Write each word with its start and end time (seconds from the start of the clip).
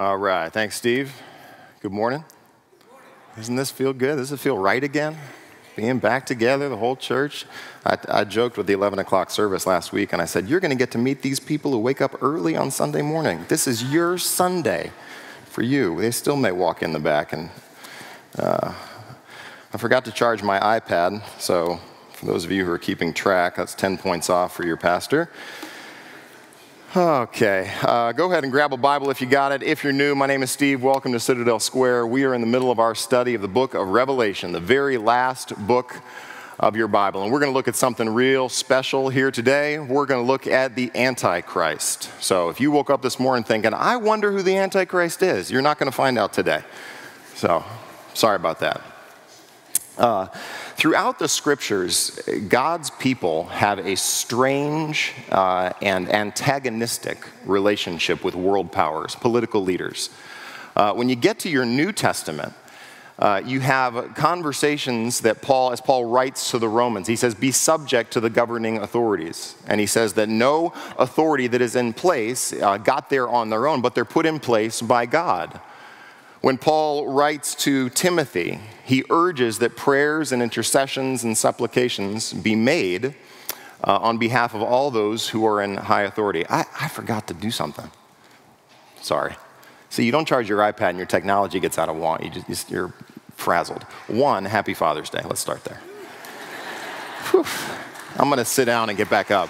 All 0.00 0.16
right. 0.16 0.50
Thanks, 0.50 0.76
Steve. 0.76 1.12
Good 1.82 1.92
morning. 1.92 2.24
Doesn't 3.36 3.56
this 3.56 3.70
feel 3.70 3.92
good? 3.92 4.16
Does 4.16 4.32
it 4.32 4.40
feel 4.40 4.56
right 4.56 4.82
again? 4.82 5.18
Being 5.76 5.98
back 5.98 6.24
together, 6.24 6.70
the 6.70 6.78
whole 6.78 6.96
church. 6.96 7.44
I, 7.84 7.98
I 8.08 8.24
joked 8.24 8.56
with 8.56 8.66
the 8.66 8.72
11 8.72 8.98
o'clock 8.98 9.30
service 9.30 9.66
last 9.66 9.92
week, 9.92 10.14
and 10.14 10.22
I 10.22 10.24
said, 10.24 10.48
You're 10.48 10.60
going 10.60 10.70
to 10.70 10.76
get 10.78 10.90
to 10.92 10.98
meet 10.98 11.20
these 11.20 11.38
people 11.38 11.70
who 11.72 11.78
wake 11.78 12.00
up 12.00 12.22
early 12.22 12.56
on 12.56 12.70
Sunday 12.70 13.02
morning. 13.02 13.44
This 13.48 13.66
is 13.66 13.92
your 13.92 14.16
Sunday 14.16 14.90
for 15.44 15.60
you. 15.60 16.00
They 16.00 16.12
still 16.12 16.36
may 16.36 16.52
walk 16.52 16.82
in 16.82 16.94
the 16.94 16.98
back. 16.98 17.34
And 17.34 17.50
uh, 18.38 18.72
I 19.74 19.76
forgot 19.76 20.06
to 20.06 20.12
charge 20.12 20.42
my 20.42 20.80
iPad, 20.80 21.22
so 21.38 21.78
for 22.14 22.24
those 22.24 22.46
of 22.46 22.50
you 22.50 22.64
who 22.64 22.72
are 22.72 22.78
keeping 22.78 23.12
track, 23.12 23.56
that's 23.56 23.74
10 23.74 23.98
points 23.98 24.30
off 24.30 24.56
for 24.56 24.64
your 24.64 24.78
pastor. 24.78 25.28
Okay, 26.96 27.72
uh, 27.82 28.10
go 28.10 28.32
ahead 28.32 28.42
and 28.42 28.50
grab 28.52 28.72
a 28.72 28.76
Bible 28.76 29.10
if 29.10 29.20
you 29.20 29.28
got 29.28 29.52
it. 29.52 29.62
If 29.62 29.84
you're 29.84 29.92
new, 29.92 30.16
my 30.16 30.26
name 30.26 30.42
is 30.42 30.50
Steve. 30.50 30.82
Welcome 30.82 31.12
to 31.12 31.20
Citadel 31.20 31.60
Square. 31.60 32.08
We 32.08 32.24
are 32.24 32.34
in 32.34 32.40
the 32.40 32.48
middle 32.48 32.68
of 32.68 32.80
our 32.80 32.96
study 32.96 33.36
of 33.36 33.42
the 33.42 33.48
book 33.48 33.74
of 33.74 33.86
Revelation, 33.86 34.50
the 34.50 34.58
very 34.58 34.98
last 34.98 35.56
book 35.68 36.00
of 36.58 36.74
your 36.74 36.88
Bible. 36.88 37.22
And 37.22 37.30
we're 37.30 37.38
going 37.38 37.52
to 37.52 37.54
look 37.54 37.68
at 37.68 37.76
something 37.76 38.08
real 38.08 38.48
special 38.48 39.08
here 39.08 39.30
today. 39.30 39.78
We're 39.78 40.04
going 40.04 40.20
to 40.20 40.26
look 40.26 40.48
at 40.48 40.74
the 40.74 40.90
Antichrist. 40.96 42.10
So 42.20 42.48
if 42.48 42.60
you 42.60 42.72
woke 42.72 42.90
up 42.90 43.02
this 43.02 43.20
morning 43.20 43.44
thinking, 43.44 43.72
I 43.72 43.94
wonder 43.94 44.32
who 44.32 44.42
the 44.42 44.56
Antichrist 44.56 45.22
is, 45.22 45.48
you're 45.48 45.62
not 45.62 45.78
going 45.78 45.92
to 45.92 45.96
find 45.96 46.18
out 46.18 46.32
today. 46.32 46.64
So 47.36 47.64
sorry 48.14 48.34
about 48.34 48.58
that. 48.58 48.80
Uh, 49.96 50.26
throughout 50.80 51.18
the 51.18 51.28
scriptures, 51.28 52.18
God's 52.48 52.88
people 52.88 53.44
have 53.48 53.78
a 53.80 53.96
strange 53.96 55.12
uh, 55.30 55.74
and 55.82 56.08
antagonistic 56.08 57.28
relationship 57.44 58.24
with 58.24 58.34
world 58.34 58.72
powers, 58.72 59.14
political 59.14 59.62
leaders. 59.62 60.08
Uh, 60.74 60.94
when 60.94 61.10
you 61.10 61.16
get 61.16 61.38
to 61.40 61.50
your 61.50 61.66
New 61.66 61.92
Testament, 61.92 62.54
uh, 63.18 63.42
you 63.44 63.60
have 63.60 64.14
conversations 64.14 65.20
that 65.20 65.42
Paul, 65.42 65.72
as 65.72 65.82
Paul 65.82 66.06
writes 66.06 66.50
to 66.52 66.58
the 66.58 66.70
Romans, 66.70 67.06
he 67.06 67.16
says, 67.16 67.34
Be 67.34 67.52
subject 67.52 68.14
to 68.14 68.20
the 68.20 68.30
governing 68.30 68.78
authorities. 68.78 69.56
And 69.66 69.80
he 69.80 69.86
says 69.86 70.14
that 70.14 70.30
no 70.30 70.72
authority 70.98 71.46
that 71.48 71.60
is 71.60 71.76
in 71.76 71.92
place 71.92 72.54
uh, 72.54 72.78
got 72.78 73.10
there 73.10 73.28
on 73.28 73.50
their 73.50 73.66
own, 73.66 73.82
but 73.82 73.94
they're 73.94 74.06
put 74.06 74.24
in 74.24 74.40
place 74.40 74.80
by 74.80 75.04
God. 75.04 75.60
When 76.40 76.56
Paul 76.56 77.12
writes 77.12 77.54
to 77.66 77.90
Timothy, 77.90 78.60
he 78.90 79.04
urges 79.08 79.60
that 79.60 79.76
prayers 79.76 80.32
and 80.32 80.42
intercessions 80.42 81.22
and 81.22 81.38
supplications 81.38 82.32
be 82.32 82.56
made 82.56 83.14
uh, 83.84 83.98
on 83.98 84.18
behalf 84.18 84.52
of 84.52 84.62
all 84.62 84.90
those 84.90 85.28
who 85.28 85.46
are 85.46 85.62
in 85.62 85.76
high 85.76 86.02
authority. 86.02 86.44
I, 86.48 86.66
I 86.80 86.88
forgot 86.88 87.28
to 87.28 87.34
do 87.34 87.52
something. 87.52 87.88
Sorry. 89.00 89.36
See, 89.90 90.04
you 90.04 90.10
don't 90.10 90.26
charge 90.26 90.48
your 90.48 90.58
iPad 90.58 90.90
and 90.90 90.98
your 90.98 91.06
technology 91.06 91.60
gets 91.60 91.78
out 91.78 91.88
of 91.88 91.96
want. 91.96 92.24
You 92.24 92.30
just, 92.30 92.68
you're 92.68 92.92
frazzled. 93.36 93.84
One, 94.08 94.44
happy 94.44 94.74
Father's 94.74 95.08
Day. 95.08 95.22
Let's 95.24 95.40
start 95.40 95.62
there. 95.62 95.80
Whew. 97.30 97.44
I'm 98.16 98.28
going 98.28 98.38
to 98.38 98.44
sit 98.44 98.64
down 98.64 98.88
and 98.88 98.98
get 98.98 99.08
back 99.08 99.30
up. 99.30 99.48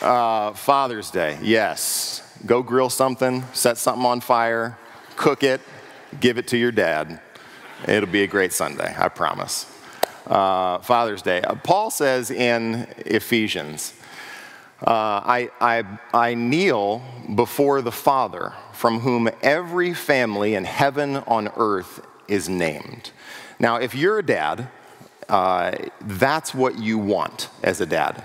Uh, 0.00 0.52
Father's 0.52 1.10
Day, 1.10 1.38
yes 1.42 2.20
go 2.46 2.62
grill 2.62 2.90
something, 2.90 3.44
set 3.52 3.78
something 3.78 4.04
on 4.04 4.20
fire, 4.20 4.76
cook 5.16 5.42
it, 5.42 5.60
give 6.20 6.38
it 6.38 6.48
to 6.48 6.56
your 6.56 6.72
dad. 6.72 7.20
It'll 7.86 8.08
be 8.08 8.22
a 8.22 8.26
great 8.26 8.52
Sunday, 8.52 8.94
I 8.96 9.08
promise. 9.08 9.66
Uh, 10.26 10.78
Father's 10.78 11.22
Day. 11.22 11.42
Uh, 11.42 11.54
Paul 11.54 11.90
says 11.90 12.30
in 12.30 12.88
Ephesians, 12.98 13.92
uh, 14.80 14.90
I, 14.90 15.50
I, 15.60 15.84
I 16.12 16.34
kneel 16.34 17.02
before 17.34 17.82
the 17.82 17.92
Father, 17.92 18.52
from 18.72 19.00
whom 19.00 19.28
every 19.42 19.94
family 19.94 20.54
in 20.54 20.64
heaven 20.64 21.16
on 21.16 21.48
earth 21.56 22.06
is 22.28 22.48
named. 22.48 23.10
Now, 23.58 23.76
if 23.76 23.94
you're 23.94 24.18
a 24.18 24.24
dad, 24.24 24.68
uh, 25.28 25.72
that's 26.00 26.54
what 26.54 26.78
you 26.78 26.98
want 26.98 27.48
as 27.62 27.80
a 27.80 27.86
dad. 27.86 28.24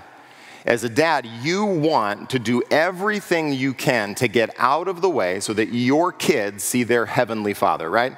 As 0.66 0.84
a 0.84 0.88
dad, 0.88 1.26
you 1.42 1.64
want 1.64 2.30
to 2.30 2.38
do 2.38 2.62
everything 2.70 3.52
you 3.52 3.72
can 3.72 4.14
to 4.16 4.28
get 4.28 4.50
out 4.58 4.88
of 4.88 5.00
the 5.00 5.08
way 5.08 5.40
so 5.40 5.52
that 5.54 5.72
your 5.72 6.12
kids 6.12 6.62
see 6.62 6.82
their 6.82 7.06
heavenly 7.06 7.54
father, 7.54 7.88
right? 7.88 8.16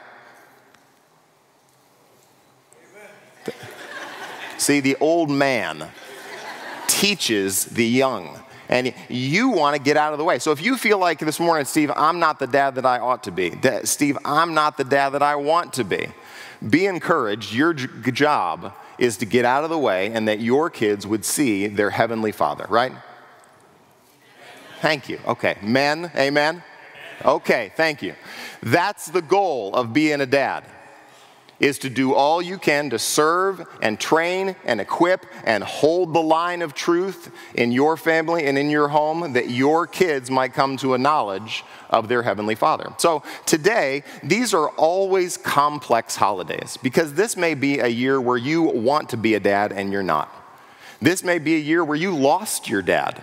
Amen. 3.46 3.54
See, 4.58 4.80
the 4.80 4.96
old 5.00 5.30
man 5.30 5.88
teaches 6.88 7.66
the 7.66 7.86
young. 7.86 8.38
And 8.68 8.94
you 9.10 9.50
want 9.50 9.76
to 9.76 9.82
get 9.82 9.98
out 9.98 10.12
of 10.12 10.18
the 10.18 10.24
way. 10.24 10.38
So 10.38 10.50
if 10.50 10.62
you 10.62 10.78
feel 10.78 10.96
like 10.96 11.18
this 11.18 11.38
morning, 11.38 11.66
Steve, 11.66 11.90
I'm 11.94 12.18
not 12.18 12.38
the 12.38 12.46
dad 12.46 12.76
that 12.76 12.86
I 12.86 13.00
ought 13.00 13.24
to 13.24 13.30
be, 13.30 13.52
Steve, 13.84 14.16
I'm 14.24 14.54
not 14.54 14.78
the 14.78 14.84
dad 14.84 15.10
that 15.10 15.22
I 15.22 15.36
want 15.36 15.74
to 15.74 15.84
be, 15.84 16.08
be 16.70 16.86
encouraged. 16.86 17.52
Your 17.52 17.74
job 17.74 18.72
is 19.02 19.16
to 19.16 19.26
get 19.26 19.44
out 19.44 19.64
of 19.64 19.70
the 19.70 19.78
way 19.78 20.12
and 20.12 20.28
that 20.28 20.38
your 20.38 20.70
kids 20.70 21.04
would 21.06 21.24
see 21.24 21.66
their 21.66 21.90
heavenly 21.90 22.30
father, 22.30 22.66
right? 22.68 22.92
Thank 24.80 25.08
you. 25.08 25.18
Okay. 25.26 25.58
Men, 25.60 26.12
amen? 26.14 26.62
Okay, 27.24 27.72
thank 27.76 28.00
you. 28.00 28.14
That's 28.62 29.06
the 29.08 29.20
goal 29.20 29.74
of 29.74 29.92
being 29.92 30.20
a 30.20 30.26
dad 30.26 30.64
is 31.62 31.78
to 31.78 31.88
do 31.88 32.12
all 32.12 32.42
you 32.42 32.58
can 32.58 32.90
to 32.90 32.98
serve 32.98 33.64
and 33.80 33.98
train 33.98 34.56
and 34.64 34.80
equip 34.80 35.24
and 35.44 35.62
hold 35.62 36.12
the 36.12 36.20
line 36.20 36.60
of 36.60 36.74
truth 36.74 37.30
in 37.54 37.70
your 37.70 37.96
family 37.96 38.46
and 38.46 38.58
in 38.58 38.68
your 38.68 38.88
home 38.88 39.32
that 39.32 39.48
your 39.48 39.86
kids 39.86 40.28
might 40.28 40.52
come 40.52 40.76
to 40.76 40.92
a 40.92 40.98
knowledge 40.98 41.64
of 41.88 42.08
their 42.08 42.22
Heavenly 42.22 42.56
Father. 42.56 42.92
So 42.98 43.22
today, 43.46 44.02
these 44.24 44.52
are 44.52 44.70
always 44.70 45.36
complex 45.36 46.16
holidays 46.16 46.76
because 46.82 47.14
this 47.14 47.36
may 47.36 47.54
be 47.54 47.78
a 47.78 47.86
year 47.86 48.20
where 48.20 48.36
you 48.36 48.62
want 48.62 49.08
to 49.10 49.16
be 49.16 49.34
a 49.34 49.40
dad 49.40 49.72
and 49.72 49.92
you're 49.92 50.02
not. 50.02 50.34
This 51.00 51.22
may 51.22 51.38
be 51.38 51.54
a 51.54 51.60
year 51.60 51.84
where 51.84 51.96
you 51.96 52.14
lost 52.16 52.68
your 52.68 52.82
dad 52.82 53.22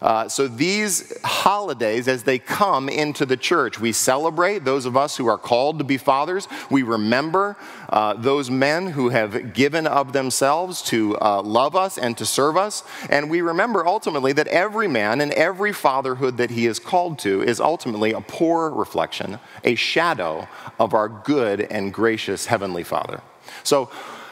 uh, 0.00 0.28
so 0.28 0.48
these 0.48 1.12
holidays, 1.24 2.08
as 2.08 2.22
they 2.22 2.38
come 2.38 2.88
into 2.88 3.26
the 3.26 3.36
church, 3.36 3.78
we 3.78 3.92
celebrate 3.92 4.64
those 4.64 4.86
of 4.86 4.96
us 4.96 5.16
who 5.16 5.26
are 5.26 5.36
called 5.36 5.78
to 5.78 5.84
be 5.84 5.98
fathers. 5.98 6.48
We 6.70 6.82
remember 6.82 7.56
uh, 7.90 8.14
those 8.14 8.50
men 8.50 8.88
who 8.88 9.10
have 9.10 9.52
given 9.52 9.86
of 9.86 10.12
themselves 10.12 10.80
to 10.82 11.18
uh, 11.18 11.42
love 11.42 11.76
us 11.76 11.98
and 11.98 12.16
to 12.16 12.24
serve 12.24 12.56
us. 12.56 12.82
And 13.10 13.28
we 13.28 13.42
remember 13.42 13.86
ultimately 13.86 14.32
that 14.32 14.46
every 14.48 14.88
man 14.88 15.20
and 15.20 15.32
every 15.32 15.72
fatherhood 15.72 16.38
that 16.38 16.50
he 16.50 16.66
is 16.66 16.78
called 16.78 17.18
to 17.20 17.42
is 17.42 17.60
ultimately 17.60 18.12
a 18.12 18.22
poor 18.22 18.70
reflection, 18.70 19.38
a 19.64 19.74
shadow 19.74 20.48
of 20.78 20.94
our 20.94 21.08
good 21.08 21.60
and 21.60 21.92
gracious 21.92 22.46
Heavenly 22.46 22.84
Father. 22.84 23.20
So, 23.64 23.90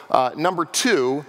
uh, 0.09 0.31
number 0.35 0.65
two, 0.65 1.23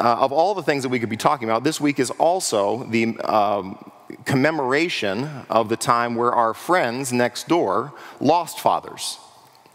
uh, 0.00 0.16
of 0.20 0.32
all 0.32 0.54
the 0.54 0.62
things 0.62 0.82
that 0.82 0.88
we 0.88 0.98
could 0.98 1.08
be 1.08 1.16
talking 1.16 1.48
about, 1.48 1.64
this 1.64 1.80
week 1.80 1.98
is 1.98 2.10
also 2.10 2.84
the 2.84 3.18
um, 3.20 3.90
commemoration 4.24 5.28
of 5.48 5.68
the 5.68 5.76
time 5.76 6.14
where 6.14 6.32
our 6.32 6.54
friends 6.54 7.12
next 7.12 7.48
door 7.48 7.92
lost 8.20 8.60
fathers 8.60 9.18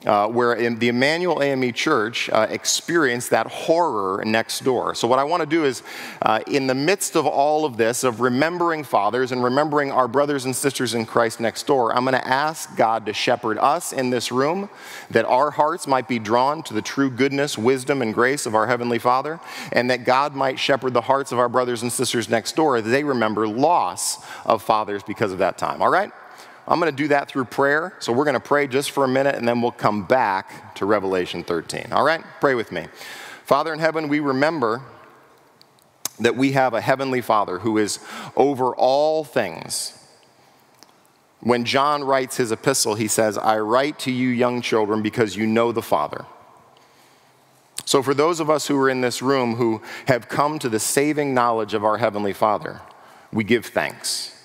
uh, 0.05 0.27
where 0.27 0.55
the 0.75 0.87
Emanuel 0.87 1.43
AME 1.43 1.73
Church 1.73 2.29
uh, 2.29 2.47
experienced 2.49 3.31
that 3.31 3.47
horror 3.47 4.23
next 4.25 4.63
door. 4.63 4.95
So, 4.95 5.07
what 5.07 5.19
I 5.19 5.25
want 5.25 5.41
to 5.41 5.45
do 5.47 5.65
is, 5.65 5.83
uh, 6.21 6.39
in 6.47 6.67
the 6.67 6.75
midst 6.75 7.15
of 7.15 7.25
all 7.25 7.65
of 7.65 7.75
this, 7.75 8.03
of 8.03 8.21
remembering 8.21 8.83
fathers 8.83 9.31
and 9.31 9.43
remembering 9.43 9.91
our 9.91 10.07
brothers 10.07 10.45
and 10.45 10.55
sisters 10.55 10.93
in 10.93 11.05
Christ 11.05 11.39
next 11.39 11.67
door, 11.67 11.93
I'm 11.93 12.05
going 12.05 12.13
to 12.13 12.27
ask 12.27 12.75
God 12.77 13.05
to 13.07 13.13
shepherd 13.13 13.57
us 13.57 13.91
in 13.91 14.09
this 14.09 14.31
room, 14.31 14.69
that 15.09 15.25
our 15.25 15.51
hearts 15.51 15.85
might 15.85 16.07
be 16.07 16.19
drawn 16.19 16.63
to 16.63 16.73
the 16.73 16.81
true 16.81 17.09
goodness, 17.09 17.57
wisdom, 17.57 18.01
and 18.01 18.13
grace 18.13 18.45
of 18.45 18.55
our 18.55 18.67
Heavenly 18.67 18.99
Father, 18.99 19.39
and 19.73 19.89
that 19.89 20.05
God 20.05 20.33
might 20.33 20.59
shepherd 20.59 20.93
the 20.93 21.01
hearts 21.01 21.33
of 21.33 21.39
our 21.39 21.49
brothers 21.49 21.81
and 21.81 21.91
sisters 21.91 22.29
next 22.29 22.55
door 22.55 22.81
that 22.81 22.89
they 22.89 23.03
remember 23.03 23.47
loss 23.47 24.25
of 24.45 24.63
fathers 24.63 25.03
because 25.03 25.33
of 25.33 25.39
that 25.39 25.57
time. 25.57 25.81
All 25.81 25.91
right? 25.91 26.11
I'm 26.69 26.79
going 26.79 26.95
to 26.95 26.95
do 26.95 27.07
that 27.07 27.27
through 27.27 27.45
prayer. 27.45 27.95
So 27.99 28.13
we're 28.13 28.25
going 28.25 28.35
to 28.35 28.39
pray 28.39 28.67
just 28.67 28.91
for 28.91 29.03
a 29.03 29.07
minute 29.07 29.33
and 29.33 29.47
then 29.47 29.59
we'll 29.59 29.71
come 29.71 30.05
back 30.05 30.75
to 30.75 30.85
Revelation 30.85 31.43
13. 31.43 31.87
All 31.91 32.03
right? 32.03 32.23
Pray 32.39 32.53
with 32.53 32.71
me. 32.71 32.85
Father 33.43 33.73
in 33.73 33.79
heaven, 33.79 34.07
we 34.07 34.19
remember 34.19 34.83
that 36.19 36.35
we 36.35 36.51
have 36.51 36.75
a 36.75 36.81
heavenly 36.81 37.21
Father 37.21 37.59
who 37.59 37.79
is 37.79 37.99
over 38.35 38.75
all 38.75 39.23
things. 39.23 39.95
When 41.39 41.65
John 41.65 42.03
writes 42.03 42.37
his 42.37 42.51
epistle, 42.51 42.93
he 42.93 43.07
says, 43.07 43.37
I 43.37 43.57
write 43.59 43.97
to 43.99 44.11
you, 44.11 44.29
young 44.29 44.61
children, 44.61 45.01
because 45.01 45.35
you 45.35 45.47
know 45.47 45.71
the 45.71 45.81
Father. 45.81 46.25
So, 47.85 48.03
for 48.03 48.13
those 48.13 48.39
of 48.39 48.49
us 48.49 48.67
who 48.67 48.77
are 48.77 48.89
in 48.89 49.01
this 49.01 49.21
room 49.21 49.55
who 49.55 49.81
have 50.07 50.27
come 50.27 50.59
to 50.59 50.69
the 50.69 50.79
saving 50.79 51.33
knowledge 51.33 51.73
of 51.73 51.83
our 51.83 51.97
Heavenly 51.97 52.33
Father, 52.33 52.81
we 53.31 53.43
give 53.43 53.65
thanks 53.65 54.38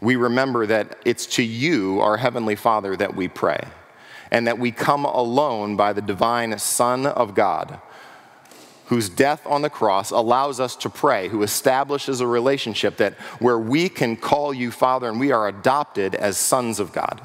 we 0.00 0.16
remember 0.16 0.66
that 0.66 0.98
it's 1.04 1.26
to 1.26 1.42
you, 1.42 2.00
our 2.00 2.16
Heavenly 2.16 2.56
Father, 2.56 2.96
that 2.96 3.16
we 3.16 3.28
pray, 3.28 3.60
and 4.30 4.46
that 4.46 4.58
we 4.58 4.70
come 4.70 5.04
alone 5.04 5.76
by 5.76 5.92
the 5.92 6.02
divine 6.02 6.58
Son 6.58 7.06
of 7.06 7.34
God, 7.34 7.80
whose 8.86 9.08
death 9.08 9.46
on 9.46 9.62
the 9.62 9.70
cross 9.70 10.10
allows 10.10 10.60
us 10.60 10.76
to 10.76 10.88
pray, 10.88 11.28
who 11.28 11.42
establishes 11.42 12.20
a 12.20 12.26
relationship 12.26 12.96
that 12.98 13.14
where 13.40 13.58
we 13.58 13.88
can 13.88 14.16
call 14.16 14.54
you 14.54 14.70
Father 14.70 15.08
and 15.08 15.20
we 15.20 15.32
are 15.32 15.48
adopted 15.48 16.14
as 16.14 16.36
sons 16.36 16.80
of 16.80 16.92
God 16.92 17.20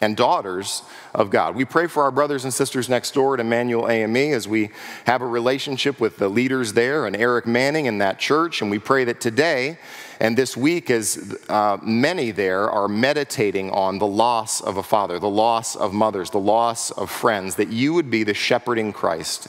and 0.00 0.16
daughters 0.16 0.82
of 1.14 1.30
God. 1.30 1.54
We 1.54 1.64
pray 1.64 1.86
for 1.86 2.02
our 2.02 2.10
brothers 2.10 2.44
and 2.44 2.52
sisters 2.52 2.88
next 2.88 3.14
door 3.14 3.34
at 3.34 3.40
Emanuel 3.40 3.88
AME 3.88 4.16
as 4.16 4.46
we 4.46 4.70
have 5.04 5.22
a 5.22 5.26
relationship 5.26 6.00
with 6.00 6.18
the 6.18 6.28
leaders 6.28 6.72
there 6.72 7.06
and 7.06 7.16
Eric 7.16 7.46
Manning 7.46 7.86
in 7.86 7.98
that 7.98 8.18
church. 8.18 8.62
And 8.62 8.70
we 8.70 8.78
pray 8.78 9.04
that 9.04 9.20
today 9.20 9.78
and 10.20 10.36
this 10.36 10.56
week, 10.56 10.90
as 10.90 11.36
uh, 11.48 11.78
many 11.82 12.30
there 12.30 12.70
are 12.70 12.88
meditating 12.88 13.70
on 13.70 13.98
the 13.98 14.06
loss 14.06 14.60
of 14.60 14.76
a 14.76 14.82
father, 14.82 15.18
the 15.18 15.28
loss 15.28 15.76
of 15.76 15.92
mothers, 15.92 16.30
the 16.30 16.38
loss 16.38 16.90
of 16.90 17.10
friends, 17.10 17.54
that 17.56 17.68
you 17.68 17.94
would 17.94 18.10
be 18.10 18.24
the 18.24 18.34
shepherding 18.34 18.92
Christ 18.92 19.48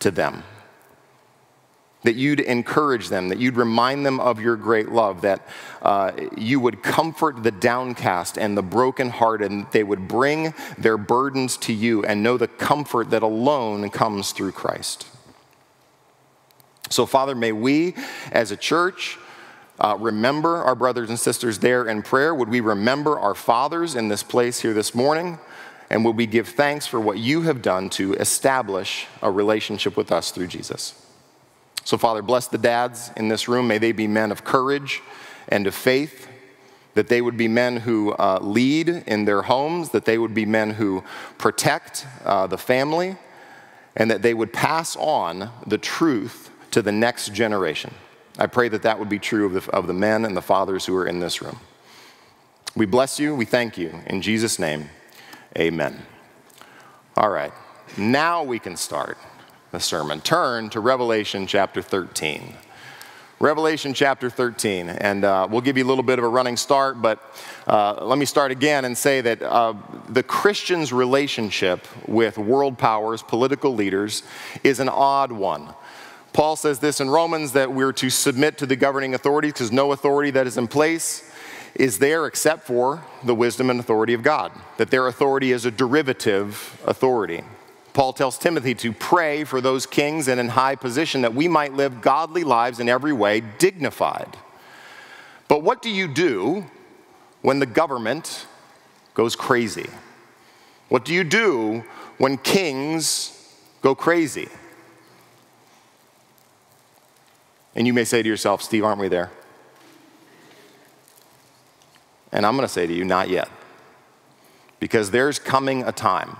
to 0.00 0.10
them 0.10 0.42
that 2.04 2.14
you'd 2.14 2.40
encourage 2.40 3.08
them, 3.08 3.28
that 3.28 3.38
you'd 3.38 3.56
remind 3.56 4.06
them 4.06 4.20
of 4.20 4.40
your 4.40 4.56
great 4.56 4.90
love, 4.90 5.22
that 5.22 5.46
uh, 5.82 6.12
you 6.36 6.60
would 6.60 6.82
comfort 6.82 7.42
the 7.42 7.50
downcast 7.50 8.38
and 8.38 8.56
the 8.56 8.62
brokenhearted, 8.62 9.50
and 9.50 9.66
they 9.72 9.82
would 9.82 10.06
bring 10.06 10.54
their 10.78 10.96
burdens 10.96 11.56
to 11.56 11.72
you 11.72 12.04
and 12.04 12.22
know 12.22 12.36
the 12.36 12.46
comfort 12.48 13.10
that 13.10 13.22
alone 13.22 13.90
comes 13.90 14.32
through 14.32 14.52
Christ. 14.52 15.08
So, 16.90 17.06
Father, 17.06 17.34
may 17.34 17.52
we 17.52 17.94
as 18.30 18.50
a 18.50 18.56
church 18.56 19.18
uh, 19.80 19.96
remember 19.98 20.58
our 20.58 20.74
brothers 20.74 21.08
and 21.08 21.18
sisters 21.18 21.58
there 21.58 21.88
in 21.88 22.02
prayer. 22.02 22.34
Would 22.34 22.48
we 22.48 22.60
remember 22.60 23.18
our 23.18 23.34
fathers 23.34 23.94
in 23.96 24.08
this 24.08 24.22
place 24.22 24.60
here 24.60 24.74
this 24.74 24.94
morning? 24.94 25.38
And 25.90 26.04
would 26.04 26.16
we 26.16 26.26
give 26.26 26.48
thanks 26.48 26.86
for 26.86 27.00
what 27.00 27.18
you 27.18 27.42
have 27.42 27.62
done 27.62 27.90
to 27.90 28.14
establish 28.14 29.06
a 29.22 29.30
relationship 29.30 29.96
with 29.96 30.12
us 30.12 30.30
through 30.30 30.48
Jesus? 30.48 31.03
So, 31.84 31.98
Father, 31.98 32.22
bless 32.22 32.48
the 32.48 32.58
dads 32.58 33.10
in 33.16 33.28
this 33.28 33.46
room. 33.46 33.68
May 33.68 33.78
they 33.78 33.92
be 33.92 34.06
men 34.06 34.32
of 34.32 34.42
courage 34.42 35.02
and 35.48 35.66
of 35.66 35.74
faith, 35.74 36.28
that 36.94 37.08
they 37.08 37.20
would 37.20 37.36
be 37.36 37.48
men 37.48 37.76
who 37.76 38.12
uh, 38.12 38.38
lead 38.40 38.88
in 38.88 39.26
their 39.26 39.42
homes, 39.42 39.90
that 39.90 40.06
they 40.06 40.16
would 40.16 40.32
be 40.32 40.46
men 40.46 40.70
who 40.70 41.04
protect 41.36 42.06
uh, 42.24 42.46
the 42.46 42.56
family, 42.56 43.16
and 43.96 44.10
that 44.10 44.22
they 44.22 44.32
would 44.32 44.52
pass 44.52 44.96
on 44.96 45.50
the 45.66 45.76
truth 45.78 46.50
to 46.70 46.80
the 46.80 46.92
next 46.92 47.34
generation. 47.34 47.92
I 48.38 48.46
pray 48.46 48.68
that 48.70 48.82
that 48.82 48.98
would 48.98 49.10
be 49.10 49.18
true 49.18 49.46
of 49.46 49.52
the, 49.52 49.70
of 49.72 49.86
the 49.86 49.92
men 49.92 50.24
and 50.24 50.36
the 50.36 50.42
fathers 50.42 50.86
who 50.86 50.96
are 50.96 51.06
in 51.06 51.20
this 51.20 51.42
room. 51.42 51.60
We 52.74 52.86
bless 52.86 53.20
you. 53.20 53.34
We 53.34 53.44
thank 53.44 53.78
you. 53.78 54.00
In 54.06 54.22
Jesus' 54.22 54.58
name, 54.58 54.88
amen. 55.56 56.02
All 57.16 57.30
right, 57.30 57.52
now 57.96 58.42
we 58.42 58.58
can 58.58 58.76
start 58.76 59.18
the 59.74 59.80
sermon. 59.80 60.20
Turn 60.20 60.70
to 60.70 60.80
Revelation 60.80 61.46
chapter 61.46 61.82
13. 61.82 62.54
Revelation 63.40 63.92
chapter 63.92 64.30
13, 64.30 64.88
and 64.88 65.24
uh, 65.24 65.48
we'll 65.50 65.60
give 65.60 65.76
you 65.76 65.84
a 65.84 65.88
little 65.88 66.04
bit 66.04 66.20
of 66.20 66.24
a 66.24 66.28
running 66.28 66.56
start, 66.56 67.02
but 67.02 67.20
uh, 67.66 68.06
let 68.06 68.16
me 68.16 68.24
start 68.24 68.52
again 68.52 68.84
and 68.84 68.96
say 68.96 69.20
that 69.20 69.42
uh, 69.42 69.74
the 70.08 70.22
Christian's 70.22 70.92
relationship 70.92 71.86
with 72.06 72.38
world 72.38 72.78
powers, 72.78 73.22
political 73.22 73.74
leaders, 73.74 74.22
is 74.62 74.78
an 74.78 74.88
odd 74.88 75.32
one. 75.32 75.74
Paul 76.32 76.54
says 76.54 76.78
this 76.78 77.00
in 77.00 77.10
Romans 77.10 77.52
that 77.52 77.72
we're 77.72 77.92
to 77.94 78.08
submit 78.08 78.56
to 78.58 78.66
the 78.66 78.76
governing 78.76 79.14
authorities 79.14 79.52
because 79.54 79.72
no 79.72 79.90
authority 79.90 80.30
that 80.30 80.46
is 80.46 80.56
in 80.56 80.68
place 80.68 81.30
is 81.74 81.98
there 81.98 82.26
except 82.26 82.64
for 82.64 83.04
the 83.24 83.34
wisdom 83.34 83.68
and 83.68 83.80
authority 83.80 84.14
of 84.14 84.22
God, 84.22 84.52
that 84.76 84.90
their 84.90 85.08
authority 85.08 85.50
is 85.50 85.64
a 85.66 85.70
derivative 85.72 86.80
authority. 86.86 87.42
Paul 87.94 88.12
tells 88.12 88.36
Timothy 88.36 88.74
to 88.74 88.92
pray 88.92 89.44
for 89.44 89.60
those 89.60 89.86
kings 89.86 90.26
and 90.26 90.40
in 90.40 90.48
high 90.48 90.74
position 90.74 91.22
that 91.22 91.32
we 91.32 91.46
might 91.46 91.74
live 91.74 92.00
godly 92.00 92.42
lives 92.42 92.80
in 92.80 92.88
every 92.88 93.12
way, 93.12 93.40
dignified. 93.40 94.36
But 95.46 95.62
what 95.62 95.80
do 95.80 95.88
you 95.88 96.08
do 96.08 96.66
when 97.40 97.60
the 97.60 97.66
government 97.66 98.46
goes 99.14 99.36
crazy? 99.36 99.88
What 100.88 101.04
do 101.04 101.14
you 101.14 101.22
do 101.22 101.84
when 102.18 102.36
kings 102.36 103.56
go 103.80 103.94
crazy? 103.94 104.48
And 107.76 107.86
you 107.86 107.92
may 107.92 108.04
say 108.04 108.24
to 108.24 108.28
yourself, 108.28 108.60
Steve, 108.60 108.84
aren't 108.84 109.00
we 109.00 109.08
there? 109.08 109.30
And 112.32 112.44
I'm 112.44 112.56
going 112.56 112.66
to 112.66 112.72
say 112.72 112.88
to 112.88 112.92
you, 112.92 113.04
not 113.04 113.28
yet. 113.28 113.48
Because 114.80 115.12
there's 115.12 115.38
coming 115.38 115.84
a 115.84 115.92
time 115.92 116.36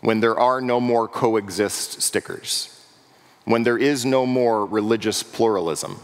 when 0.00 0.20
there 0.20 0.38
are 0.38 0.60
no 0.60 0.80
more 0.80 1.08
coexist 1.08 2.02
stickers, 2.02 2.84
when 3.44 3.62
there 3.62 3.78
is 3.78 4.04
no 4.04 4.26
more 4.26 4.64
religious 4.64 5.22
pluralism, 5.22 5.98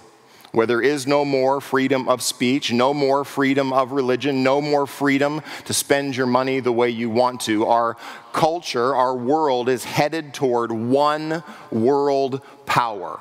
where 0.52 0.66
there 0.66 0.82
is 0.82 1.06
no 1.06 1.24
more 1.24 1.60
freedom 1.60 2.08
of 2.08 2.22
speech, 2.22 2.72
no 2.72 2.94
more 2.94 3.24
freedom 3.24 3.72
of 3.72 3.92
religion, 3.92 4.42
no 4.42 4.60
more 4.60 4.86
freedom 4.86 5.42
to 5.64 5.74
spend 5.74 6.16
your 6.16 6.26
money 6.26 6.60
the 6.60 6.72
way 6.72 6.88
you 6.88 7.10
want 7.10 7.40
to. 7.40 7.66
Our 7.66 7.96
culture, 8.32 8.94
our 8.94 9.16
world 9.16 9.68
is 9.68 9.84
headed 9.84 10.32
toward 10.32 10.70
one 10.70 11.42
world 11.70 12.40
power 12.66 13.20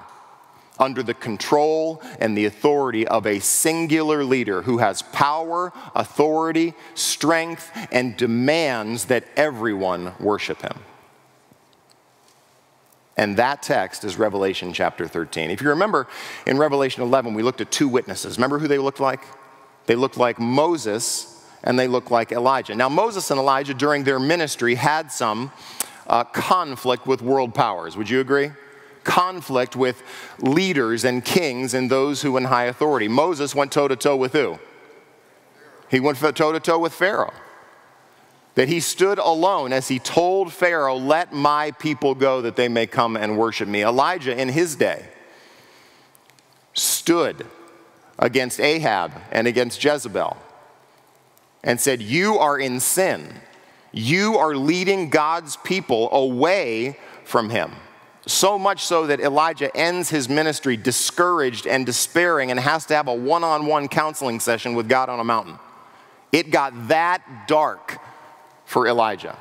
under 0.79 1.03
the 1.03 1.13
control 1.13 2.01
and 2.19 2.37
the 2.37 2.45
authority 2.45 3.07
of 3.07 3.27
a 3.27 3.39
singular 3.39 4.23
leader 4.23 4.63
who 4.63 4.79
has 4.79 5.01
power, 5.01 5.71
authority, 5.95 6.73
strength, 6.95 7.69
and 7.91 8.17
demands 8.17 9.05
that 9.05 9.23
everyone 9.35 10.13
worship 10.19 10.61
him. 10.61 10.79
And 13.15 13.37
that 13.37 13.61
text 13.61 14.03
is 14.03 14.17
Revelation 14.17 14.73
chapter 14.73 15.07
13. 15.07 15.51
If 15.51 15.61
you 15.61 15.69
remember 15.69 16.07
in 16.47 16.57
Revelation 16.57 17.03
11, 17.03 17.35
we 17.35 17.43
looked 17.43 17.61
at 17.61 17.71
two 17.71 17.87
witnesses. 17.87 18.37
Remember 18.37 18.57
who 18.57 18.67
they 18.67 18.79
looked 18.79 18.99
like? 18.99 19.21
They 19.85 19.95
looked 19.95 20.17
like 20.17 20.39
Moses 20.39 21.29
and 21.63 21.77
they 21.77 21.87
looked 21.87 22.09
like 22.09 22.31
Elijah. 22.31 22.73
Now, 22.75 22.89
Moses 22.89 23.29
and 23.29 23.39
Elijah 23.39 23.73
during 23.73 24.03
their 24.03 24.19
ministry 24.19 24.75
had 24.75 25.11
some 25.11 25.51
uh, 26.07 26.23
conflict 26.23 27.05
with 27.05 27.21
world 27.21 27.53
powers. 27.53 27.95
Would 27.95 28.09
you 28.09 28.19
agree? 28.19 28.51
Conflict 29.03 29.75
with 29.75 30.01
leaders 30.39 31.03
and 31.03 31.23
kings 31.23 31.73
and 31.73 31.89
those 31.89 32.21
who 32.21 32.37
in 32.37 32.45
high 32.45 32.65
authority. 32.65 33.07
Moses 33.07 33.53
went 33.53 33.71
toe 33.71 33.87
to 33.87 33.95
toe 33.95 34.15
with 34.15 34.33
who? 34.33 34.59
He 35.89 35.99
went 35.99 36.17
toe 36.17 36.51
to 36.51 36.59
toe 36.59 36.79
with 36.79 36.93
Pharaoh. 36.93 37.33
That 38.55 38.67
he 38.67 38.79
stood 38.79 39.17
alone 39.17 39.73
as 39.73 39.87
he 39.87 39.99
told 39.99 40.53
Pharaoh, 40.53 40.95
Let 40.95 41.33
my 41.33 41.71
people 41.71 42.13
go 42.13 42.41
that 42.41 42.55
they 42.55 42.67
may 42.67 42.85
come 42.85 43.17
and 43.17 43.37
worship 43.37 43.67
me. 43.67 43.83
Elijah, 43.83 44.39
in 44.39 44.49
his 44.49 44.75
day, 44.75 45.05
stood 46.73 47.45
against 48.19 48.59
Ahab 48.59 49.11
and 49.31 49.47
against 49.47 49.83
Jezebel 49.83 50.37
and 51.63 51.79
said, 51.79 52.01
You 52.01 52.37
are 52.37 52.59
in 52.59 52.79
sin. 52.79 53.41
You 53.91 54.37
are 54.37 54.55
leading 54.55 55.09
God's 55.09 55.55
people 55.57 56.11
away 56.11 56.97
from 57.23 57.49
him. 57.49 57.71
So 58.25 58.57
much 58.57 58.85
so 58.85 59.07
that 59.07 59.19
Elijah 59.19 59.75
ends 59.75 60.09
his 60.09 60.29
ministry 60.29 60.77
discouraged 60.77 61.67
and 61.67 61.85
despairing 61.85 62.51
and 62.51 62.59
has 62.59 62.85
to 62.85 62.95
have 62.95 63.07
a 63.07 63.13
one 63.13 63.43
on 63.43 63.65
one 63.65 63.89
counseling 63.89 64.39
session 64.39 64.75
with 64.75 64.87
God 64.87 65.09
on 65.09 65.19
a 65.19 65.23
mountain. 65.23 65.59
It 66.31 66.49
got 66.49 66.87
that 66.87 67.47
dark 67.47 67.99
for 68.65 68.87
Elijah. 68.87 69.37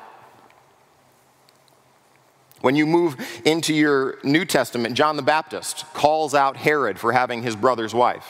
When 2.60 2.76
you 2.76 2.86
move 2.86 3.16
into 3.44 3.74
your 3.74 4.18
New 4.22 4.44
Testament, 4.44 4.94
John 4.94 5.16
the 5.16 5.22
Baptist 5.22 5.84
calls 5.94 6.34
out 6.34 6.56
Herod 6.56 6.98
for 6.98 7.12
having 7.12 7.42
his 7.42 7.56
brother's 7.56 7.94
wife. 7.94 8.26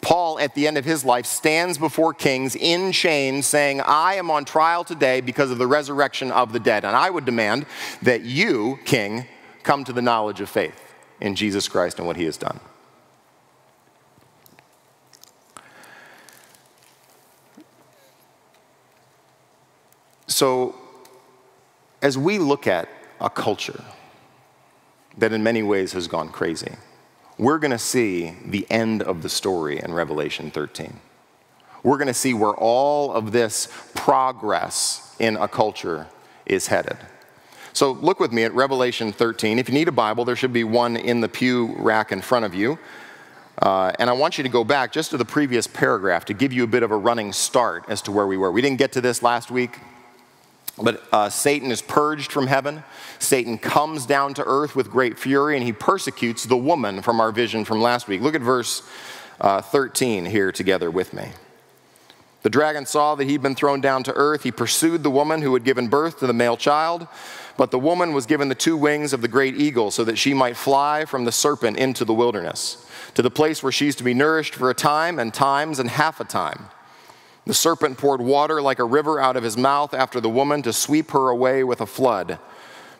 Paul, 0.00 0.38
at 0.38 0.54
the 0.54 0.66
end 0.66 0.78
of 0.78 0.84
his 0.84 1.04
life, 1.04 1.26
stands 1.26 1.76
before 1.76 2.14
kings 2.14 2.54
in 2.54 2.92
chains 2.92 3.46
saying, 3.46 3.80
I 3.80 4.14
am 4.14 4.30
on 4.30 4.44
trial 4.44 4.84
today 4.84 5.20
because 5.20 5.50
of 5.50 5.58
the 5.58 5.66
resurrection 5.66 6.30
of 6.30 6.52
the 6.52 6.60
dead. 6.60 6.84
And 6.84 6.94
I 6.96 7.10
would 7.10 7.24
demand 7.24 7.66
that 8.02 8.22
you, 8.22 8.78
king, 8.84 9.26
come 9.64 9.84
to 9.84 9.92
the 9.92 10.02
knowledge 10.02 10.40
of 10.40 10.48
faith 10.48 10.94
in 11.20 11.34
Jesus 11.34 11.68
Christ 11.68 11.98
and 11.98 12.06
what 12.06 12.16
he 12.16 12.24
has 12.24 12.36
done. 12.36 12.60
So, 20.26 20.76
as 22.00 22.16
we 22.16 22.38
look 22.38 22.68
at 22.68 22.88
a 23.20 23.28
culture 23.28 23.82
that 25.16 25.32
in 25.32 25.42
many 25.42 25.64
ways 25.64 25.92
has 25.94 26.06
gone 26.06 26.28
crazy, 26.28 26.76
we're 27.38 27.58
going 27.58 27.70
to 27.70 27.78
see 27.78 28.34
the 28.44 28.66
end 28.68 29.02
of 29.02 29.22
the 29.22 29.28
story 29.28 29.80
in 29.80 29.94
Revelation 29.94 30.50
13. 30.50 31.00
We're 31.82 31.96
going 31.96 32.08
to 32.08 32.14
see 32.14 32.34
where 32.34 32.54
all 32.54 33.12
of 33.12 33.32
this 33.32 33.68
progress 33.94 35.14
in 35.18 35.36
a 35.36 35.46
culture 35.46 36.08
is 36.46 36.66
headed. 36.66 36.98
So 37.72 37.92
look 37.92 38.18
with 38.18 38.32
me 38.32 38.42
at 38.42 38.52
Revelation 38.54 39.12
13. 39.12 39.58
If 39.58 39.68
you 39.68 39.74
need 39.74 39.86
a 39.86 39.92
Bible, 39.92 40.24
there 40.24 40.34
should 40.34 40.52
be 40.52 40.64
one 40.64 40.96
in 40.96 41.20
the 41.20 41.28
pew 41.28 41.76
rack 41.78 42.10
in 42.10 42.20
front 42.20 42.44
of 42.44 42.54
you. 42.54 42.78
Uh, 43.62 43.92
and 43.98 44.10
I 44.10 44.12
want 44.12 44.38
you 44.38 44.44
to 44.44 44.50
go 44.50 44.64
back 44.64 44.92
just 44.92 45.10
to 45.10 45.16
the 45.16 45.24
previous 45.24 45.66
paragraph 45.66 46.24
to 46.26 46.34
give 46.34 46.52
you 46.52 46.64
a 46.64 46.66
bit 46.66 46.82
of 46.82 46.90
a 46.90 46.96
running 46.96 47.32
start 47.32 47.84
as 47.88 48.02
to 48.02 48.12
where 48.12 48.26
we 48.26 48.36
were. 48.36 48.50
We 48.50 48.62
didn't 48.62 48.78
get 48.78 48.92
to 48.92 49.00
this 49.00 49.22
last 49.22 49.50
week. 49.50 49.78
But 50.80 51.02
uh, 51.12 51.28
Satan 51.28 51.70
is 51.70 51.82
purged 51.82 52.30
from 52.30 52.46
heaven. 52.46 52.84
Satan 53.18 53.58
comes 53.58 54.06
down 54.06 54.34
to 54.34 54.44
earth 54.46 54.76
with 54.76 54.90
great 54.90 55.18
fury 55.18 55.56
and 55.56 55.64
he 55.64 55.72
persecutes 55.72 56.44
the 56.44 56.56
woman 56.56 57.02
from 57.02 57.20
our 57.20 57.32
vision 57.32 57.64
from 57.64 57.80
last 57.80 58.08
week. 58.08 58.20
Look 58.20 58.34
at 58.34 58.42
verse 58.42 58.82
uh, 59.40 59.60
13 59.60 60.26
here 60.26 60.52
together 60.52 60.90
with 60.90 61.12
me. 61.12 61.30
The 62.42 62.50
dragon 62.50 62.86
saw 62.86 63.16
that 63.16 63.24
he'd 63.24 63.42
been 63.42 63.56
thrown 63.56 63.80
down 63.80 64.04
to 64.04 64.12
earth. 64.14 64.44
He 64.44 64.52
pursued 64.52 65.02
the 65.02 65.10
woman 65.10 65.42
who 65.42 65.52
had 65.54 65.64
given 65.64 65.88
birth 65.88 66.20
to 66.20 66.26
the 66.26 66.32
male 66.32 66.56
child. 66.56 67.08
But 67.56 67.72
the 67.72 67.78
woman 67.78 68.12
was 68.12 68.26
given 68.26 68.48
the 68.48 68.54
two 68.54 68.76
wings 68.76 69.12
of 69.12 69.20
the 69.20 69.28
great 69.28 69.56
eagle 69.56 69.90
so 69.90 70.04
that 70.04 70.16
she 70.16 70.32
might 70.32 70.56
fly 70.56 71.04
from 71.04 71.24
the 71.24 71.32
serpent 71.32 71.76
into 71.76 72.04
the 72.04 72.14
wilderness, 72.14 72.86
to 73.14 73.22
the 73.22 73.30
place 73.30 73.62
where 73.62 73.72
she's 73.72 73.96
to 73.96 74.04
be 74.04 74.14
nourished 74.14 74.54
for 74.54 74.70
a 74.70 74.74
time 74.74 75.18
and 75.18 75.34
times 75.34 75.80
and 75.80 75.90
half 75.90 76.20
a 76.20 76.24
time. 76.24 76.66
The 77.48 77.54
serpent 77.54 77.96
poured 77.96 78.20
water 78.20 78.60
like 78.60 78.78
a 78.78 78.84
river 78.84 79.18
out 79.18 79.34
of 79.34 79.42
his 79.42 79.56
mouth 79.56 79.94
after 79.94 80.20
the 80.20 80.28
woman 80.28 80.60
to 80.64 80.72
sweep 80.74 81.12
her 81.12 81.30
away 81.30 81.64
with 81.64 81.80
a 81.80 81.86
flood. 81.86 82.38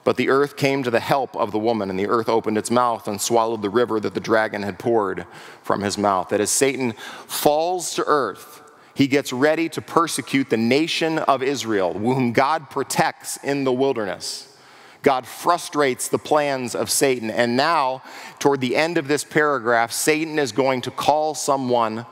But 0.04 0.16
the 0.16 0.30
earth 0.30 0.56
came 0.56 0.82
to 0.84 0.90
the 0.90 1.00
help 1.00 1.36
of 1.36 1.52
the 1.52 1.58
woman, 1.58 1.90
and 1.90 1.98
the 1.98 2.08
earth 2.08 2.30
opened 2.30 2.56
its 2.56 2.70
mouth 2.70 3.06
and 3.06 3.20
swallowed 3.20 3.60
the 3.60 3.68
river 3.68 4.00
that 4.00 4.14
the 4.14 4.20
dragon 4.20 4.62
had 4.62 4.78
poured 4.78 5.26
from 5.62 5.82
his 5.82 5.98
mouth. 5.98 6.30
That 6.30 6.40
as 6.40 6.50
Satan 6.50 6.92
falls 7.26 7.94
to 7.96 8.04
earth, 8.06 8.62
he 8.94 9.06
gets 9.06 9.34
ready 9.34 9.68
to 9.68 9.82
persecute 9.82 10.48
the 10.48 10.56
nation 10.56 11.18
of 11.18 11.42
Israel, 11.42 11.92
whom 11.92 12.32
God 12.32 12.70
protects 12.70 13.36
in 13.44 13.64
the 13.64 13.72
wilderness. 13.72 14.56
God 15.02 15.26
frustrates 15.26 16.08
the 16.08 16.16
plans 16.16 16.74
of 16.74 16.90
Satan. 16.90 17.30
And 17.30 17.54
now, 17.54 18.02
toward 18.38 18.62
the 18.62 18.76
end 18.76 18.96
of 18.96 19.08
this 19.08 19.24
paragraph, 19.24 19.92
Satan 19.92 20.38
is 20.38 20.52
going 20.52 20.80
to 20.80 20.90
call 20.90 21.34
someone 21.34 22.06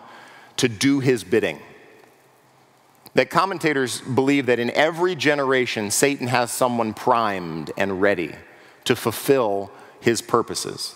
to 0.59 0.69
do 0.69 1.01
his 1.01 1.25
bidding. 1.25 1.63
That 3.17 3.31
commentators 3.31 4.03
believe 4.03 4.45
that 4.45 4.59
in 4.59 4.71
every 4.73 5.15
generation, 5.15 5.91
Satan 5.91 6.27
has 6.27 6.53
someone 6.53 6.93
primed 6.93 7.73
and 7.79 8.03
ready 8.03 8.35
to 8.85 8.95
fulfill 8.95 9.71
his 10.01 10.21
purposes. 10.21 10.95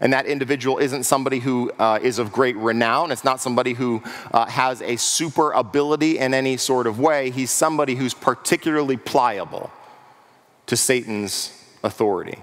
And 0.00 0.14
that 0.14 0.24
individual 0.24 0.78
isn't 0.78 1.02
somebody 1.02 1.40
who 1.40 1.70
uh, 1.78 1.98
is 2.02 2.18
of 2.18 2.32
great 2.32 2.56
renown. 2.56 3.12
It's 3.12 3.22
not 3.22 3.38
somebody 3.38 3.74
who 3.74 4.02
uh, 4.32 4.46
has 4.46 4.80
a 4.80 4.96
super 4.96 5.52
ability 5.52 6.18
in 6.18 6.32
any 6.32 6.56
sort 6.56 6.86
of 6.86 6.98
way. 6.98 7.30
He's 7.30 7.50
somebody 7.50 7.96
who's 7.96 8.14
particularly 8.14 8.96
pliable 8.96 9.70
to 10.68 10.74
Satan's 10.74 11.52
authority. 11.84 12.38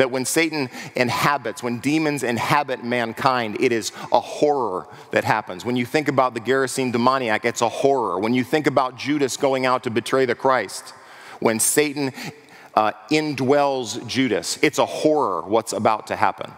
That 0.00 0.10
when 0.10 0.24
Satan 0.24 0.70
inhabits, 0.96 1.62
when 1.62 1.78
demons 1.78 2.22
inhabit 2.22 2.82
mankind, 2.82 3.60
it 3.60 3.70
is 3.70 3.92
a 4.10 4.18
horror 4.18 4.88
that 5.10 5.24
happens. 5.24 5.62
When 5.62 5.76
you 5.76 5.84
think 5.84 6.08
about 6.08 6.32
the 6.32 6.40
Gerasene 6.40 6.90
demoniac, 6.90 7.44
it's 7.44 7.60
a 7.60 7.68
horror. 7.68 8.18
When 8.18 8.32
you 8.32 8.42
think 8.42 8.66
about 8.66 8.96
Judas 8.96 9.36
going 9.36 9.66
out 9.66 9.82
to 9.82 9.90
betray 9.90 10.24
the 10.24 10.34
Christ, 10.34 10.94
when 11.40 11.60
Satan 11.60 12.12
uh, 12.74 12.92
indwells 13.10 14.06
Judas, 14.06 14.58
it's 14.62 14.78
a 14.78 14.86
horror 14.86 15.42
what's 15.42 15.74
about 15.74 16.06
to 16.06 16.16
happen. 16.16 16.50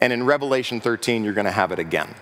And 0.00 0.10
in 0.10 0.24
Revelation 0.24 0.80
13, 0.80 1.22
you're 1.22 1.34
going 1.34 1.44
to 1.44 1.50
have 1.50 1.70
it 1.70 1.78
again 1.78 2.14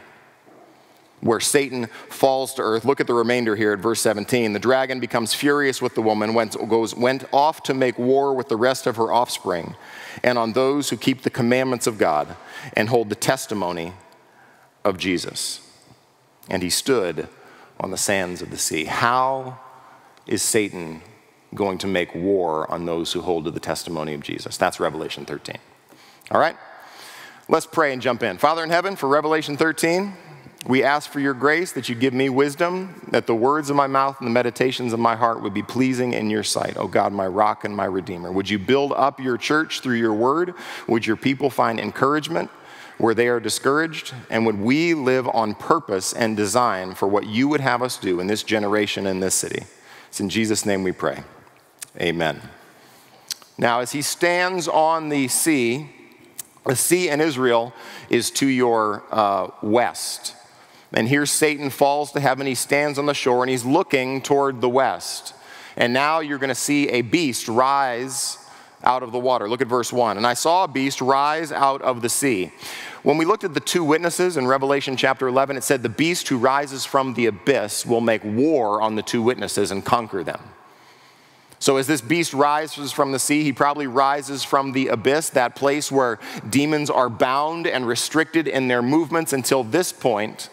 where 1.22 1.38
Satan 1.38 1.86
falls 2.08 2.52
to 2.54 2.62
earth. 2.62 2.84
Look 2.84 3.00
at 3.00 3.06
the 3.06 3.14
remainder 3.14 3.54
here 3.54 3.72
at 3.72 3.78
verse 3.78 4.00
17. 4.00 4.52
The 4.52 4.58
dragon 4.58 4.98
becomes 4.98 5.32
furious 5.32 5.80
with 5.80 5.94
the 5.94 6.02
woman, 6.02 6.34
went, 6.34 6.56
goes, 6.68 6.96
went 6.96 7.24
off 7.32 7.62
to 7.64 7.74
make 7.74 7.96
war 7.96 8.34
with 8.34 8.48
the 8.48 8.56
rest 8.56 8.88
of 8.88 8.96
her 8.96 9.12
offspring 9.12 9.76
and 10.24 10.36
on 10.36 10.52
those 10.52 10.90
who 10.90 10.96
keep 10.96 11.22
the 11.22 11.30
commandments 11.30 11.86
of 11.86 11.96
God 11.96 12.36
and 12.76 12.88
hold 12.88 13.08
the 13.08 13.14
testimony 13.14 13.92
of 14.84 14.98
Jesus. 14.98 15.60
And 16.50 16.60
he 16.60 16.70
stood 16.70 17.28
on 17.78 17.92
the 17.92 17.96
sands 17.96 18.42
of 18.42 18.50
the 18.50 18.58
sea. 18.58 18.86
How 18.86 19.60
is 20.26 20.42
Satan 20.42 21.02
going 21.54 21.78
to 21.78 21.86
make 21.86 22.12
war 22.16 22.68
on 22.68 22.84
those 22.84 23.12
who 23.12 23.20
hold 23.20 23.44
to 23.44 23.52
the 23.52 23.60
testimony 23.60 24.12
of 24.14 24.22
Jesus? 24.22 24.56
That's 24.56 24.80
Revelation 24.80 25.24
13. 25.24 25.56
All 26.32 26.40
right? 26.40 26.56
Let's 27.48 27.66
pray 27.66 27.92
and 27.92 28.02
jump 28.02 28.24
in. 28.24 28.38
Father 28.38 28.64
in 28.64 28.70
heaven, 28.70 28.96
for 28.96 29.08
Revelation 29.08 29.56
13, 29.56 30.14
we 30.66 30.84
ask 30.84 31.10
for 31.10 31.18
your 31.18 31.34
grace 31.34 31.72
that 31.72 31.88
you 31.88 31.96
give 31.96 32.14
me 32.14 32.28
wisdom, 32.28 33.08
that 33.10 33.26
the 33.26 33.34
words 33.34 33.68
of 33.68 33.74
my 33.74 33.88
mouth 33.88 34.20
and 34.20 34.28
the 34.28 34.32
meditations 34.32 34.92
of 34.92 35.00
my 35.00 35.16
heart 35.16 35.42
would 35.42 35.52
be 35.52 35.62
pleasing 35.62 36.12
in 36.12 36.30
your 36.30 36.44
sight, 36.44 36.76
O 36.76 36.86
God, 36.86 37.12
my 37.12 37.26
rock 37.26 37.64
and 37.64 37.74
my 37.74 37.84
redeemer. 37.84 38.30
Would 38.30 38.48
you 38.48 38.60
build 38.60 38.92
up 38.92 39.18
your 39.18 39.36
church 39.36 39.80
through 39.80 39.96
your 39.96 40.12
word? 40.12 40.54
Would 40.86 41.04
your 41.04 41.16
people 41.16 41.50
find 41.50 41.80
encouragement 41.80 42.48
where 42.98 43.14
they 43.14 43.26
are 43.26 43.40
discouraged? 43.40 44.14
And 44.30 44.46
would 44.46 44.60
we 44.60 44.94
live 44.94 45.26
on 45.28 45.56
purpose 45.56 46.12
and 46.12 46.36
design 46.36 46.94
for 46.94 47.08
what 47.08 47.26
you 47.26 47.48
would 47.48 47.60
have 47.60 47.82
us 47.82 47.98
do 47.98 48.20
in 48.20 48.28
this 48.28 48.44
generation 48.44 49.06
in 49.06 49.18
this 49.18 49.34
city? 49.34 49.64
It's 50.08 50.20
in 50.20 50.28
Jesus' 50.28 50.64
name 50.64 50.84
we 50.84 50.92
pray. 50.92 51.24
Amen. 52.00 52.40
Now, 53.58 53.80
as 53.80 53.90
he 53.90 54.02
stands 54.02 54.68
on 54.68 55.08
the 55.08 55.26
sea, 55.26 55.90
the 56.64 56.76
sea 56.76 57.08
in 57.08 57.20
Israel 57.20 57.72
is 58.08 58.30
to 58.32 58.46
your 58.46 59.02
uh, 59.10 59.48
west. 59.60 60.36
And 60.94 61.08
here 61.08 61.26
Satan 61.26 61.70
falls 61.70 62.12
to 62.12 62.20
heaven. 62.20 62.46
He 62.46 62.54
stands 62.54 62.98
on 62.98 63.06
the 63.06 63.14
shore 63.14 63.42
and 63.42 63.50
he's 63.50 63.64
looking 63.64 64.20
toward 64.20 64.60
the 64.60 64.68
west. 64.68 65.34
And 65.76 65.92
now 65.92 66.20
you're 66.20 66.38
going 66.38 66.48
to 66.48 66.54
see 66.54 66.88
a 66.88 67.02
beast 67.02 67.48
rise 67.48 68.38
out 68.84 69.02
of 69.02 69.12
the 69.12 69.18
water. 69.18 69.48
Look 69.48 69.62
at 69.62 69.68
verse 69.68 69.92
1. 69.92 70.16
And 70.16 70.26
I 70.26 70.34
saw 70.34 70.64
a 70.64 70.68
beast 70.68 71.00
rise 71.00 71.52
out 71.52 71.80
of 71.82 72.02
the 72.02 72.08
sea. 72.08 72.52
When 73.02 73.16
we 73.16 73.24
looked 73.24 73.44
at 73.44 73.54
the 73.54 73.60
two 73.60 73.84
witnesses 73.84 74.36
in 74.36 74.46
Revelation 74.46 74.96
chapter 74.96 75.28
11, 75.28 75.56
it 75.56 75.64
said 75.64 75.82
the 75.82 75.88
beast 75.88 76.28
who 76.28 76.36
rises 76.36 76.84
from 76.84 77.14
the 77.14 77.26
abyss 77.26 77.86
will 77.86 78.00
make 78.00 78.22
war 78.24 78.82
on 78.82 78.94
the 78.94 79.02
two 79.02 79.22
witnesses 79.22 79.70
and 79.70 79.84
conquer 79.84 80.22
them. 80.22 80.40
So, 81.58 81.76
as 81.76 81.86
this 81.86 82.00
beast 82.00 82.34
rises 82.34 82.90
from 82.90 83.12
the 83.12 83.20
sea, 83.20 83.44
he 83.44 83.52
probably 83.52 83.86
rises 83.86 84.42
from 84.42 84.72
the 84.72 84.88
abyss, 84.88 85.30
that 85.30 85.54
place 85.54 85.92
where 85.92 86.18
demons 86.50 86.90
are 86.90 87.08
bound 87.08 87.68
and 87.68 87.86
restricted 87.86 88.48
in 88.48 88.66
their 88.66 88.82
movements 88.82 89.32
until 89.32 89.62
this 89.62 89.92
point 89.92 90.50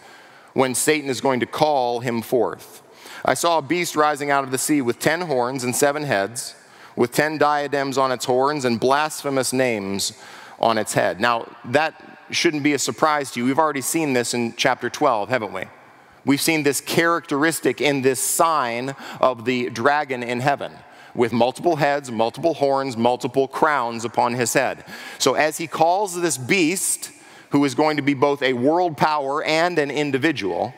when 0.53 0.75
Satan 0.75 1.10
is 1.10 1.22
going 1.22 1.39
to 1.39 1.46
call 1.46 2.00
him 2.00 2.22
forth. 2.22 2.82
I 3.25 3.34
saw 3.34 3.58
a 3.58 3.62
beast 3.62 3.96
rising 3.96 4.32
out 4.32 4.44
of 4.44 4.51
the 4.51 4.58
sea 4.58 4.82
with 4.82 5.00
ten 5.00 5.22
horns 5.22 5.63
and 5.63 5.75
seven 5.75 6.03
heads, 6.03 6.56
with 6.96 7.12
ten 7.12 7.38
diadems 7.38 7.98
on 7.98 8.12
its 8.12 8.25
horns 8.25 8.65
and 8.65 8.79
blasphemous 8.79 9.53
names 9.53 10.13
on 10.60 10.77
its 10.77 10.94
head. 10.94 11.20
Now, 11.20 11.48
that 11.65 12.20
shouldn't 12.32 12.63
be 12.63 12.74
a 12.74 12.79
surprise 12.79 13.32
to 13.32 13.39
you. 13.39 13.46
We've 13.46 13.60
already 13.60 13.82
seen 13.82 14.13
this 14.13 14.34
in 14.34 14.56
chapter 14.56 14.89
12, 14.89 15.29
haven't 15.29 15.53
we? 15.53 15.63
We've 16.25 16.41
seen 16.41 16.63
this 16.63 16.82
characteristic 16.82 17.82
in 17.82 18.01
this 18.01 18.20
sign 18.20 18.96
of 19.20 19.46
the 19.46 19.70
dragon 19.70 20.22
in 20.22 20.41
heaven 20.41 20.74
with 21.15 21.34
multiple 21.34 21.77
heads, 21.77 22.12
multiple 22.12 22.53
horns, 22.53 22.96
multiple 22.96 23.48
crowns 23.48 24.06
upon 24.06 24.34
his 24.36 24.53
head. 24.53 24.86
So, 25.18 25.34
as 25.34 25.58
he 25.58 25.68
calls 25.68 26.20
this 26.20 26.38
beast, 26.38 27.12
who 27.50 27.65
is 27.65 27.75
going 27.75 27.98
to 27.98 28.03
be 28.03 28.13
both 28.13 28.41
a 28.41 28.53
world 28.53 28.98
power 28.98 29.44
and 29.44 29.77
an 29.79 29.91
individual, 29.91 30.74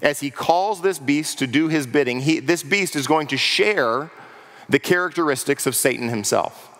as 0.00 0.20
he 0.20 0.30
calls 0.30 0.80
this 0.80 0.98
beast 0.98 1.38
to 1.38 1.46
do 1.46 1.68
his 1.68 1.86
bidding, 1.86 2.20
he, 2.20 2.40
this 2.40 2.62
beast 2.62 2.96
is 2.96 3.06
going 3.06 3.26
to 3.28 3.36
share 3.36 4.10
the 4.68 4.78
characteristics 4.78 5.66
of 5.66 5.76
Satan 5.76 6.08
himself. 6.08 6.70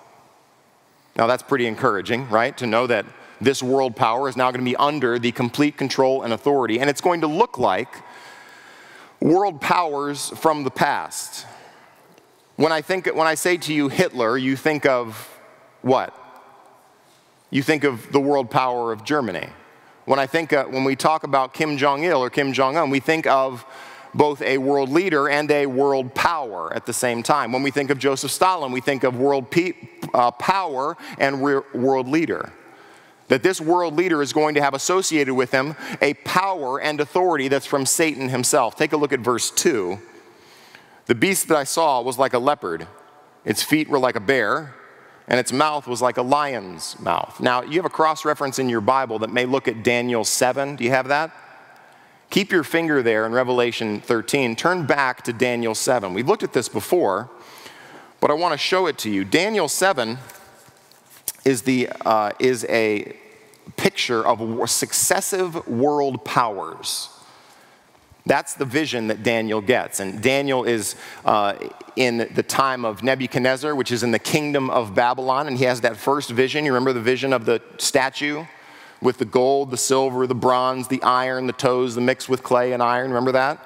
Now, 1.17 1.27
that's 1.27 1.43
pretty 1.43 1.67
encouraging, 1.67 2.29
right? 2.31 2.57
To 2.57 2.67
know 2.67 2.87
that 2.87 3.05
this 3.41 3.63
world 3.63 3.97
power 3.97 4.29
is 4.29 4.37
now 4.37 4.51
going 4.51 4.65
to 4.65 4.71
be 4.71 4.77
under 4.77 5.19
the 5.19 5.33
complete 5.33 5.77
control 5.77 6.23
and 6.23 6.33
authority, 6.33 6.81
and 6.81 6.89
it's 6.89 7.01
going 7.01 7.21
to 7.21 7.27
look 7.27 7.59
like 7.59 8.03
world 9.21 9.61
powers 9.61 10.31
from 10.31 10.65
the 10.65 10.71
past. 10.71 11.47
When 12.57 12.73
I, 12.73 12.81
think, 12.83 13.07
when 13.07 13.27
I 13.27 13.35
say 13.35 13.57
to 13.59 13.75
you 13.75 13.89
Hitler, 13.89 14.39
you 14.39 14.57
think 14.57 14.87
of 14.87 15.29
what? 15.83 16.17
You 17.53 17.63
think 17.63 17.85
of 17.85 18.11
the 18.11 18.19
world 18.19 18.51
power 18.51 18.93
of 18.93 19.05
Germany. 19.05 19.47
When 20.07 20.19
I 20.19 20.27
think, 20.27 20.55
uh, 20.55 20.65
when 20.65 20.85
we 20.85 20.97
talk 20.97 21.23
about 21.23 21.53
Kim 21.53 21.77
Jong 21.77 22.03
il 22.03 22.17
or 22.17 22.31
Kim 22.31 22.55
Jong 22.55 22.79
un, 22.79 22.89
we 22.89 22.99
think 22.99 23.27
of 23.27 23.67
both 24.15 24.41
a 24.41 24.57
world 24.57 24.89
leader 24.89 25.29
and 25.29 25.51
a 25.51 25.67
world 25.67 26.15
power 26.15 26.73
at 26.75 26.87
the 26.87 26.95
same 26.95 27.23
time. 27.23 27.53
When 27.53 27.63
we 27.63 27.71
think 27.71 27.91
of 27.91 27.99
Joseph 27.99 28.31
Stalin, 28.31 28.73
we 28.73 28.81
think 28.81 29.05
of 29.05 29.17
world 29.17 29.51
pe- 29.51 29.75
uh, 30.15 30.31
power 30.33 30.97
and 31.19 31.45
re- 31.45 31.61
world 31.75 32.09
leader. 32.09 32.53
That 33.29 33.43
this 33.43 33.61
world 33.61 33.97
leader 33.97 34.23
is 34.23 34.33
going 34.33 34.55
to 34.55 34.63
have 34.63 34.73
associated 34.73 35.35
with 35.35 35.53
him 35.53 35.77
a 36.01 36.15
power 36.15 36.81
and 36.81 37.01
authority 37.01 37.49
that's 37.49 37.67
from 37.67 37.85
Satan 37.85 38.31
himself. 38.31 38.77
Take 38.77 38.95
a 38.95 38.97
look 38.97 39.13
at 39.13 39.21
verse 39.21 39.51
2. 39.51 39.99
The 41.05 41.15
beast 41.15 41.49
that 41.49 41.59
I 41.59 41.65
saw 41.65 42.01
was 42.01 42.19
like 42.19 42.33
a 42.33 42.39
leopard, 42.39 42.87
its 43.45 43.63
feet 43.63 43.91
were 43.91 43.99
like 43.99 44.17
a 44.17 44.21
bear 44.21 44.75
and 45.33 45.41
its 45.41 45.51
mouth 45.51 45.87
was 45.87 46.03
like 46.03 46.19
a 46.19 46.23
lion's 46.23 47.01
mouth. 47.01 47.41
Now, 47.41 47.63
you 47.63 47.79
have 47.79 47.87
a 47.87 47.91
cross 47.91 48.27
reference 48.27 48.59
in 48.59 48.69
your 48.69 48.83
Bible 48.83 49.19
that 49.21 49.33
may 49.33 49.47
look 49.47 49.67
at 49.67 49.83
Daniel 49.83 50.25
7. 50.25 50.77
Do 50.77 50.85
you 50.85 50.91
have 50.91 51.09
that? 51.09 51.35
Keep 52.29 52.53
your 52.53 52.63
finger 52.63 53.03
there 53.03 53.25
in 53.25 53.33
Revelation 53.33 54.03
13. 54.03 54.55
Turn 54.57 54.85
back 54.85 55.23
to 55.23 55.33
Daniel 55.33 55.75
7. 55.75 56.13
We've 56.13 56.29
looked 56.29 56.43
at 56.43 56.53
this 56.53 56.69
before, 56.69 57.31
but 58.21 58.31
I 58.31 58.35
want 58.35 58.53
to 58.53 58.59
show 58.59 58.87
it 58.87 58.99
to 58.99 59.11
you. 59.11 59.25
Daniel 59.25 59.69
7 59.69 60.19
is, 61.47 61.63
the, 61.63 61.89
uh, 62.05 62.33
is 62.39 62.67
a 62.69 63.17
picture 63.79 64.27
of 64.27 64.69
successive 64.69 65.67
world 65.67 66.27
powers. 66.27 67.09
That's 68.25 68.55
the 68.55 68.65
vision 68.65 69.09
that 69.09 69.23
Daniel 69.23 69.61
gets. 69.61 69.99
And 69.99 70.23
Daniel 70.23 70.65
is 70.65 70.95
uh, 71.25 71.55
in 71.97 72.29
the 72.35 72.43
time 72.43 72.85
of 72.85 73.03
Nebuchadnezzar, 73.03 73.75
which 73.75 73.91
is 73.91 74.03
in 74.03 74.13
the 74.13 74.19
kingdom 74.19 74.71
of 74.71 74.95
Babylon. 74.95 75.49
And 75.49 75.59
he 75.59 75.65
has 75.65 75.81
that 75.81 75.97
first 75.97 76.31
vision. 76.31 76.65
You 76.65 76.73
remember 76.73 76.93
the 76.93 77.01
vision 77.01 77.33
of 77.33 77.45
the 77.45 77.61
statue 77.79 78.45
with 79.01 79.19
the 79.19 79.25
gold, 79.25 79.73
the 79.73 79.77
silver, 79.77 80.29
the 80.29 80.35
bronze, 80.37 80.87
the 80.87 81.03
iron, 81.03 81.49
the 81.49 81.53
toes, 81.53 81.97
the 81.97 82.01
mixed 82.01 82.29
with 82.29 82.45
clay 82.45 82.73
and 82.73 82.83
iron. 82.83 83.09
Remember 83.09 83.33
that? 83.33 83.59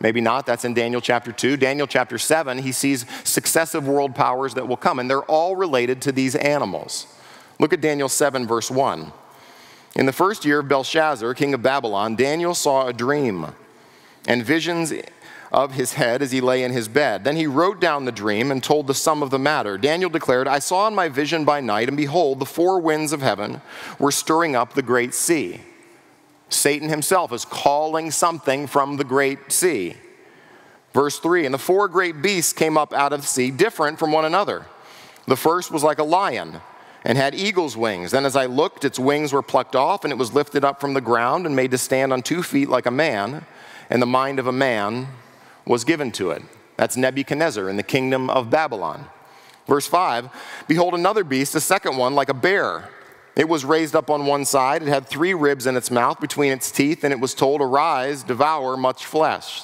Maybe 0.00 0.20
not. 0.20 0.46
That's 0.46 0.64
in 0.64 0.74
Daniel 0.74 1.00
chapter 1.00 1.32
2. 1.32 1.56
Daniel 1.56 1.88
chapter 1.88 2.16
7, 2.16 2.58
he 2.58 2.70
sees 2.70 3.06
successive 3.24 3.88
world 3.88 4.14
powers 4.14 4.54
that 4.54 4.68
will 4.68 4.76
come. 4.76 5.00
And 5.00 5.10
they're 5.10 5.22
all 5.22 5.56
related 5.56 6.00
to 6.02 6.12
these 6.12 6.36
animals. 6.36 7.08
Look 7.58 7.72
at 7.72 7.80
Daniel 7.80 8.08
7, 8.08 8.46
verse 8.46 8.70
1. 8.70 9.12
In 9.96 10.06
the 10.06 10.12
first 10.12 10.44
year 10.44 10.60
of 10.60 10.68
Belshazzar, 10.68 11.34
king 11.34 11.54
of 11.54 11.62
Babylon, 11.62 12.14
Daniel 12.16 12.54
saw 12.54 12.86
a 12.86 12.92
dream 12.92 13.54
and 14.26 14.44
visions 14.44 14.92
of 15.52 15.72
his 15.72 15.94
head 15.94 16.20
as 16.20 16.32
he 16.32 16.40
lay 16.40 16.64
in 16.64 16.72
his 16.72 16.88
bed. 16.88 17.24
Then 17.24 17.36
he 17.36 17.46
wrote 17.46 17.80
down 17.80 18.04
the 18.04 18.12
dream 18.12 18.50
and 18.50 18.62
told 18.62 18.86
the 18.86 18.94
sum 18.94 19.22
of 19.22 19.30
the 19.30 19.38
matter. 19.38 19.78
Daniel 19.78 20.10
declared, 20.10 20.48
I 20.48 20.58
saw 20.58 20.88
in 20.88 20.94
my 20.94 21.08
vision 21.08 21.44
by 21.44 21.60
night, 21.60 21.88
and 21.88 21.96
behold, 21.96 22.40
the 22.40 22.46
four 22.46 22.80
winds 22.80 23.12
of 23.12 23.22
heaven 23.22 23.60
were 23.98 24.10
stirring 24.10 24.56
up 24.56 24.74
the 24.74 24.82
great 24.82 25.14
sea. 25.14 25.60
Satan 26.48 26.88
himself 26.88 27.32
is 27.32 27.44
calling 27.44 28.10
something 28.10 28.66
from 28.66 28.96
the 28.96 29.04
great 29.04 29.52
sea. 29.52 29.94
Verse 30.92 31.18
3 31.18 31.46
And 31.46 31.54
the 31.54 31.58
four 31.58 31.88
great 31.88 32.20
beasts 32.20 32.52
came 32.52 32.76
up 32.76 32.92
out 32.92 33.12
of 33.12 33.20
the 33.20 33.26
sea, 33.26 33.50
different 33.50 33.98
from 33.98 34.12
one 34.12 34.24
another. 34.24 34.66
The 35.26 35.36
first 35.36 35.70
was 35.70 35.82
like 35.82 35.98
a 35.98 36.04
lion 36.04 36.60
and 37.04 37.16
had 37.16 37.34
eagle's 37.34 37.76
wings. 37.76 38.10
Then, 38.10 38.24
as 38.24 38.36
I 38.36 38.46
looked, 38.46 38.84
its 38.84 38.98
wings 38.98 39.32
were 39.32 39.42
plucked 39.42 39.76
off, 39.76 40.04
and 40.04 40.12
it 40.12 40.16
was 40.16 40.32
lifted 40.32 40.64
up 40.64 40.80
from 40.80 40.94
the 40.94 41.00
ground 41.00 41.46
and 41.46 41.54
made 41.54 41.70
to 41.72 41.78
stand 41.78 42.12
on 42.12 42.22
two 42.22 42.42
feet 42.42 42.68
like 42.68 42.86
a 42.86 42.90
man 42.90 43.44
and 43.90 44.00
the 44.00 44.06
mind 44.06 44.38
of 44.38 44.46
a 44.46 44.52
man 44.52 45.08
was 45.66 45.84
given 45.84 46.12
to 46.12 46.30
it. 46.30 46.42
That's 46.76 46.96
Nebuchadnezzar 46.96 47.68
in 47.68 47.76
the 47.76 47.82
kingdom 47.82 48.28
of 48.30 48.50
Babylon. 48.50 49.06
Verse 49.66 49.86
5 49.86 50.28
Behold, 50.68 50.94
another 50.94 51.24
beast, 51.24 51.54
a 51.54 51.60
second 51.60 51.96
one, 51.96 52.14
like 52.14 52.28
a 52.28 52.34
bear. 52.34 52.90
It 53.36 53.48
was 53.48 53.64
raised 53.64 53.96
up 53.96 54.10
on 54.10 54.26
one 54.26 54.44
side. 54.44 54.82
It 54.82 54.88
had 54.88 55.06
three 55.06 55.34
ribs 55.34 55.66
in 55.66 55.76
its 55.76 55.90
mouth 55.90 56.20
between 56.20 56.52
its 56.52 56.70
teeth, 56.70 57.02
and 57.02 57.12
it 57.12 57.18
was 57.18 57.34
told, 57.34 57.60
Arise, 57.60 58.22
devour 58.22 58.76
much 58.76 59.04
flesh. 59.04 59.62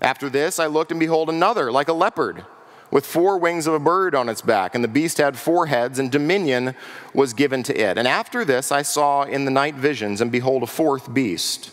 After 0.00 0.28
this, 0.28 0.60
I 0.60 0.66
looked, 0.66 0.92
and 0.92 1.00
behold, 1.00 1.28
another, 1.28 1.72
like 1.72 1.88
a 1.88 1.92
leopard, 1.92 2.44
with 2.92 3.04
four 3.04 3.38
wings 3.38 3.66
of 3.66 3.74
a 3.74 3.80
bird 3.80 4.14
on 4.14 4.28
its 4.28 4.40
back. 4.40 4.76
And 4.76 4.84
the 4.84 4.88
beast 4.88 5.18
had 5.18 5.36
four 5.36 5.66
heads, 5.66 5.98
and 5.98 6.12
dominion 6.12 6.76
was 7.12 7.32
given 7.32 7.64
to 7.64 7.76
it. 7.76 7.98
And 7.98 8.06
after 8.06 8.44
this, 8.44 8.70
I 8.70 8.82
saw 8.82 9.24
in 9.24 9.44
the 9.44 9.50
night 9.50 9.74
visions, 9.74 10.20
and 10.20 10.30
behold, 10.30 10.62
a 10.62 10.68
fourth 10.68 11.12
beast 11.12 11.72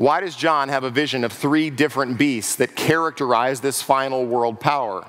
Why 0.00 0.22
does 0.22 0.34
John 0.34 0.70
have 0.70 0.82
a 0.82 0.88
vision 0.88 1.24
of 1.24 1.30
three 1.30 1.68
different 1.68 2.16
beasts 2.16 2.56
that 2.56 2.74
characterize 2.74 3.60
this 3.60 3.82
final 3.82 4.24
world 4.24 4.58
power? 4.58 5.06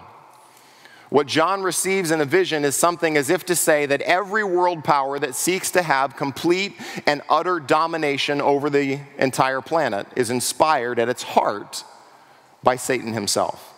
What 1.10 1.27
John 1.27 1.63
receives 1.63 2.12
in 2.12 2.19
a 2.19 2.25
vision 2.25 2.65
is 2.65 2.75
something 2.75 3.15
as 3.15 3.29
if 3.29 3.46
to 3.46 3.55
say 3.55 3.85
that 3.85 4.01
every 4.01 4.44
world 4.44 4.83
power 4.83 5.18
that 5.18 5.33
seeks 5.33 5.72
to 5.72 5.81
have 5.81 6.18
complete 6.18 6.74
and 7.07 7.22
utter 7.29 7.61
domination 7.61 8.42
over 8.42 8.70
the 8.70 9.00
entire 9.18 9.61
planet 9.61 10.07
is 10.18 10.29
inspired 10.29 11.00
at 11.00 11.07
its 11.07 11.24
heart 11.24 11.85
by 12.61 12.75
Satan 12.75 13.13
himself. 13.13 13.74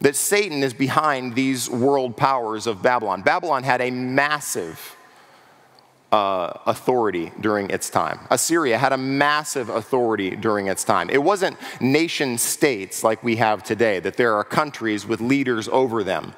That 0.00 0.16
Satan 0.16 0.64
is 0.64 0.74
behind 0.74 1.36
these 1.36 1.70
world 1.70 2.16
powers 2.16 2.66
of 2.66 2.82
Babylon. 2.82 3.22
Babylon 3.22 3.62
had 3.62 3.80
a 3.80 3.92
massive 3.92 4.96
uh, 6.12 6.52
authority 6.66 7.32
during 7.40 7.70
its 7.70 7.90
time. 7.90 8.20
Assyria 8.30 8.78
had 8.78 8.92
a 8.92 8.96
massive 8.96 9.68
authority 9.68 10.36
during 10.36 10.68
its 10.68 10.84
time. 10.84 11.10
It 11.10 11.22
wasn't 11.22 11.56
nation 11.80 12.38
states 12.38 13.02
like 13.02 13.22
we 13.22 13.36
have 13.36 13.62
today, 13.62 14.00
that 14.00 14.16
there 14.16 14.34
are 14.34 14.44
countries 14.44 15.06
with 15.06 15.20
leaders 15.20 15.68
over 15.68 16.04
them 16.04 16.34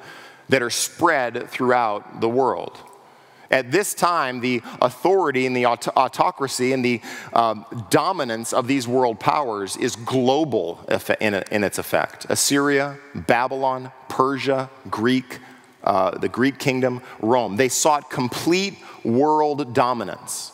that 0.49 0.61
are 0.61 0.71
spread 0.71 1.49
throughout 1.49 2.21
the 2.21 2.29
world. 2.29 2.79
At 3.51 3.71
this 3.71 3.93
time, 3.95 4.41
the 4.41 4.61
authority 4.79 5.47
and 5.47 5.55
the 5.55 5.65
aut- 5.65 5.95
autocracy 5.97 6.71
and 6.71 6.85
the 6.85 7.01
um, 7.33 7.65
dominance 7.89 8.53
of 8.53 8.67
these 8.67 8.87
world 8.87 9.19
powers 9.19 9.75
is 9.77 9.95
global 9.95 10.85
in, 11.19 11.33
in 11.33 11.63
its 11.63 11.79
effect. 11.79 12.27
Assyria, 12.29 12.97
Babylon, 13.15 13.91
Persia, 14.07 14.69
Greek, 14.89 15.39
uh, 15.89 16.11
the 16.11 16.29
Greek 16.29 16.59
kingdom, 16.59 17.01
Rome. 17.19 17.55
They 17.55 17.67
sought 17.67 18.11
complete 18.11 18.77
world 19.03 19.73
dominance. 19.73 20.51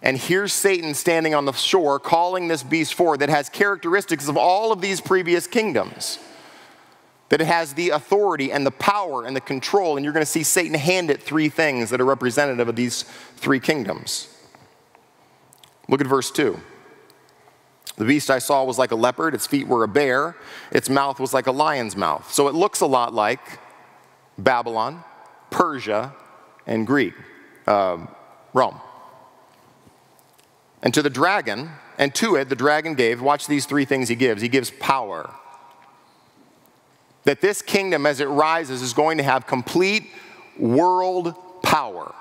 And 0.00 0.16
here's 0.16 0.54
Satan 0.54 0.94
standing 0.94 1.34
on 1.34 1.44
the 1.44 1.52
shore 1.52 2.00
calling 2.00 2.48
this 2.48 2.62
beast 2.62 2.94
forward 2.94 3.20
that 3.20 3.28
has 3.28 3.50
characteristics 3.50 4.26
of 4.26 4.38
all 4.38 4.72
of 4.72 4.80
these 4.80 5.02
previous 5.02 5.46
kingdoms. 5.46 6.18
That 7.28 7.42
it 7.42 7.46
has 7.46 7.74
the 7.74 7.90
authority 7.90 8.50
and 8.50 8.64
the 8.64 8.70
power 8.70 9.26
and 9.26 9.36
the 9.36 9.40
control, 9.42 9.98
and 9.98 10.04
you're 10.04 10.14
going 10.14 10.24
to 10.24 10.32
see 10.32 10.44
Satan 10.44 10.78
hand 10.78 11.10
it 11.10 11.22
three 11.22 11.50
things 11.50 11.90
that 11.90 12.00
are 12.00 12.06
representative 12.06 12.68
of 12.68 12.76
these 12.76 13.02
three 13.36 13.60
kingdoms. 13.60 14.34
Look 15.88 16.00
at 16.00 16.06
verse 16.06 16.30
2. 16.30 16.58
The 17.98 18.06
beast 18.06 18.30
I 18.30 18.38
saw 18.38 18.64
was 18.64 18.78
like 18.78 18.92
a 18.92 18.96
leopard, 18.96 19.34
its 19.34 19.46
feet 19.46 19.68
were 19.68 19.84
a 19.84 19.88
bear, 19.88 20.36
its 20.72 20.88
mouth 20.88 21.20
was 21.20 21.34
like 21.34 21.46
a 21.46 21.52
lion's 21.52 21.96
mouth. 21.96 22.32
So 22.32 22.48
it 22.48 22.54
looks 22.54 22.80
a 22.80 22.86
lot 22.86 23.12
like 23.12 23.40
Babylon, 24.44 25.04
Persia, 25.50 26.14
and 26.66 26.86
Greek, 26.86 27.14
uh, 27.66 28.06
Rome. 28.52 28.80
And 30.82 30.94
to 30.94 31.02
the 31.02 31.10
dragon, 31.10 31.70
and 31.98 32.14
to 32.16 32.36
it 32.36 32.48
the 32.48 32.56
dragon 32.56 32.94
gave, 32.94 33.20
watch 33.20 33.46
these 33.46 33.66
three 33.66 33.84
things 33.84 34.08
he 34.08 34.14
gives. 34.14 34.40
He 34.40 34.48
gives 34.48 34.70
power. 34.70 35.34
That 37.24 37.40
this 37.40 37.60
kingdom, 37.60 38.06
as 38.06 38.20
it 38.20 38.26
rises, 38.26 38.80
is 38.80 38.94
going 38.94 39.18
to 39.18 39.24
have 39.24 39.46
complete 39.46 40.10
world 40.58 41.34
power. 41.62 42.14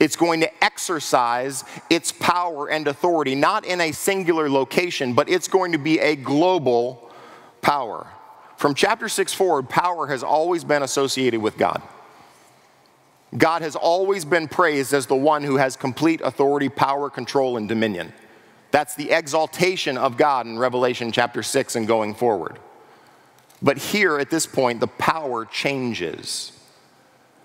It's 0.00 0.16
going 0.16 0.40
to 0.40 0.64
exercise 0.64 1.64
its 1.88 2.10
power 2.10 2.68
and 2.68 2.88
authority, 2.88 3.36
not 3.36 3.64
in 3.64 3.80
a 3.80 3.92
singular 3.92 4.50
location, 4.50 5.14
but 5.14 5.28
it's 5.28 5.46
going 5.46 5.72
to 5.72 5.78
be 5.78 6.00
a 6.00 6.16
global 6.16 7.10
power. 7.60 8.08
From 8.62 8.74
chapter 8.74 9.08
6 9.08 9.32
forward, 9.32 9.68
power 9.68 10.06
has 10.06 10.22
always 10.22 10.62
been 10.62 10.84
associated 10.84 11.42
with 11.42 11.58
God. 11.58 11.82
God 13.36 13.60
has 13.60 13.74
always 13.74 14.24
been 14.24 14.46
praised 14.46 14.94
as 14.94 15.06
the 15.06 15.16
one 15.16 15.42
who 15.42 15.56
has 15.56 15.74
complete 15.74 16.20
authority, 16.20 16.68
power, 16.68 17.10
control, 17.10 17.56
and 17.56 17.68
dominion. 17.68 18.12
That's 18.70 18.94
the 18.94 19.10
exaltation 19.10 19.98
of 19.98 20.16
God 20.16 20.46
in 20.46 20.60
Revelation 20.60 21.10
chapter 21.10 21.42
6 21.42 21.74
and 21.74 21.88
going 21.88 22.14
forward. 22.14 22.60
But 23.60 23.78
here 23.78 24.16
at 24.20 24.30
this 24.30 24.46
point, 24.46 24.78
the 24.78 24.86
power 24.86 25.44
changes. 25.44 26.52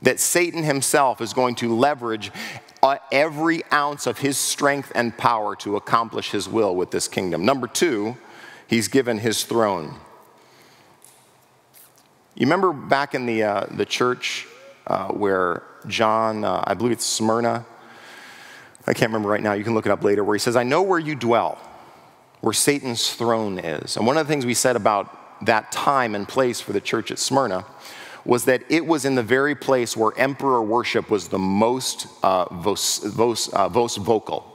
That 0.04 0.20
Satan 0.20 0.62
himself 0.62 1.20
is 1.20 1.34
going 1.34 1.56
to 1.56 1.76
leverage 1.76 2.32
uh, 2.84 2.98
every 3.12 3.64
ounce 3.74 4.06
of 4.06 4.20
his 4.20 4.38
strength 4.38 4.92
and 4.94 5.18
power 5.18 5.56
to 5.56 5.78
accomplish 5.78 6.30
his 6.30 6.48
will 6.48 6.76
with 6.76 6.92
this 6.92 7.08
kingdom. 7.08 7.44
Number 7.44 7.66
two, 7.66 8.18
he's 8.68 8.88
given 8.88 9.18
his 9.18 9.46
throne. 9.46 10.00
You 12.38 12.46
remember 12.46 12.72
back 12.72 13.16
in 13.16 13.26
the, 13.26 13.42
uh, 13.42 13.66
the 13.72 13.86
church 13.86 14.46
uh, 14.86 15.08
where 15.08 15.64
John, 15.88 16.44
uh, 16.44 16.64
I 16.68 16.76
believe 16.76 16.92
it's 16.92 17.04
Smyrna. 17.04 17.66
I 18.86 18.94
can't 18.94 19.10
remember 19.10 19.28
right 19.28 19.42
now. 19.42 19.54
You 19.54 19.64
can 19.64 19.74
look 19.74 19.88
it 19.88 19.92
up 19.92 20.04
later, 20.04 20.24
where 20.24 20.36
he 20.36 20.40
says, 20.40 20.56
I 20.56 20.62
know 20.62 20.84
where 20.84 21.00
you 21.00 21.16
dwell, 21.16 21.58
where 22.42 22.54
Satan's 22.54 23.12
throne 23.12 23.58
is. 23.58 23.98
And 23.98 24.06
one 24.06 24.18
of 24.18 24.28
the 24.28 24.32
things 24.32 24.46
we 24.46 24.54
said 24.54 24.76
about 24.76 25.48
that 25.48 25.72
time 25.72 26.14
and 26.14 26.28
place 26.28 26.62
for 26.62 26.74
the 26.74 26.82
church 26.82 27.10
at 27.10 27.18
Smyrna 27.18 27.66
was 28.24 28.46
that 28.46 28.62
it 28.70 28.86
was 28.86 29.04
in 29.04 29.16
the 29.16 29.24
very 29.24 29.56
place 29.56 29.98
where 29.98 30.12
emperor 30.16 30.62
worship 30.62 31.10
was 31.10 31.30
the 31.30 31.40
most, 31.40 32.06
uh, 32.22 32.54
vos, 32.54 33.00
vos, 33.00 33.48
uh, 33.48 33.68
vos 33.68 33.96
vocal. 33.96 34.46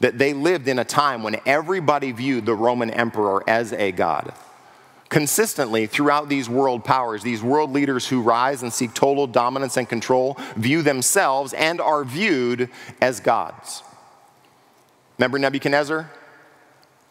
That 0.00 0.18
they 0.18 0.34
lived 0.34 0.68
in 0.68 0.78
a 0.78 0.84
time 0.84 1.22
when 1.22 1.36
everybody 1.46 2.12
viewed 2.12 2.44
the 2.44 2.54
Roman 2.54 2.90
emperor 2.90 3.42
as 3.48 3.72
a 3.72 3.90
god 3.90 4.34
consistently 5.08 5.86
throughout 5.86 6.28
these 6.28 6.48
world 6.48 6.84
powers, 6.84 7.22
these 7.22 7.42
world 7.42 7.72
leaders 7.72 8.06
who 8.06 8.20
rise 8.20 8.62
and 8.62 8.72
seek 8.72 8.92
total 8.94 9.26
dominance 9.26 9.76
and 9.76 9.88
control, 9.88 10.36
view 10.56 10.82
themselves 10.82 11.52
and 11.54 11.80
are 11.80 12.04
viewed 12.04 12.68
as 13.00 13.20
gods. 13.20 13.82
Remember 15.18 15.38
Nebuchadnezzar? 15.38 16.10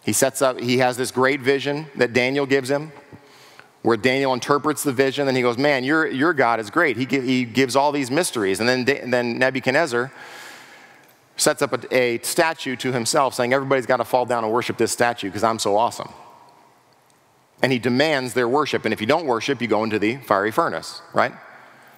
He 0.04 0.14
sets 0.14 0.42
up, 0.42 0.60
he 0.60 0.78
has 0.78 0.96
this 0.96 1.12
great 1.12 1.42
vision 1.42 1.88
that 1.96 2.14
Daniel 2.14 2.46
gives 2.46 2.70
him, 2.70 2.94
where 3.82 3.98
Daniel 3.98 4.34
interprets 4.34 4.84
the 4.84 4.94
vision, 4.94 5.28
and 5.28 5.36
he 5.36 5.44
goes, 5.44 5.58
Man, 5.58 5.84
your, 5.84 6.08
your 6.08 6.34
God 6.34 6.60
is 6.60 6.70
great. 6.70 6.98
He, 6.98 7.06
he 7.06 7.44
gives 7.44 7.76
all 7.76 7.92
these 7.92 8.10
mysteries. 8.10 8.60
And 8.60 8.70
then, 8.70 8.86
then 8.86 9.38
Nebuchadnezzar 9.38 10.12
sets 11.36 11.62
up 11.62 11.74
a, 11.74 11.96
a 11.96 12.20
statue 12.20 12.76
to 12.78 12.94
himself, 12.94 13.34
saying, 13.34 13.54
Everybody's 13.54 13.86
got 13.86 13.98
to 13.98 14.06
fall 14.06 14.26
down 14.26 14.44
and 14.44 14.54
worship 14.54 14.78
this 14.78 14.92
statue 14.92 15.28
because 15.28 15.44
I'm 15.44 15.60
so 15.60 15.76
awesome. 15.76 16.10
And 17.62 17.72
he 17.72 17.80
demands 17.80 18.34
their 18.34 18.48
worship. 18.48 18.86
And 18.86 18.94
if 18.94 19.02
you 19.02 19.08
don't 19.08 19.26
worship, 19.26 19.62
you 19.62 19.68
go 19.68 19.84
into 19.84 20.00
the 20.00 20.18
fiery 20.18 20.52
furnace, 20.52 21.02
right? 21.14 21.34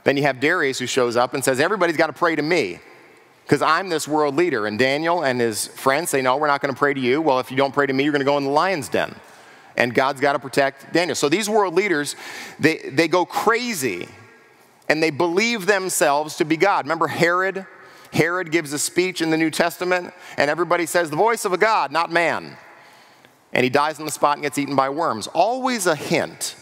Then 0.04 0.16
you 0.16 0.24
have 0.24 0.40
Darius 0.40 0.80
who 0.80 0.88
shows 0.88 1.18
up 1.18 1.34
and 1.34 1.44
says, 1.44 1.60
Everybody's 1.60 1.98
got 1.98 2.08
to 2.08 2.14
pray 2.14 2.36
to 2.36 2.42
me 2.42 2.80
because 3.44 3.62
I'm 3.62 3.90
this 3.90 4.08
world 4.08 4.36
leader. 4.36 4.68
And 4.68 4.80
Daniel 4.80 5.24
and 5.24 5.42
his 5.42 5.68
friends 5.68 6.10
say, 6.10 6.22
No, 6.22 6.38
we're 6.38 6.48
not 6.48 6.62
going 6.62 6.74
to 6.74 6.78
pray 6.80 6.94
to 6.94 7.00
you. 7.00 7.22
Well, 7.22 7.40
if 7.40 7.52
you 7.52 7.58
don't 7.58 7.74
pray 7.74 7.88
to 7.88 7.94
me, 7.94 8.04
you're 8.04 8.14
going 8.14 8.22
to 8.22 8.26
go 8.26 8.38
in 8.38 8.46
the 8.46 8.50
lion's 8.50 8.90
den. 8.90 9.14
And 9.76 9.94
God's 9.94 10.22
got 10.22 10.34
to 10.34 10.40
protect 10.40 10.94
Daniel. 10.94 11.16
So 11.16 11.30
these 11.30 11.50
world 11.50 11.74
leaders, 11.74 12.16
they, 12.60 12.78
they 12.78 13.08
go 13.08 13.26
crazy 13.26 14.08
and 14.90 15.02
they 15.02 15.10
believe 15.10 15.66
themselves 15.66 16.38
to 16.38 16.46
be 16.46 16.58
God. 16.58 16.86
Remember 16.86 17.08
Herod? 17.08 17.66
Herod 18.12 18.52
gives 18.52 18.74
a 18.74 18.80
speech 18.80 19.22
in 19.22 19.30
the 19.30 19.38
New 19.38 19.52
Testament, 19.52 20.14
and 20.38 20.50
everybody 20.50 20.86
says, 20.86 21.10
The 21.10 21.16
voice 21.16 21.46
of 21.46 21.54
a 21.54 21.58
God, 21.58 21.92
not 21.92 22.12
man. 22.12 22.58
And 23.54 23.64
he 23.64 23.70
dies 23.70 24.00
on 24.00 24.06
the 24.06 24.12
spot 24.12 24.38
and 24.38 24.44
gets 24.44 24.58
eaten 24.58 24.76
by 24.76 24.90
worms. 24.90 25.28
Always 25.28 25.88
a 25.88 25.96
hint 25.96 26.56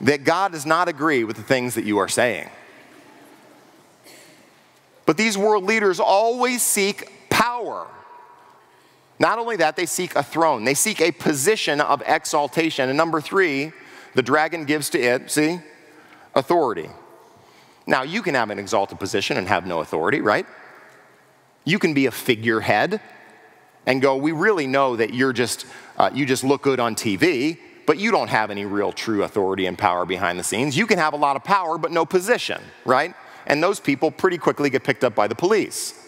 that 0.00 0.24
God 0.24 0.52
does 0.52 0.66
not 0.66 0.88
agree 0.88 1.24
with 1.24 1.36
the 1.36 1.42
things 1.42 1.74
that 1.74 1.84
you 1.84 1.98
are 1.98 2.08
saying. 2.08 2.48
But 5.06 5.16
these 5.16 5.36
world 5.36 5.64
leaders 5.64 6.00
always 6.00 6.62
seek 6.62 7.10
power. 7.28 7.86
Not 9.18 9.38
only 9.38 9.56
that, 9.56 9.76
they 9.76 9.86
seek 9.86 10.14
a 10.16 10.22
throne, 10.22 10.64
they 10.64 10.74
seek 10.74 11.00
a 11.00 11.12
position 11.12 11.80
of 11.80 12.02
exaltation. 12.06 12.88
And 12.88 12.96
number 12.96 13.20
three, 13.20 13.72
the 14.14 14.22
dragon 14.22 14.64
gives 14.64 14.90
to 14.90 15.00
it, 15.00 15.30
see, 15.30 15.60
authority. 16.34 16.88
Now, 17.86 18.02
you 18.02 18.22
can 18.22 18.34
have 18.34 18.50
an 18.50 18.58
exalted 18.58 18.98
position 18.98 19.36
and 19.36 19.48
have 19.48 19.66
no 19.66 19.80
authority, 19.80 20.20
right? 20.20 20.46
You 21.64 21.78
can 21.78 21.94
be 21.94 22.06
a 22.06 22.10
figurehead 22.10 23.00
and 23.86 24.00
go, 24.00 24.16
we 24.16 24.32
really 24.32 24.66
know 24.66 24.96
that 24.96 25.14
you're 25.14 25.32
just, 25.32 25.66
uh, 25.98 26.10
you 26.12 26.26
just 26.26 26.44
look 26.44 26.62
good 26.62 26.80
on 26.80 26.94
TV, 26.94 27.58
but 27.86 27.98
you 27.98 28.10
don't 28.10 28.28
have 28.28 28.50
any 28.50 28.64
real 28.64 28.92
true 28.92 29.24
authority 29.24 29.66
and 29.66 29.76
power 29.76 30.06
behind 30.06 30.38
the 30.38 30.44
scenes. 30.44 30.76
You 30.76 30.86
can 30.86 30.98
have 30.98 31.14
a 31.14 31.16
lot 31.16 31.36
of 31.36 31.44
power, 31.44 31.78
but 31.78 31.90
no 31.90 32.04
position, 32.04 32.60
right? 32.84 33.14
and 33.46 33.62
those 33.62 33.80
people 33.80 34.10
pretty 34.10 34.38
quickly 34.38 34.70
get 34.70 34.84
picked 34.84 35.04
up 35.04 35.14
by 35.14 35.26
the 35.26 35.34
police 35.34 35.98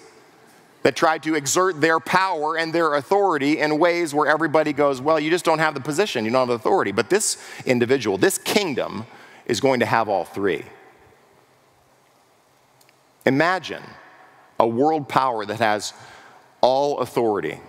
that 0.83 0.95
try 0.95 1.17
to 1.19 1.35
exert 1.35 1.81
their 1.81 1.99
power 1.99 2.59
and 2.59 2.73
their 2.73 2.95
authority 2.95 3.59
in 3.59 3.79
ways 3.79 4.15
where 4.15 4.29
everybody 4.29 4.73
goes, 4.73 5.01
Well, 5.01 5.19
you 5.19 5.31
just 5.31 5.45
don't 5.45 5.59
have 5.59 5.75
the 5.75 5.81
position, 5.81 6.25
you 6.25 6.31
don't 6.31 6.41
have 6.41 6.49
the 6.49 6.55
authority. 6.55 6.93
But 6.93 7.11
this 7.11 7.39
individual, 7.65 8.19
this 8.19 8.39
kingdom, 8.39 9.07
is 9.47 9.61
going 9.61 9.81
to 9.81 9.87
have 9.87 10.09
all 10.09 10.25
three. 10.25 10.65
Imagine 13.27 13.83
a 14.61 14.67
world 14.67 15.09
power 15.09 15.47
that 15.47 15.59
has 15.59 15.95
all 16.65 17.01
authority 17.01 17.61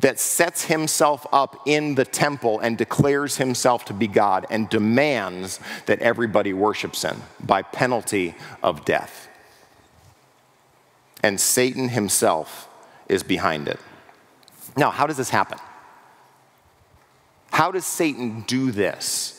that 0.00 0.18
sets 0.18 0.64
himself 0.64 1.26
up 1.32 1.60
in 1.66 1.94
the 1.94 2.04
temple 2.04 2.58
and 2.60 2.78
declares 2.78 3.36
himself 3.36 3.84
to 3.84 3.92
be 3.92 4.06
God 4.06 4.46
and 4.48 4.70
demands 4.70 5.60
that 5.84 6.00
everybody 6.00 6.54
worships 6.54 7.02
him 7.02 7.22
by 7.38 7.60
penalty 7.60 8.34
of 8.62 8.86
death. 8.86 9.28
And 11.22 11.38
Satan 11.38 11.90
himself 11.90 12.70
is 13.06 13.22
behind 13.22 13.68
it. 13.68 13.78
Now, 14.74 14.90
how 14.90 15.06
does 15.06 15.18
this 15.18 15.30
happen? 15.30 15.58
How 17.50 17.70
does 17.70 17.84
Satan 17.84 18.44
do 18.46 18.70
this? 18.70 19.34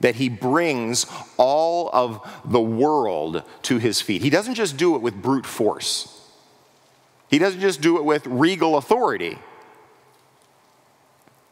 That 0.00 0.16
he 0.16 0.28
brings 0.28 1.06
all 1.38 1.88
of 1.90 2.20
the 2.44 2.60
world 2.60 3.44
to 3.62 3.78
his 3.78 4.02
feet. 4.02 4.20
He 4.20 4.28
doesn't 4.28 4.56
just 4.56 4.76
do 4.76 4.94
it 4.94 5.00
with 5.00 5.22
brute 5.22 5.46
force. 5.46 6.13
He 7.28 7.38
doesn't 7.38 7.60
just 7.60 7.80
do 7.80 7.96
it 7.98 8.04
with 8.04 8.26
regal 8.26 8.76
authority. 8.76 9.38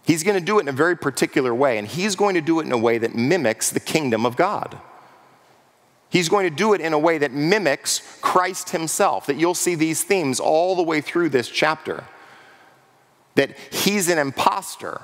He's 0.04 0.22
going 0.24 0.38
to 0.38 0.44
do 0.44 0.58
it 0.58 0.62
in 0.62 0.68
a 0.68 0.72
very 0.72 0.96
particular 0.96 1.54
way, 1.54 1.78
and 1.78 1.86
he's 1.86 2.16
going 2.16 2.34
to 2.34 2.40
do 2.40 2.60
it 2.60 2.66
in 2.66 2.72
a 2.72 2.78
way 2.78 2.98
that 2.98 3.14
mimics 3.14 3.70
the 3.70 3.80
kingdom 3.80 4.26
of 4.26 4.36
God. 4.36 4.78
He's 6.10 6.28
going 6.28 6.48
to 6.48 6.54
do 6.54 6.74
it 6.74 6.80
in 6.80 6.92
a 6.92 6.98
way 6.98 7.18
that 7.18 7.32
mimics 7.32 8.18
Christ 8.20 8.70
himself, 8.70 9.26
that 9.26 9.36
you'll 9.36 9.54
see 9.54 9.74
these 9.74 10.04
themes 10.04 10.40
all 10.40 10.76
the 10.76 10.82
way 10.82 11.00
through 11.00 11.30
this 11.30 11.48
chapter. 11.48 12.04
That 13.36 13.56
he's 13.70 14.10
an 14.10 14.18
impostor, 14.18 15.00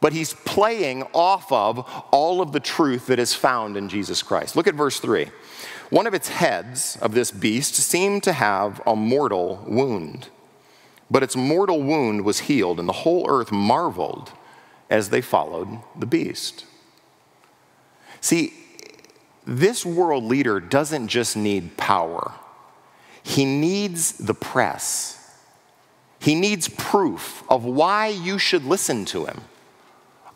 but 0.00 0.12
he's 0.12 0.34
playing 0.34 1.04
off 1.12 1.52
of 1.52 1.88
all 2.10 2.40
of 2.40 2.50
the 2.50 2.58
truth 2.58 3.06
that 3.06 3.20
is 3.20 3.32
found 3.32 3.76
in 3.76 3.88
Jesus 3.88 4.24
Christ. 4.24 4.56
Look 4.56 4.66
at 4.66 4.74
verse 4.74 4.98
3. 4.98 5.28
One 5.92 6.06
of 6.06 6.14
its 6.14 6.28
heads 6.28 6.96
of 7.02 7.12
this 7.12 7.30
beast 7.30 7.74
seemed 7.74 8.22
to 8.24 8.32
have 8.32 8.80
a 8.86 8.96
mortal 8.96 9.64
wound 9.68 10.28
but 11.12 11.22
its 11.22 11.36
mortal 11.36 11.82
wound 11.82 12.24
was 12.24 12.40
healed, 12.40 12.80
and 12.80 12.88
the 12.88 12.94
whole 12.94 13.28
earth 13.28 13.52
marveled 13.52 14.32
as 14.88 15.10
they 15.10 15.20
followed 15.20 15.68
the 15.94 16.06
beast. 16.06 16.64
See, 18.22 18.54
this 19.46 19.84
world 19.84 20.24
leader 20.24 20.58
doesn't 20.58 21.08
just 21.08 21.36
need 21.36 21.76
power, 21.76 22.32
he 23.22 23.44
needs 23.44 24.12
the 24.12 24.34
press. 24.34 25.18
He 26.18 26.36
needs 26.36 26.68
proof 26.68 27.42
of 27.50 27.64
why 27.64 28.06
you 28.06 28.38
should 28.38 28.64
listen 28.64 29.04
to 29.06 29.26
him, 29.26 29.40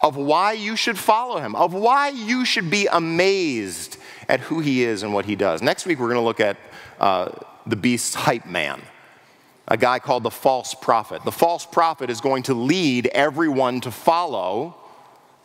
of 0.00 0.16
why 0.16 0.52
you 0.52 0.76
should 0.76 0.98
follow 0.98 1.38
him, 1.38 1.54
of 1.54 1.72
why 1.72 2.08
you 2.08 2.44
should 2.44 2.70
be 2.70 2.86
amazed 2.86 3.96
at 4.28 4.40
who 4.40 4.60
he 4.60 4.82
is 4.82 5.02
and 5.02 5.12
what 5.12 5.24
he 5.24 5.36
does. 5.36 5.62
Next 5.62 5.86
week, 5.86 5.98
we're 5.98 6.08
going 6.08 6.20
to 6.20 6.24
look 6.24 6.40
at 6.40 6.56
uh, 7.00 7.30
the 7.66 7.76
beast's 7.76 8.14
hype 8.14 8.46
man 8.46 8.82
a 9.68 9.76
guy 9.76 9.98
called 9.98 10.22
the 10.22 10.30
false 10.30 10.74
prophet. 10.74 11.24
The 11.24 11.32
false 11.32 11.66
prophet 11.66 12.10
is 12.10 12.20
going 12.20 12.44
to 12.44 12.54
lead 12.54 13.06
everyone 13.08 13.80
to 13.82 13.90
follow 13.90 14.76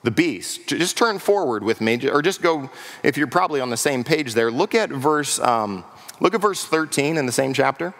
the 0.03 0.11
beast. 0.11 0.67
Just 0.67 0.97
turn 0.97 1.19
forward 1.19 1.63
with 1.63 1.81
me, 1.81 2.07
or 2.07 2.21
just 2.21 2.41
go, 2.41 2.69
if 3.03 3.17
you're 3.17 3.27
probably 3.27 3.61
on 3.61 3.69
the 3.69 3.77
same 3.77 4.03
page 4.03 4.33
there, 4.33 4.51
look 4.51 4.75
at 4.75 4.89
verse, 4.89 5.39
um, 5.39 5.83
look 6.19 6.33
at 6.33 6.41
verse 6.41 6.65
13 6.65 7.17
in 7.17 7.25
the 7.25 7.31
same 7.31 7.53
chapter. 7.53 7.93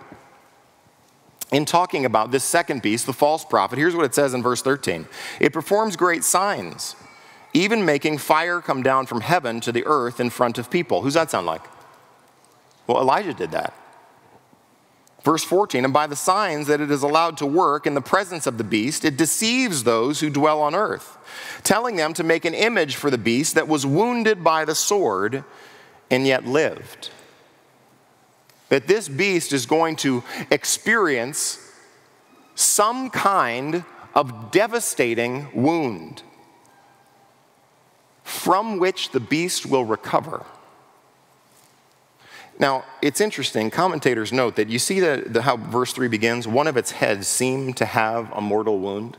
In 1.52 1.66
talking 1.66 2.06
about 2.06 2.32
this 2.32 2.46
second 2.46 2.82
beast, 2.82 3.06
the 3.06 3.14
false 3.14 3.44
prophet, 3.44 3.78
here's 3.78 3.96
what 3.96 4.06
it 4.06 4.16
says 4.16 4.34
in 4.34 4.42
verse 4.42 4.62
13 4.62 5.06
It 5.40 5.54
performs 5.54 5.96
great 5.96 6.24
signs, 6.24 6.96
even 7.54 7.86
making 7.86 8.20
fire 8.20 8.62
come 8.62 8.82
down 8.84 9.06
from 9.06 9.22
heaven 9.22 9.60
to 9.62 9.72
the 9.72 9.86
earth 9.86 10.20
in 10.20 10.30
front 10.30 10.58
of 10.58 10.72
people. 10.72 11.02
Who's 11.02 11.16
that 11.16 11.30
sound 11.30 11.46
like? 11.46 11.64
Well, 12.88 13.02
Elijah 13.02 13.34
did 13.34 13.52
that. 13.52 13.74
Verse 15.24 15.44
14, 15.44 15.86
and 15.86 15.94
by 15.94 16.08
the 16.08 16.16
signs 16.16 16.66
that 16.66 16.82
it 16.82 16.90
is 16.90 17.04
allowed 17.04 17.38
to 17.38 17.46
work 17.46 17.86
in 17.86 17.94
the 17.94 18.02
presence 18.02 18.48
of 18.48 18.58
the 18.58 18.64
beast, 18.64 19.06
it 19.06 19.18
deceives 19.18 19.84
those 19.84 20.20
who 20.20 20.32
dwell 20.32 20.62
on 20.62 20.74
earth, 20.74 21.18
telling 21.64 21.96
them 21.96 22.14
to 22.14 22.24
make 22.24 22.44
an 22.44 22.56
image 22.56 22.96
for 22.96 23.12
the 23.12 23.20
beast 23.20 23.54
that 23.54 23.68
was 23.68 23.86
wounded 23.86 24.44
by 24.44 24.66
the 24.66 24.74
sword 24.74 25.44
and 26.10 26.26
yet 26.26 26.48
lived. 26.48 27.12
That 28.72 28.88
this 28.88 29.10
beast 29.10 29.52
is 29.52 29.66
going 29.66 29.98
to 29.98 30.24
experience 30.50 31.60
some 32.56 33.10
kind 33.10 33.84
of 34.16 34.50
devastating 34.50 35.50
wound 35.54 36.24
from 38.24 38.80
which 38.80 39.12
the 39.12 39.20
beast 39.20 39.66
will 39.66 39.84
recover. 39.84 40.46
Now, 42.60 42.86
it's 43.02 43.20
interesting. 43.20 43.72
Commentators 43.72 44.32
note 44.32 44.56
that 44.56 44.70
you 44.70 44.80
see 44.80 45.02
the, 45.02 45.24
the, 45.26 45.42
how 45.42 45.58
verse 45.58 45.92
3 45.92 46.08
begins 46.08 46.48
one 46.48 46.68
of 46.68 46.78
its 46.78 46.92
heads 46.92 47.28
seemed 47.28 47.76
to 47.78 47.86
have 47.86 48.32
a 48.32 48.40
mortal 48.40 48.80
wound. 48.80 49.18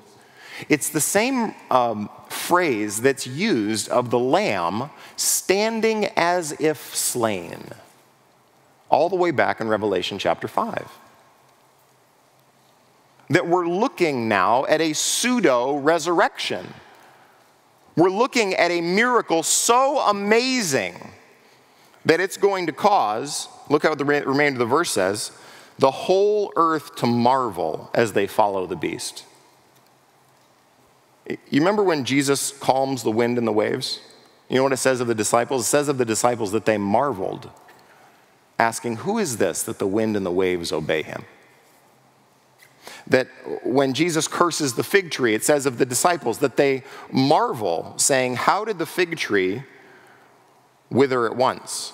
It's 0.71 0.89
the 0.89 1.01
same 1.01 1.55
um, 1.71 2.09
phrase 2.31 3.03
that's 3.03 3.27
used 3.27 3.91
of 3.91 4.09
the 4.09 4.19
lamb 4.19 4.89
standing 5.17 6.07
as 6.17 6.53
if 6.59 6.95
slain, 6.95 7.65
all 8.93 9.09
the 9.09 9.17
way 9.17 9.31
back 9.31 9.61
in 9.61 9.69
Revelation 9.69 10.19
chapter 10.19 10.47
5. 10.47 10.87
That 13.31 13.49
we're 13.49 13.67
looking 13.67 14.29
now 14.29 14.67
at 14.67 14.83
a 14.83 14.93
pseudo 14.93 15.77
resurrection. 15.79 16.75
We're 17.97 18.11
looking 18.11 18.55
at 18.55 18.71
a 18.71 18.83
miracle 18.83 19.43
so 19.43 19.99
amazing 20.01 21.11
that 22.05 22.21
it's 22.21 22.37
going 22.37 22.67
to 22.67 22.73
cause, 22.73 23.49
look 23.71 23.83
how 23.83 23.95
the 23.95 24.05
remainder 24.05 24.57
of 24.57 24.59
the 24.59 24.67
verse 24.67 24.91
says, 24.91 25.33
the 25.79 25.91
whole 25.91 26.53
earth 26.57 26.95
to 26.97 27.07
marvel 27.07 27.91
as 27.95 28.13
they 28.13 28.27
follow 28.27 28.67
the 28.67 28.77
beast. 28.77 29.25
You 31.29 31.61
remember 31.61 31.83
when 31.83 32.05
Jesus 32.05 32.51
calms 32.59 33.03
the 33.03 33.11
wind 33.11 33.39
and 33.39 33.47
the 33.47 33.53
waves? 33.53 34.01
You 34.51 34.57
know 34.57 34.65
what 34.65 34.73
it 34.73 34.79
says 34.79 35.01
of 35.01 35.07
the 35.07 35.15
disciples? 35.15 35.63
It 35.63 35.69
says 35.69 35.89
of 35.89 35.97
the 35.97 36.05
disciples 36.05 36.53
that 36.53 36.67
they 36.67 36.77
marveled, 36.77 37.49
asking, 38.63 38.97
Who 38.99 39.19
is 39.19 39.37
this 39.37 39.63
that 39.65 39.79
the 39.79 39.87
wind 39.87 40.17
and 40.17 40.25
the 40.25 40.31
waves 40.31 40.73
obey 40.73 41.03
him? 41.03 41.25
that 43.07 43.29
when 43.65 43.95
Jesus 43.95 44.29
curses 44.29 44.75
the 44.75 44.85
fig 44.85 45.11
tree, 45.11 45.35
it 45.35 45.45
says 45.45 45.67
of 45.67 45.79
the 45.79 45.87
disciples 45.87 46.39
that 46.39 46.57
they 46.57 46.83
marvel, 47.11 47.95
saying, 47.97 48.37
How 48.37 48.65
did 48.65 48.79
the 48.79 48.87
fig 48.87 49.17
tree 49.17 49.63
wither 50.91 51.27
at 51.27 51.37
once? 51.37 51.93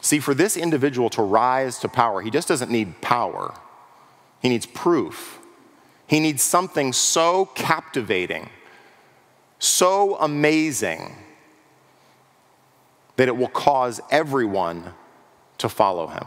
See, 0.00 0.20
for 0.20 0.34
this 0.34 0.56
individual 0.56 1.08
to 1.10 1.22
rise 1.22 1.78
to 1.80 1.88
power, 1.88 2.20
he 2.20 2.30
just 2.30 2.46
doesn't 2.46 2.70
need 2.70 3.00
power, 3.00 3.54
he 4.40 4.48
needs 4.48 4.66
proof. 4.66 5.40
He 6.06 6.20
needs 6.20 6.42
something 6.42 6.92
so 6.92 7.46
captivating, 7.54 8.50
so 9.58 10.16
amazing, 10.16 11.16
that 13.16 13.28
it 13.28 13.36
will 13.36 13.48
cause 13.48 14.00
everyone 14.10 14.92
to 15.58 15.68
follow 15.68 16.08
him. 16.08 16.24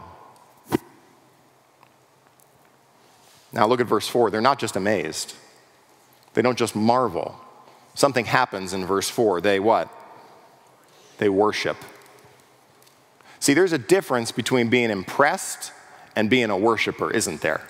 Now 3.52 3.66
look 3.66 3.80
at 3.80 3.86
verse 3.86 4.06
4. 4.08 4.30
They're 4.30 4.40
not 4.40 4.58
just 4.58 4.76
amazed, 4.76 5.34
they 6.34 6.42
don't 6.42 6.58
just 6.58 6.76
marvel. 6.76 7.38
Something 7.94 8.26
happens 8.26 8.72
in 8.72 8.86
verse 8.86 9.10
4. 9.10 9.40
They 9.40 9.58
what? 9.58 9.88
They 11.18 11.28
worship. 11.28 11.76
See, 13.40 13.54
there's 13.54 13.72
a 13.72 13.78
difference 13.78 14.30
between 14.30 14.68
being 14.68 14.90
impressed 14.90 15.72
and 16.14 16.30
being 16.30 16.50
a 16.50 16.56
worshiper, 16.56 17.10
isn't 17.10 17.40
there? 17.40 17.62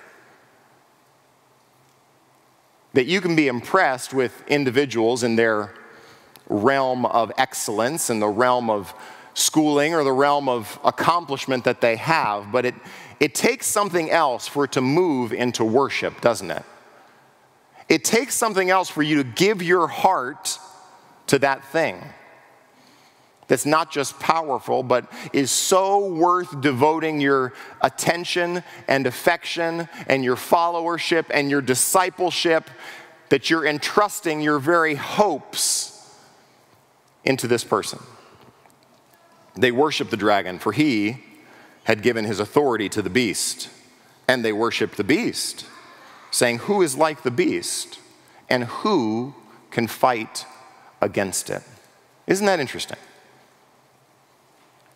That 2.93 3.07
you 3.07 3.21
can 3.21 3.35
be 3.35 3.47
impressed 3.47 4.13
with 4.13 4.43
individuals 4.47 5.23
in 5.23 5.35
their 5.35 5.73
realm 6.49 7.05
of 7.05 7.31
excellence 7.37 8.09
and 8.09 8.21
the 8.21 8.27
realm 8.27 8.69
of 8.69 8.93
schooling 9.33 9.93
or 9.93 10.03
the 10.03 10.11
realm 10.11 10.49
of 10.49 10.79
accomplishment 10.83 11.63
that 11.63 11.81
they 11.81 11.95
have, 11.95 12.51
but 12.51 12.65
it, 12.65 12.75
it 13.19 13.33
takes 13.33 13.65
something 13.65 14.09
else 14.09 14.47
for 14.47 14.65
it 14.65 14.71
to 14.73 14.81
move 14.81 15.31
into 15.31 15.63
worship, 15.63 16.19
doesn't 16.21 16.51
it? 16.51 16.63
It 17.87 18.03
takes 18.03 18.35
something 18.35 18.69
else 18.69 18.89
for 18.89 19.01
you 19.01 19.23
to 19.23 19.23
give 19.23 19.63
your 19.63 19.87
heart 19.87 20.59
to 21.27 21.39
that 21.39 21.63
thing 21.65 22.03
that's 23.47 23.65
not 23.65 23.91
just 23.91 24.19
powerful, 24.19 24.83
but 24.83 25.11
is 25.33 25.49
so 25.49 26.07
worth 26.07 26.61
devoting 26.61 27.19
your 27.19 27.53
attention 27.81 28.63
and 28.87 29.07
affection 29.07 29.89
and 30.07 30.23
your 30.23 30.35
followership 30.35 31.25
and 31.31 31.49
your 31.49 31.61
discipleship 31.61 32.69
that 33.29 33.49
you're 33.49 33.65
entrusting 33.65 34.41
your 34.41 34.59
very 34.59 34.93
hopes 34.95 35.98
into 37.29 37.47
this 37.47 37.63
person. 37.63 37.99
They 39.55 39.71
worship 39.71 40.09
the 40.09 40.17
dragon, 40.17 40.57
for 40.57 40.71
he 40.71 41.23
had 41.83 42.01
given 42.01 42.25
his 42.25 42.39
authority 42.39 42.89
to 42.89 43.03
the 43.03 43.09
beast, 43.09 43.69
and 44.27 44.43
they 44.43 44.51
worshiped 44.51 44.97
the 44.97 45.03
beast, 45.03 45.65
saying, 46.31 46.57
Who 46.59 46.81
is 46.81 46.97
like 46.97 47.21
the 47.21 47.31
beast, 47.31 47.99
and 48.49 48.63
who 48.63 49.35
can 49.69 49.85
fight 49.85 50.47
against 51.01 51.51
it? 51.51 51.61
Isn't 52.25 52.47
that 52.47 52.59
interesting? 52.59 52.97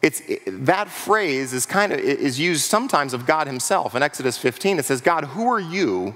It's, 0.02 0.22
it, 0.22 0.66
that 0.66 0.90
phrase 0.90 1.54
is 1.54 1.68
kind 1.68 1.94
of 1.94 2.00
is 2.00 2.40
used 2.40 2.64
sometimes 2.64 3.14
of 3.14 3.28
God 3.28 3.46
Himself. 3.46 3.94
In 3.96 4.02
Exodus 4.02 4.38
15, 4.38 4.80
it 4.80 4.86
says, 4.86 5.02
"God, 5.02 5.24
who 5.24 5.48
are 5.50 5.60
you? 5.60 6.16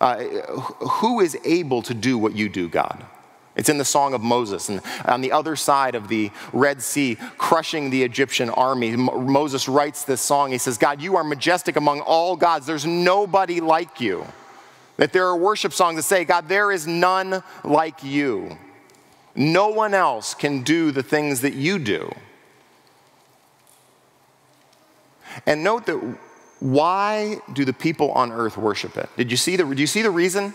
Uh, 0.00 0.18
who 0.18 1.20
is 1.20 1.36
able 1.44 1.82
to 1.82 1.94
do 1.94 2.16
what 2.16 2.34
you 2.34 2.48
do, 2.48 2.68
God?" 2.68 3.04
It's 3.56 3.68
in 3.68 3.78
the 3.78 3.84
Song 3.84 4.14
of 4.14 4.20
Moses. 4.20 4.68
And 4.68 4.80
on 5.04 5.20
the 5.20 5.32
other 5.32 5.54
side 5.54 5.94
of 5.94 6.08
the 6.08 6.30
Red 6.52 6.82
Sea, 6.82 7.16
crushing 7.38 7.90
the 7.90 8.02
Egyptian 8.02 8.50
army, 8.50 8.96
Moses 8.96 9.68
writes 9.68 10.04
this 10.04 10.20
song. 10.20 10.50
He 10.50 10.58
says, 10.58 10.76
God, 10.76 11.00
you 11.00 11.16
are 11.16 11.24
majestic 11.24 11.76
among 11.76 12.00
all 12.00 12.36
gods. 12.36 12.66
There's 12.66 12.86
nobody 12.86 13.60
like 13.60 14.00
you. 14.00 14.26
That 14.96 15.12
there 15.12 15.26
are 15.26 15.36
worship 15.36 15.72
songs 15.72 15.96
that 15.96 16.02
say, 16.02 16.24
God, 16.24 16.48
there 16.48 16.72
is 16.72 16.86
none 16.86 17.42
like 17.62 18.02
you. 18.02 18.58
No 19.36 19.68
one 19.68 19.94
else 19.94 20.34
can 20.34 20.62
do 20.62 20.90
the 20.90 21.02
things 21.02 21.40
that 21.40 21.54
you 21.54 21.78
do. 21.78 22.12
And 25.46 25.64
note 25.64 25.86
that 25.86 26.16
why 26.60 27.38
do 27.52 27.64
the 27.64 27.72
people 27.72 28.12
on 28.12 28.32
earth 28.32 28.56
worship 28.56 28.96
it? 28.96 29.08
Did 29.16 29.30
you 29.30 29.36
see 29.36 29.56
the, 29.56 29.64
do 29.64 29.80
you 29.80 29.86
see 29.86 30.02
the 30.02 30.10
reason? 30.10 30.54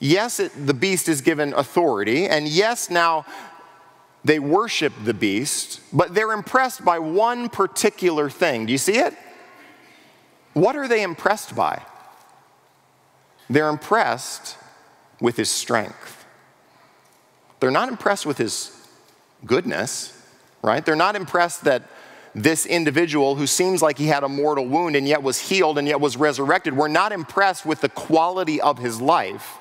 Yes, 0.00 0.38
it, 0.38 0.52
the 0.66 0.74
beast 0.74 1.08
is 1.08 1.20
given 1.20 1.52
authority, 1.54 2.26
and 2.26 2.46
yes, 2.46 2.88
now 2.88 3.26
they 4.24 4.38
worship 4.38 4.92
the 5.04 5.14
beast, 5.14 5.80
but 5.92 6.14
they're 6.14 6.32
impressed 6.32 6.84
by 6.84 6.98
one 6.98 7.48
particular 7.48 8.30
thing. 8.30 8.66
Do 8.66 8.72
you 8.72 8.78
see 8.78 8.98
it? 8.98 9.14
What 10.54 10.76
are 10.76 10.88
they 10.88 11.02
impressed 11.02 11.56
by? 11.56 11.82
They're 13.50 13.68
impressed 13.68 14.56
with 15.20 15.36
his 15.36 15.50
strength. 15.50 16.26
They're 17.60 17.70
not 17.70 17.88
impressed 17.88 18.26
with 18.26 18.38
his 18.38 18.70
goodness, 19.46 20.20
right? 20.62 20.84
They're 20.84 20.96
not 20.96 21.16
impressed 21.16 21.64
that 21.64 21.84
this 22.34 22.66
individual 22.66 23.34
who 23.34 23.46
seems 23.46 23.82
like 23.82 23.98
he 23.98 24.06
had 24.06 24.22
a 24.22 24.28
mortal 24.28 24.66
wound 24.66 24.94
and 24.94 25.08
yet 25.08 25.22
was 25.22 25.40
healed 25.40 25.78
and 25.78 25.88
yet 25.88 26.00
was 26.00 26.16
resurrected, 26.16 26.76
we're 26.76 26.86
not 26.86 27.10
impressed 27.10 27.66
with 27.66 27.80
the 27.80 27.88
quality 27.88 28.60
of 28.60 28.78
his 28.78 29.00
life 29.00 29.58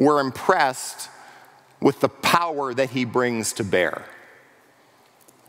we're 0.00 0.18
impressed 0.18 1.10
with 1.78 2.00
the 2.00 2.08
power 2.08 2.72
that 2.72 2.88
he 2.88 3.04
brings 3.04 3.52
to 3.52 3.62
bear. 3.62 4.06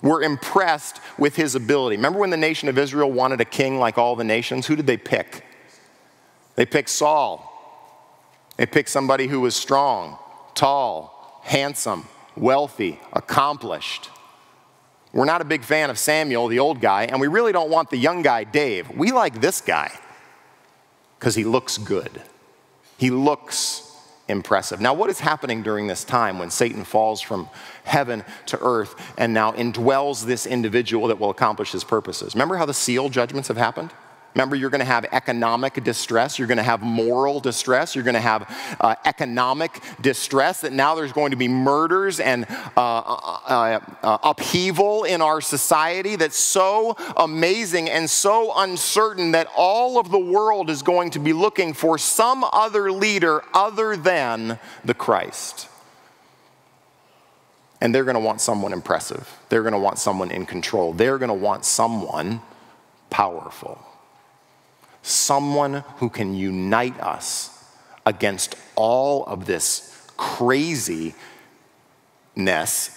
We're 0.01 0.23
impressed 0.23 0.99
with 1.17 1.37
his 1.37 1.55
ability. 1.55 1.95
Remember 1.95 2.19
when 2.19 2.31
the 2.31 2.37
nation 2.37 2.67
of 2.67 2.77
Israel 2.77 3.09
wanted 3.09 3.39
a 3.39 3.45
king 3.45 3.79
like 3.79 3.97
all 3.97 4.17
the 4.17 4.25
nations? 4.25 4.67
Who 4.67 4.75
did 4.75 4.87
they 4.87 4.97
pick? 4.97 5.45
They 6.55 6.65
picked 6.65 6.89
Saul. 6.89 7.47
They 8.57 8.65
picked 8.65 8.89
somebody 8.89 9.27
who 9.27 9.39
was 9.39 9.55
strong, 9.55 10.17
tall, 10.53 11.39
handsome, 11.43 12.09
wealthy, 12.35 12.99
accomplished. 13.13 14.09
We're 15.13 15.23
not 15.23 15.39
a 15.39 15.45
big 15.45 15.63
fan 15.63 15.89
of 15.89 15.97
Samuel, 15.97 16.49
the 16.49 16.59
old 16.59 16.81
guy, 16.81 17.03
and 17.03 17.21
we 17.21 17.27
really 17.27 17.53
don't 17.53 17.69
want 17.69 17.89
the 17.89 17.97
young 17.97 18.21
guy, 18.21 18.43
Dave. 18.43 18.89
We 18.89 19.13
like 19.13 19.39
this 19.39 19.61
guy 19.61 19.97
because 21.17 21.35
he 21.35 21.45
looks 21.45 21.77
good. 21.77 22.21
He 22.97 23.11
looks 23.11 23.90
impressive. 24.31 24.81
Now, 24.81 24.93
what 24.93 25.09
is 25.09 25.19
happening 25.19 25.61
during 25.61 25.87
this 25.87 26.03
time 26.03 26.39
when 26.39 26.49
Satan 26.49 26.83
falls 26.83 27.21
from 27.21 27.49
heaven 27.83 28.23
to 28.47 28.59
earth 28.61 28.95
and 29.17 29.33
now 29.33 29.51
indwells 29.51 30.25
this 30.25 30.45
individual 30.47 31.07
that 31.09 31.19
will 31.19 31.29
accomplish 31.29 31.71
his 31.71 31.83
purposes? 31.83 32.33
Remember 32.33 32.57
how 32.57 32.65
the 32.65 32.73
seal 32.73 33.09
judgments 33.09 33.47
have 33.49 33.57
happened? 33.57 33.91
Remember, 34.33 34.55
you're 34.55 34.69
going 34.69 34.79
to 34.79 34.85
have 34.85 35.05
economic 35.11 35.83
distress, 35.83 36.39
you're 36.39 36.47
going 36.47 36.57
to 36.57 36.63
have 36.63 36.81
moral 36.81 37.41
distress, 37.41 37.95
you're 37.95 38.03
going 38.03 38.13
to 38.13 38.21
have 38.21 38.77
uh, 38.79 38.95
economic 39.03 39.81
distress, 39.99 40.61
that 40.61 40.71
now 40.71 40.95
there's 40.95 41.11
going 41.11 41.31
to 41.31 41.37
be 41.37 41.49
murders 41.49 42.21
and 42.21 42.45
uh, 42.77 42.79
uh, 42.79 43.79
uh, 44.01 44.17
upheaval 44.23 45.03
in 45.03 45.21
our 45.21 45.41
society 45.41 46.15
that's 46.15 46.37
so 46.37 46.95
amazing 47.17 47.89
and 47.89 48.09
so 48.09 48.53
uncertain 48.55 49.31
that 49.31 49.47
all 49.55 49.99
of 49.99 50.11
the 50.11 50.19
world 50.19 50.69
is 50.69 50.81
going 50.81 51.09
to 51.09 51.19
be 51.19 51.33
looking 51.33 51.73
for 51.73 51.97
some 51.97 52.45
other 52.53 52.89
leader 52.89 53.43
other 53.53 53.97
than 53.97 54.57
the 54.85 54.93
Christ. 54.93 55.67
And 57.81 57.93
they're 57.93 58.05
going 58.05 58.15
to 58.15 58.21
want 58.21 58.39
someone 58.39 58.71
impressive, 58.71 59.29
they're 59.49 59.63
going 59.63 59.73
to 59.73 59.79
want 59.79 59.99
someone 59.99 60.31
in 60.31 60.45
control, 60.45 60.93
they're 60.93 61.17
going 61.17 61.27
to 61.27 61.33
want 61.33 61.65
someone 61.65 62.41
powerful 63.09 63.85
someone 65.01 65.83
who 65.97 66.09
can 66.09 66.33
unite 66.35 66.99
us 66.99 67.65
against 68.05 68.55
all 68.75 69.25
of 69.25 69.45
this 69.45 70.09
craziness 70.17 71.15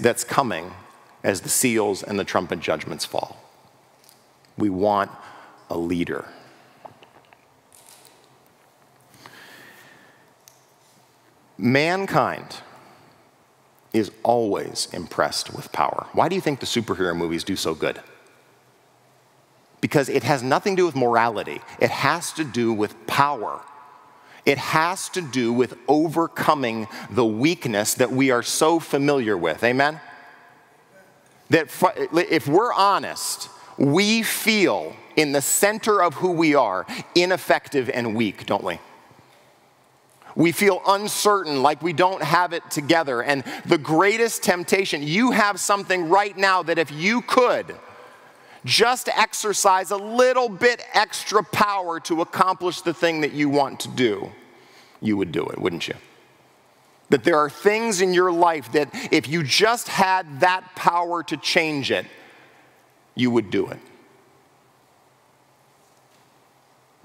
that's 0.00 0.24
coming 0.24 0.72
as 1.22 1.40
the 1.40 1.48
seals 1.48 2.02
and 2.02 2.18
the 2.18 2.24
trumpet 2.24 2.60
judgments 2.60 3.04
fall. 3.04 3.36
We 4.56 4.70
want 4.70 5.10
a 5.70 5.78
leader. 5.78 6.26
Mankind 11.56 12.58
is 13.92 14.10
always 14.22 14.88
impressed 14.92 15.54
with 15.54 15.72
power. 15.72 16.08
Why 16.12 16.28
do 16.28 16.34
you 16.34 16.40
think 16.40 16.60
the 16.60 16.66
superhero 16.66 17.16
movies 17.16 17.44
do 17.44 17.56
so 17.56 17.74
good? 17.74 18.00
Because 19.84 20.08
it 20.08 20.22
has 20.22 20.42
nothing 20.42 20.76
to 20.76 20.80
do 20.80 20.86
with 20.86 20.96
morality, 20.96 21.60
it 21.78 21.90
has 21.90 22.32
to 22.32 22.42
do 22.42 22.72
with 22.72 23.06
power. 23.06 23.60
It 24.46 24.56
has 24.56 25.10
to 25.10 25.20
do 25.20 25.52
with 25.52 25.76
overcoming 25.86 26.88
the 27.10 27.26
weakness 27.26 27.92
that 27.92 28.10
we 28.10 28.30
are 28.30 28.42
so 28.42 28.80
familiar 28.80 29.36
with. 29.36 29.62
Amen? 29.62 30.00
That 31.50 31.68
if 32.14 32.48
we're 32.48 32.72
honest, 32.72 33.50
we 33.76 34.22
feel 34.22 34.96
in 35.16 35.32
the 35.32 35.42
center 35.42 36.02
of 36.02 36.14
who 36.14 36.30
we 36.30 36.54
are 36.54 36.86
ineffective 37.14 37.90
and 37.90 38.16
weak, 38.16 38.46
don't 38.46 38.64
we? 38.64 38.78
We 40.34 40.52
feel 40.52 40.80
uncertain, 40.86 41.62
like 41.62 41.82
we 41.82 41.92
don't 41.92 42.22
have 42.22 42.54
it 42.54 42.70
together. 42.70 43.22
And 43.22 43.44
the 43.66 43.76
greatest 43.76 44.42
temptation, 44.42 45.02
you 45.02 45.32
have 45.32 45.60
something 45.60 46.08
right 46.08 46.34
now 46.38 46.62
that 46.62 46.78
if 46.78 46.90
you 46.90 47.20
could, 47.20 47.76
just 48.64 49.08
exercise 49.08 49.90
a 49.90 49.96
little 49.96 50.48
bit 50.48 50.82
extra 50.94 51.42
power 51.42 52.00
to 52.00 52.22
accomplish 52.22 52.80
the 52.80 52.94
thing 52.94 53.20
that 53.20 53.32
you 53.32 53.48
want 53.48 53.80
to 53.80 53.88
do, 53.88 54.32
you 55.00 55.16
would 55.16 55.32
do 55.32 55.46
it, 55.46 55.58
wouldn't 55.58 55.86
you? 55.86 55.94
That 57.10 57.24
there 57.24 57.36
are 57.36 57.50
things 57.50 58.00
in 58.00 58.14
your 58.14 58.32
life 58.32 58.72
that 58.72 58.88
if 59.12 59.28
you 59.28 59.42
just 59.42 59.88
had 59.88 60.40
that 60.40 60.74
power 60.74 61.22
to 61.24 61.36
change 61.36 61.90
it, 61.90 62.06
you 63.14 63.30
would 63.30 63.50
do 63.50 63.68
it. 63.68 63.78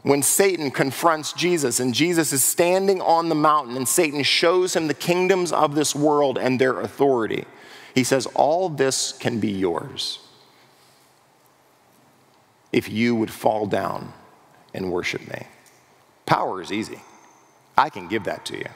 When 0.03 0.23
Satan 0.23 0.71
confronts 0.71 1.33
Jesus 1.33 1.81
and 1.81 1.93
Jesus 1.93 2.31
is 2.31 2.41
standing 2.41 3.01
on 3.01 3.27
the 3.27 3.35
mountain 3.35 3.75
and 3.75 3.85
Satan 3.85 4.23
shows 4.23 4.73
him 4.73 4.87
the 4.87 4.93
kingdoms 4.93 5.51
of 5.51 5.75
this 5.75 5.93
world 5.93 6.37
and 6.37 6.59
their 6.59 6.79
authority, 6.79 7.43
he 7.93 8.05
says, 8.05 8.25
All 8.27 8.69
this 8.69 9.11
can 9.11 9.41
be 9.41 9.51
yours 9.51 10.19
if 12.71 12.89
you 12.89 13.15
would 13.15 13.32
fall 13.32 13.65
down 13.65 14.13
and 14.73 14.91
worship 14.91 15.27
me. 15.27 15.47
Power 16.25 16.62
is 16.62 16.71
easy. 16.71 17.01
I 17.77 17.89
can 17.89 18.08
give 18.08 18.25
that 18.25 18.45
to 18.45 18.58
you. 18.58 18.69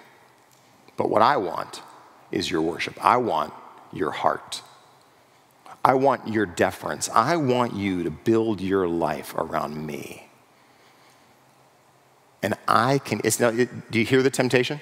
But 0.98 1.10
what 1.10 1.22
I 1.22 1.38
want 1.38 1.82
is 2.32 2.50
your 2.50 2.62
worship. 2.62 2.98
I 3.04 3.18
want 3.18 3.54
your 3.92 4.12
heart. 4.12 4.62
I 5.86 5.94
want 5.96 6.28
your 6.28 6.46
deference. 6.46 7.10
I 7.10 7.36
want 7.36 7.74
you 7.74 8.04
to 8.04 8.10
build 8.10 8.62
your 8.62 8.88
life 8.88 9.34
around 9.36 9.86
me. 9.86 10.28
And 12.42 12.56
I 12.68 13.00
can, 13.00 13.22
it's 13.24 13.40
not, 13.40 13.56
do 13.56 14.00
you 14.00 14.06
hear 14.06 14.24
the 14.24 14.30
temptation? 14.30 14.82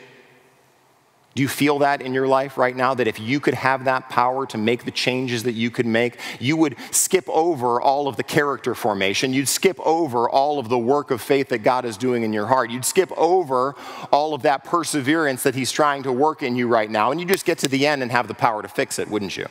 Do 1.34 1.42
you 1.42 1.48
feel 1.48 1.80
that 1.80 2.02
in 2.02 2.14
your 2.14 2.28
life 2.28 2.58
right 2.58 2.76
now? 2.76 2.94
That 2.94 3.08
if 3.08 3.18
you 3.18 3.40
could 3.40 3.54
have 3.54 3.86
that 3.86 4.10
power 4.10 4.46
to 4.48 4.58
make 4.58 4.84
the 4.84 4.92
changes 4.92 5.44
that 5.44 5.54
you 5.54 5.72
could 5.72 5.86
make, 5.86 6.20
you 6.42 6.58
would 6.58 6.76
skip 6.92 7.24
over 7.30 7.80
all 7.80 8.10
of 8.10 8.18
the 8.18 8.24
character 8.24 8.76
formation. 8.76 9.34
You'd 9.34 9.48
skip 9.48 9.80
over 9.80 10.30
all 10.30 10.60
of 10.60 10.68
the 10.68 10.78
work 10.78 11.10
of 11.10 11.22
faith 11.22 11.48
that 11.50 11.60
God 11.60 11.86
is 11.86 11.96
doing 11.96 12.24
in 12.24 12.34
your 12.34 12.48
heart. 12.48 12.70
You'd 12.70 12.84
skip 12.84 13.12
over 13.16 13.76
all 14.12 14.34
of 14.34 14.42
that 14.42 14.66
perseverance 14.66 15.44
that 15.44 15.56
He's 15.56 15.72
trying 15.72 16.04
to 16.04 16.12
work 16.12 16.44
in 16.44 16.58
you 16.58 16.68
right 16.68 16.92
now. 16.92 17.12
And 17.12 17.22
you 17.22 17.26
just 17.26 17.46
get 17.46 17.60
to 17.60 17.70
the 17.70 17.88
end 17.88 18.02
and 18.02 18.12
have 18.12 18.28
the 18.28 18.34
power 18.34 18.62
to 18.62 18.68
fix 18.68 19.00
it, 19.00 19.10
wouldn't 19.10 19.38
you? 19.38 19.48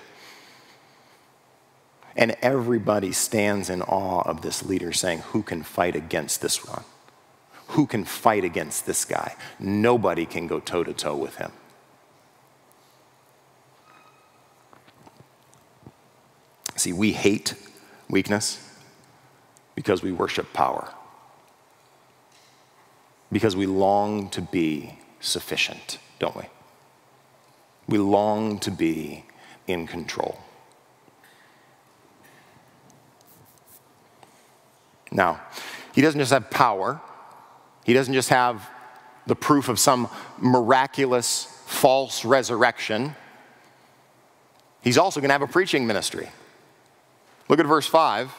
And 2.15 2.37
everybody 2.43 3.13
stands 3.13 3.71
in 3.71 3.81
awe 3.81 4.21
of 4.23 4.43
this 4.43 4.63
leader 4.63 4.93
saying, 4.93 5.21
Who 5.31 5.43
can 5.43 5.63
fight 5.63 5.97
against 5.97 6.43
this 6.43 6.63
one? 6.63 6.85
Who 7.69 7.87
can 7.87 8.05
fight 8.05 8.45
against 8.45 8.85
this 8.85 9.07
guy? 9.07 9.37
Nobody 9.59 10.27
can 10.27 10.47
go 10.47 10.61
toe 10.61 10.85
to 10.85 10.93
toe 10.93 11.17
with 11.17 11.37
him. 11.37 11.53
See, 16.81 16.95
we 16.95 17.13
hate 17.13 17.53
weakness 18.09 18.59
because 19.75 20.03
we 20.03 20.13
worship 20.13 20.55
power, 20.55 20.89
because 23.31 23.55
we 23.55 23.67
long 23.67 24.31
to 24.31 24.41
be 24.41 24.99
sufficient, 25.21 25.99
don't 26.19 26.35
we? 26.35 26.45
We 27.87 27.99
long 27.99 28.61
to 28.61 28.71
be 28.71 29.27
in 29.67 29.87
control. 29.87 30.41
Now, 35.13 35.43
he 35.95 36.01
doesn't 36.01 36.19
just 36.19 36.33
have 36.33 36.49
power, 36.49 36.99
he 37.85 37.93
doesn't 37.93 38.15
just 38.15 38.31
have 38.31 38.71
the 39.27 39.37
proof 39.37 39.69
of 39.69 39.79
some 39.79 40.09
miraculous 40.39 41.45
false 41.67 42.25
resurrection. 42.25 43.15
He's 44.81 44.97
also 44.97 45.21
going 45.21 45.29
to 45.29 45.35
have 45.35 45.43
a 45.43 45.47
preaching 45.47 45.87
ministry. 45.87 46.31
Look 47.51 47.59
at 47.59 47.67
verse 47.67 47.89
5. 47.89 48.33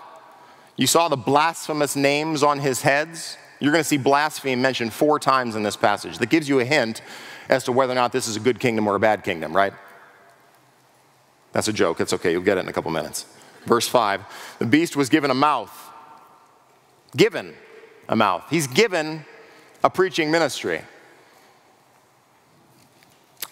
You 0.78 0.88
saw 0.88 1.10
the 1.10 1.18
blasphemous 1.18 1.98
names 1.98 2.44
on 2.44 2.60
his 2.60 2.82
heads. 2.82 3.38
You're 3.60 3.74
going 3.74 3.84
to 3.84 3.88
see 3.88 3.98
blasphemy 3.98 4.56
mentioned 4.56 4.94
four 4.94 5.20
times 5.20 5.58
in 5.58 5.64
this 5.64 5.76
passage. 5.76 6.18
That 6.18 6.30
gives 6.30 6.48
you 6.48 6.62
a 6.62 6.66
hint 6.66 7.02
as 7.50 7.66
to 7.66 7.74
whether 7.74 7.92
or 7.92 7.96
not 7.96 8.14
this 8.14 8.26
is 8.30 8.38
a 8.38 8.40
good 8.40 8.58
kingdom 8.58 8.88
or 8.88 8.96
a 8.96 9.02
bad 9.02 9.26
kingdom, 9.26 9.54
right? 9.54 9.74
That's 11.52 11.68
a 11.68 11.74
joke. 11.74 12.00
It's 12.00 12.14
okay. 12.14 12.32
You'll 12.32 12.42
get 12.42 12.58
it 12.58 12.62
in 12.62 12.70
a 12.70 12.74
couple 12.74 12.90
minutes. 12.90 13.26
Verse 13.66 13.86
5 13.86 14.22
The 14.60 14.66
beast 14.66 14.96
was 14.96 15.10
given 15.10 15.30
a 15.30 15.36
mouth. 15.36 15.78
Given 17.18 17.54
a 18.08 18.16
mouth. 18.16 18.46
He's 18.50 18.68
given 18.68 19.26
a 19.84 19.90
preaching 19.90 20.32
ministry, 20.32 20.84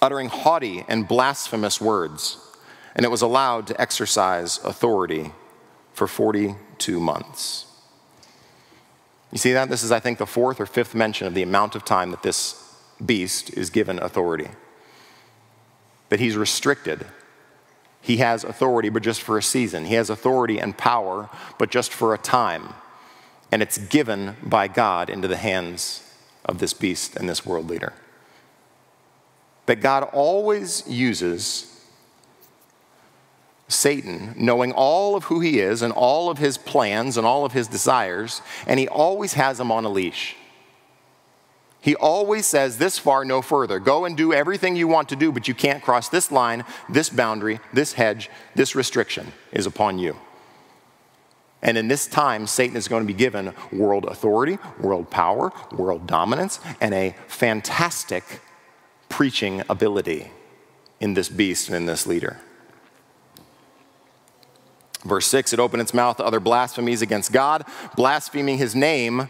uttering 0.02 0.30
haughty 0.30 0.86
and 0.88 1.06
blasphemous 1.06 1.82
words, 1.82 2.38
and 2.96 3.06
it 3.06 3.10
was 3.10 3.22
allowed 3.22 3.68
to 3.68 3.82
exercise 3.82 4.58
authority 4.64 5.34
for 6.00 6.08
42 6.08 7.00
months. 7.00 7.66
You 9.34 9.38
see 9.38 9.52
that? 9.52 9.70
This 9.70 9.84
is, 9.84 9.92
I 9.92 10.00
think, 10.00 10.18
the 10.18 10.26
fourth 10.26 10.62
or 10.62 10.66
fifth 10.66 10.96
mention 10.96 11.28
of 11.28 11.34
the 11.34 11.44
amount 11.44 11.76
of 11.76 11.84
time 11.84 12.10
that 12.12 12.24
this 12.24 12.74
beast 13.06 13.56
is 13.56 13.70
given 13.70 14.00
authority. 14.00 14.48
That 16.08 16.22
he's 16.22 16.38
restricted. 16.38 17.06
He 18.02 18.18
has 18.18 18.46
authority, 18.46 18.88
but 18.88 19.04
just 19.04 19.22
for 19.22 19.38
a 19.38 19.44
season. 19.44 19.86
He 19.86 19.96
has 19.96 20.10
authority 20.10 20.58
and 20.58 20.78
power, 20.78 21.30
but 21.58 21.70
just 21.70 21.92
for 21.92 22.14
a 22.14 22.18
time. 22.18 22.74
And 23.52 23.62
it's 23.62 23.78
given 23.78 24.38
by 24.42 24.70
God 24.70 25.10
into 25.10 25.28
the 25.28 25.36
hands 25.36 26.10
of 26.46 26.60
this 26.60 26.74
beast 26.74 27.18
and 27.18 27.28
this 27.28 27.46
world 27.46 27.70
leader. 27.70 27.92
That 29.66 29.82
God 29.82 30.04
always 30.14 30.88
uses 30.88 31.79
Satan, 33.70 34.34
knowing 34.36 34.74
all 34.74 35.16
of 35.16 35.26
who 35.26 35.40
he 35.40 35.60
is 35.60 35.82
and 35.84 35.94
all 35.94 36.30
of 36.30 36.40
his 36.40 36.58
plans 36.58 37.16
and 37.16 37.26
all 37.26 37.46
of 37.46 37.54
his 37.54 37.68
desires, 37.68 38.42
and 38.66 38.80
he 38.80 38.88
always 38.88 39.34
has 39.34 39.60
him 39.60 39.72
on 39.72 39.86
a 39.86 39.90
leash. 39.90 40.36
He 41.80 41.96
always 41.96 42.46
says, 42.46 42.78
This 42.78 42.98
far, 42.98 43.24
no 43.24 43.42
further. 43.42 43.80
Go 43.80 44.06
and 44.06 44.18
do 44.18 44.34
everything 44.34 44.76
you 44.76 44.88
want 44.88 45.08
to 45.10 45.16
do, 45.16 45.32
but 45.32 45.48
you 45.48 45.54
can't 45.54 45.84
cross 45.84 46.10
this 46.10 46.32
line, 46.32 46.66
this 46.90 47.10
boundary, 47.10 47.60
this 47.72 47.94
hedge, 47.94 48.30
this 48.56 48.76
restriction 48.76 49.32
is 49.54 49.66
upon 49.66 50.00
you. 50.00 50.18
And 51.62 51.78
in 51.78 51.88
this 51.88 52.08
time, 52.08 52.48
Satan 52.48 52.76
is 52.76 52.88
going 52.88 53.04
to 53.04 53.08
be 53.08 53.18
given 53.18 53.54
world 53.72 54.06
authority, 54.06 54.58
world 54.80 55.12
power, 55.12 55.52
world 55.72 56.08
dominance, 56.08 56.60
and 56.82 56.94
a 56.94 57.16
fantastic 57.28 58.24
preaching 59.10 59.62
ability 59.70 60.32
in 61.00 61.14
this 61.14 61.30
beast 61.30 61.68
and 61.68 61.76
in 61.76 61.86
this 61.86 62.08
leader. 62.08 62.40
Verse 65.06 65.28
6 65.28 65.54
it 65.54 65.60
opened 65.60 65.82
its 65.82 65.94
mouth 65.94 66.18
to 66.18 66.26
other 66.26 66.40
blasphemies 66.40 67.02
against 67.02 67.32
God, 67.32 67.66
blaspheming 67.96 68.58
his 68.58 68.76
name 68.76 69.30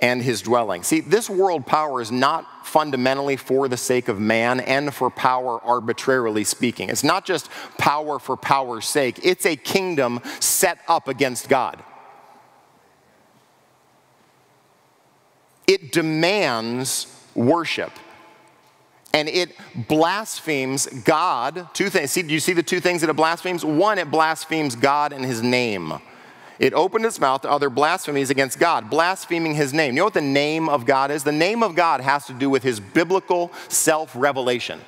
and 0.00 0.22
his 0.22 0.42
dwelling. 0.42 0.82
See, 0.82 1.00
this 1.00 1.30
world 1.30 1.66
power 1.66 2.00
is 2.00 2.12
not 2.12 2.66
fundamentally 2.66 3.36
for 3.36 3.68
the 3.68 3.76
sake 3.76 4.08
of 4.08 4.20
man 4.20 4.60
and 4.60 4.92
for 4.92 5.08
power 5.08 5.60
arbitrarily 5.62 6.44
speaking. 6.44 6.90
It's 6.90 7.04
not 7.04 7.24
just 7.24 7.48
power 7.78 8.18
for 8.18 8.36
power's 8.36 8.86
sake, 8.86 9.20
it's 9.22 9.46
a 9.46 9.56
kingdom 9.56 10.20
set 10.40 10.78
up 10.88 11.08
against 11.08 11.48
God. 11.48 11.82
It 15.66 15.92
demands 15.92 17.06
worship 17.34 17.92
and 19.16 19.30
it 19.30 19.56
blasphemes 19.88 20.84
God. 20.84 21.68
Two 21.72 21.88
things. 21.88 22.10
See, 22.10 22.20
do 22.20 22.34
you 22.34 22.38
see 22.38 22.52
the 22.52 22.62
two 22.62 22.80
things 22.80 23.00
that 23.00 23.08
it 23.08 23.16
blasphemes? 23.16 23.64
One, 23.64 23.98
it 23.98 24.10
blasphemes 24.10 24.76
God 24.76 25.14
and 25.14 25.24
his 25.24 25.42
name. 25.42 25.94
It 26.58 26.74
opened 26.74 27.06
its 27.06 27.18
mouth 27.18 27.40
to 27.40 27.50
other 27.50 27.70
blasphemies 27.70 28.28
against 28.28 28.58
God, 28.58 28.90
blaspheming 28.90 29.54
his 29.54 29.72
name. 29.72 29.94
You 29.94 30.00
know 30.00 30.04
what 30.04 30.12
the 30.12 30.20
name 30.20 30.68
of 30.68 30.84
God 30.84 31.10
is? 31.10 31.24
The 31.24 31.32
name 31.32 31.62
of 31.62 31.74
God 31.74 32.02
has 32.02 32.26
to 32.26 32.34
do 32.34 32.50
with 32.50 32.62
his 32.62 32.78
biblical 32.78 33.50
self 33.68 34.12
revelation. 34.14 34.82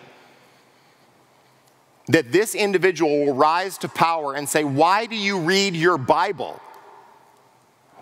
That 2.08 2.30
this 2.30 2.54
individual 2.54 3.24
will 3.24 3.34
rise 3.34 3.78
to 3.78 3.88
power 3.88 4.34
and 4.34 4.46
say, 4.46 4.62
Why 4.62 5.06
do 5.06 5.16
you 5.16 5.38
read 5.40 5.74
your 5.74 5.96
Bible? 5.96 6.60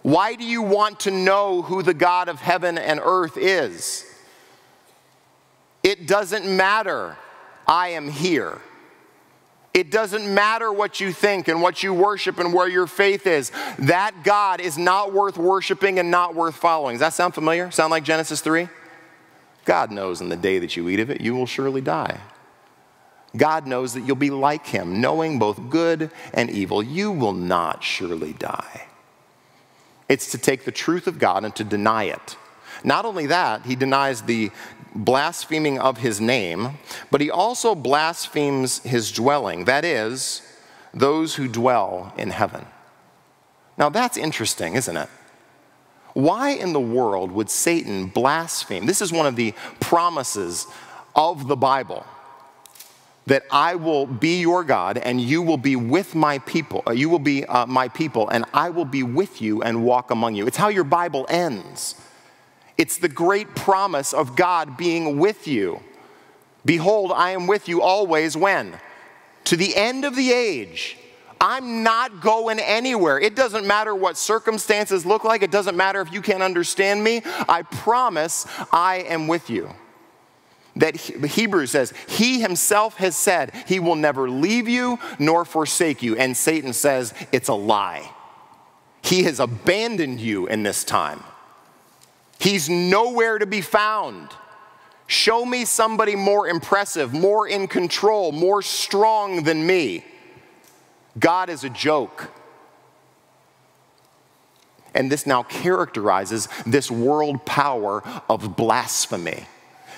Why 0.03 0.35
do 0.35 0.43
you 0.43 0.63
want 0.63 0.99
to 1.01 1.13
know 1.13 1.63
who 1.63 1.85
the 1.85 1.95
God 1.95 2.29
of 2.29 2.41
heaven 2.41 2.79
and 2.79 2.99
earth 3.01 3.37
is? 3.37 4.05
It 5.87 6.09
doesn't 6.09 6.45
matter. 6.45 7.17
I 7.65 7.91
am 7.91 8.09
here. 8.09 8.61
It 9.73 9.93
doesn't 9.93 10.35
matter 10.35 10.73
what 10.73 10.99
you 10.99 11.13
think 11.13 11.47
and 11.47 11.63
what 11.63 11.85
you 11.85 11.95
worship 11.95 12.41
and 12.41 12.53
where 12.53 12.67
your 12.67 12.89
faith 12.89 13.25
is. 13.25 13.53
That 13.79 14.25
God 14.25 14.61
is 14.61 14.77
not 14.77 15.13
worth 15.13 15.39
worshiping 15.39 16.01
and 16.01 16.11
not 16.11 16.35
worth 16.35 16.57
following. 16.57 16.95
Does 16.95 17.01
that 17.03 17.13
sound 17.13 17.35
familiar? 17.35 17.71
Sound 17.71 17.93
like 17.93 18.03
Genesis 18.03 18.41
3? 18.41 18.69
God 19.65 19.93
knows 19.93 20.21
in 20.21 20.29
the 20.29 20.37
day 20.37 20.59
that 20.59 20.77
you 20.77 20.89
eat 20.89 20.99
of 20.99 21.09
it, 21.09 21.21
you 21.21 21.37
will 21.37 21.47
surely 21.47 21.83
die. 21.83 22.19
God 23.37 23.69
knows 23.69 23.95
that 23.95 24.01
you'll 24.01 24.17
be 24.17 24.31
like 24.31 24.67
him, 24.67 25.01
knowing 25.01 25.39
both 25.39 25.71
good 25.71 26.11
and 26.35 26.51
evil. 26.51 26.83
You 26.83 27.13
will 27.13 27.33
not 27.33 27.85
surely 27.85 28.33
die. 28.33 28.89
It's 30.09 30.33
to 30.33 30.39
take 30.39 30.65
the 30.65 30.73
truth 30.73 31.07
of 31.07 31.21
God 31.21 31.45
and 31.45 31.55
to 31.55 31.63
deny 31.63 32.05
it. 32.05 32.37
Not 32.85 33.05
only 33.05 33.27
that, 33.27 33.67
he 33.67 33.75
denies 33.75 34.23
the 34.23 34.51
blaspheming 34.97 35.79
of 35.79 35.99
his 35.99 36.21
name, 36.21 36.79
but 37.11 37.21
he 37.21 37.31
also 37.31 37.75
blasphemes 37.75 38.79
his 38.81 39.13
dwelling, 39.13 39.65
that 39.67 39.85
is, 39.85 40.43
those 40.93 41.35
who 41.35 41.49
dwell 41.49 42.13
in 42.17 42.31
heaven. 42.31 42.67
Now 43.79 43.89
that's 43.91 44.17
interesting, 44.17 44.75
isn't 44.75 44.97
it? 44.97 45.09
Why 46.15 46.51
in 46.51 46.73
the 46.73 46.81
world 46.81 47.31
would 47.33 47.51
Satan 47.51 48.07
blaspheme? 48.07 48.87
This 48.87 49.03
is 49.03 49.13
one 49.13 49.27
of 49.27 49.37
the 49.37 49.53
promises 49.81 50.67
of 51.15 51.47
the 51.47 51.57
Bible 51.57 52.07
that 53.27 53.43
I 53.51 53.75
will 53.75 54.07
be 54.07 54.41
your 54.41 54.65
God 54.65 54.99
and 54.99 55.21
you 55.21 55.43
will 55.43 55.57
be 55.59 55.77
with 55.77 56.15
my 56.15 56.39
people. 56.41 56.83
Uh, 56.87 56.93
you 56.93 57.09
will 57.09 57.19
be 57.19 57.45
uh, 57.45 57.67
my 57.67 57.89
people 57.89 58.29
and 58.29 58.45
I 58.55 58.71
will 58.71 58.85
be 58.85 59.03
with 59.03 59.43
you 59.43 59.63
and 59.63 59.85
walk 59.85 60.11
among 60.11 60.37
you. 60.37 60.47
It's 60.47 60.57
how 60.57 60.69
your 60.69 60.85
Bible 60.85 61.27
ends. 61.29 62.01
It's 62.79 62.99
the 62.99 63.09
great 63.09 63.55
promise 63.55 64.13
of 64.13 64.37
God 64.37 64.77
being 64.77 65.19
with 65.19 65.49
you. 65.49 65.81
Behold, 66.65 67.13
I 67.15 67.31
am 67.31 67.47
with 67.47 67.69
you 67.69 67.81
always 67.81 68.37
when? 68.37 68.79
To 69.45 69.57
the 69.57 69.75
end 69.77 70.05
of 70.05 70.17
the 70.17 70.33
age. 70.33 70.99
I'm 71.41 71.83
not 71.83 72.21
going 72.21 72.59
anywhere. 72.59 73.21
It 73.21 73.37
doesn't 73.37 73.67
matter 73.67 73.95
what 73.95 74.17
circumstances 74.17 75.05
look 75.05 75.25
like, 75.25 75.43
it 75.43 75.51
doesn't 75.51 75.77
matter 75.77 76.01
if 76.01 76.13
you 76.13 76.23
can't 76.23 76.43
understand 76.43 77.05
me. 77.05 77.23
I 77.49 77.63
promise 77.63 78.47
I 78.73 79.05
am 79.09 79.29
with 79.29 79.51
you. 79.51 79.71
That 80.77 80.97
Hebrews 80.97 81.71
says, 81.71 81.95
He 82.07 82.41
Himself 82.41 82.97
has 82.97 83.17
said, 83.17 83.53
He 83.67 83.81
will 83.81 83.97
never 83.97 84.29
leave 84.29 84.69
you 84.69 84.99
nor 85.19 85.45
forsake 85.45 86.03
you. 86.03 86.17
And 86.17 86.37
Satan 86.37 86.73
says, 86.73 87.15
It's 87.33 87.49
a 87.49 87.55
lie. 87.55 88.11
He 89.03 89.23
has 89.23 89.41
abandoned 89.41 90.21
you 90.21 90.47
in 90.47 90.65
this 90.65 90.85
time. 90.85 91.23
He's 92.39 92.69
nowhere 92.69 93.39
to 93.39 93.47
be 93.47 93.61
found. 93.61 94.31
Show 95.07 95.45
me 95.45 95.65
somebody 95.65 96.17
more 96.17 96.49
impressive, 96.49 97.13
more 97.13 97.47
in 97.47 97.69
control, 97.69 98.33
more 98.33 98.61
strong 98.63 99.45
than 99.45 99.67
me. 99.67 100.05
God 101.19 101.49
is 101.49 101.65
a 101.65 101.71
joke. 101.71 102.31
And 104.95 105.13
this 105.13 105.27
now 105.27 105.43
characterizes 105.43 106.49
this 106.67 106.91
world 106.91 107.45
power 107.45 108.03
of 108.29 108.57
blasphemy. 108.57 109.47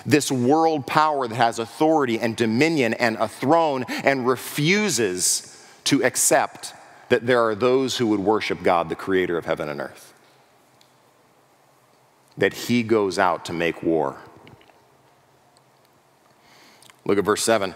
This 0.05 0.31
world 0.31 0.85
power 0.85 1.27
that 1.27 1.35
has 1.35 1.59
authority 1.59 2.19
and 2.19 2.35
dominion 2.35 2.93
and 2.93 3.17
a 3.17 3.27
throne 3.27 3.85
and 3.89 4.27
refuses 4.27 5.65
to 5.85 6.03
accept 6.03 6.73
that 7.09 7.25
there 7.25 7.41
are 7.43 7.55
those 7.55 7.97
who 7.97 8.07
would 8.07 8.19
worship 8.19 8.61
God, 8.61 8.89
the 8.89 8.95
creator 8.95 9.37
of 9.37 9.45
heaven 9.45 9.69
and 9.69 9.81
earth. 9.81 10.08
That 12.39 12.53
he 12.53 12.83
goes 12.83 13.17
out 13.17 13.45
to 13.45 13.53
make 13.53 13.83
war. 13.83 14.17
Look 17.05 17.17
at 17.17 17.23
verse 17.23 17.43
7. 17.43 17.73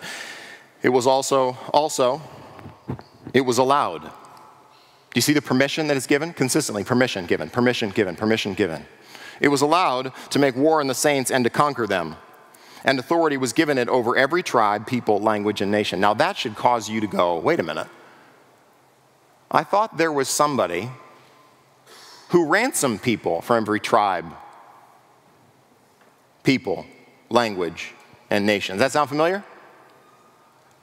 It 0.81 0.89
was 0.89 1.07
also, 1.07 1.57
also, 1.73 2.21
it 3.33 3.41
was 3.41 3.57
allowed. 3.57 4.03
Do 4.03 4.09
you 5.15 5.21
see 5.21 5.33
the 5.33 5.41
permission 5.41 5.87
that 5.87 5.97
is 5.97 6.07
given? 6.07 6.33
Consistently, 6.33 6.83
permission 6.83 7.25
given, 7.25 7.49
permission 7.49 7.91
given, 7.91 8.15
permission 8.15 8.53
given. 8.53 8.85
It 9.39 9.47
was 9.47 9.61
allowed 9.61 10.11
to 10.31 10.39
make 10.39 10.55
war 10.55 10.79
on 10.79 10.87
the 10.87 10.95
saints 10.95 11.31
and 11.31 11.43
to 11.43 11.49
conquer 11.49 11.87
them. 11.87 12.15
And 12.83 12.99
authority 12.99 13.37
was 13.37 13.53
given 13.53 13.77
it 13.77 13.87
over 13.87 14.17
every 14.17 14.43
tribe, 14.43 14.85
people, 14.85 15.19
language, 15.19 15.61
and 15.61 15.71
nation. 15.71 15.99
Now 15.99 16.13
that 16.15 16.37
should 16.37 16.55
cause 16.55 16.89
you 16.89 16.99
to 17.01 17.07
go, 17.07 17.37
wait 17.37 17.59
a 17.59 17.63
minute. 17.63 17.87
I 19.49 19.63
thought 19.63 19.97
there 19.97 20.11
was 20.11 20.27
somebody 20.27 20.89
who 22.29 22.47
ransomed 22.47 23.01
people 23.01 23.41
from 23.41 23.63
every 23.63 23.79
tribe, 23.79 24.25
people, 26.43 26.85
language, 27.29 27.93
and 28.29 28.45
nations. 28.45 28.79
That 28.79 28.91
sound 28.91 29.09
familiar? 29.09 29.43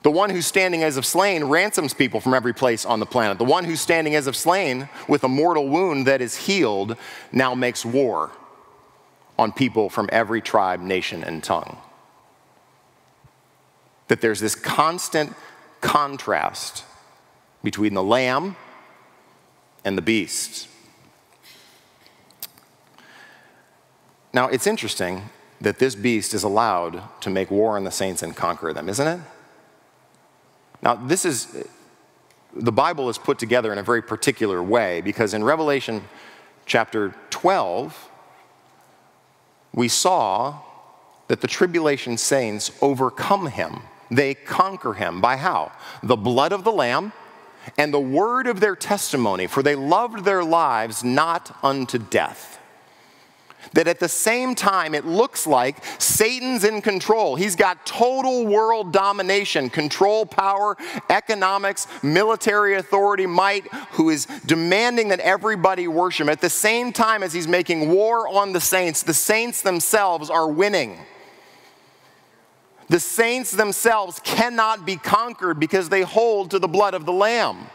The 0.02 0.10
one 0.10 0.30
who's 0.30 0.46
standing 0.46 0.82
as 0.82 0.96
of 0.96 1.04
slain 1.04 1.44
ransoms 1.44 1.92
people 1.92 2.20
from 2.20 2.32
every 2.32 2.54
place 2.54 2.86
on 2.86 3.00
the 3.00 3.06
planet. 3.06 3.36
The 3.38 3.44
one 3.44 3.64
who's 3.64 3.80
standing 3.80 4.14
as 4.14 4.26
of 4.26 4.34
slain 4.34 4.88
with 5.08 5.24
a 5.24 5.28
mortal 5.28 5.68
wound 5.68 6.06
that 6.06 6.22
is 6.22 6.36
healed 6.36 6.96
now 7.32 7.54
makes 7.54 7.84
war 7.84 8.30
on 9.38 9.52
people 9.52 9.90
from 9.90 10.08
every 10.10 10.40
tribe, 10.40 10.80
nation, 10.80 11.22
and 11.22 11.44
tongue. 11.44 11.76
That 14.08 14.20
there's 14.22 14.40
this 14.40 14.54
constant 14.54 15.34
contrast 15.80 16.84
between 17.62 17.94
the 17.94 18.02
lamb 18.02 18.56
and 19.84 19.98
the 19.98 20.02
beast. 20.02 20.66
Now, 24.32 24.48
it's 24.48 24.66
interesting 24.66 25.28
that 25.60 25.78
this 25.78 25.94
beast 25.94 26.32
is 26.34 26.42
allowed 26.42 27.02
to 27.20 27.30
make 27.30 27.50
war 27.50 27.76
on 27.76 27.84
the 27.84 27.90
saints 27.90 28.22
and 28.22 28.34
conquer 28.34 28.72
them, 28.72 28.88
isn't 28.88 29.06
it? 29.06 29.20
Now, 30.82 30.94
this 30.94 31.24
is, 31.24 31.66
the 32.54 32.72
Bible 32.72 33.10
is 33.10 33.18
put 33.18 33.38
together 33.38 33.72
in 33.72 33.78
a 33.78 33.82
very 33.82 34.00
particular 34.00 34.62
way 34.62 35.02
because 35.02 35.34
in 35.34 35.44
Revelation 35.44 36.02
chapter 36.64 37.14
12, 37.28 38.08
we 39.74 39.88
saw 39.88 40.58
that 41.28 41.42
the 41.42 41.46
tribulation 41.46 42.16
saints 42.16 42.72
overcome 42.80 43.46
him. 43.46 43.80
They 44.10 44.34
conquer 44.34 44.94
him 44.94 45.20
by 45.20 45.36
how? 45.36 45.72
The 46.02 46.16
blood 46.16 46.52
of 46.52 46.64
the 46.64 46.72
Lamb 46.72 47.12
and 47.76 47.92
the 47.92 48.00
word 48.00 48.46
of 48.46 48.60
their 48.60 48.74
testimony, 48.74 49.46
for 49.46 49.62
they 49.62 49.76
loved 49.76 50.24
their 50.24 50.42
lives 50.42 51.04
not 51.04 51.54
unto 51.62 51.98
death 51.98 52.49
that 53.72 53.86
at 53.86 54.00
the 54.00 54.08
same 54.08 54.54
time 54.54 54.94
it 54.94 55.06
looks 55.06 55.46
like 55.46 55.84
Satan's 55.98 56.64
in 56.64 56.82
control. 56.82 57.36
He's 57.36 57.56
got 57.56 57.84
total 57.86 58.46
world 58.46 58.92
domination, 58.92 59.70
control, 59.70 60.26
power, 60.26 60.76
economics, 61.08 61.86
military 62.02 62.74
authority, 62.74 63.26
might, 63.26 63.66
who 63.92 64.10
is 64.10 64.26
demanding 64.46 65.08
that 65.08 65.20
everybody 65.20 65.88
worship. 65.88 66.28
At 66.28 66.40
the 66.40 66.50
same 66.50 66.92
time 66.92 67.22
as 67.22 67.32
he's 67.32 67.48
making 67.48 67.90
war 67.90 68.28
on 68.28 68.52
the 68.52 68.60
saints, 68.60 69.02
the 69.02 69.14
saints 69.14 69.62
themselves 69.62 70.30
are 70.30 70.48
winning. 70.48 70.98
The 72.88 73.00
saints 73.00 73.52
themselves 73.52 74.20
cannot 74.24 74.84
be 74.84 74.96
conquered 74.96 75.60
because 75.60 75.88
they 75.88 76.02
hold 76.02 76.50
to 76.50 76.58
the 76.58 76.66
blood 76.66 76.94
of 76.94 77.06
the 77.06 77.12
Lamb 77.12 77.66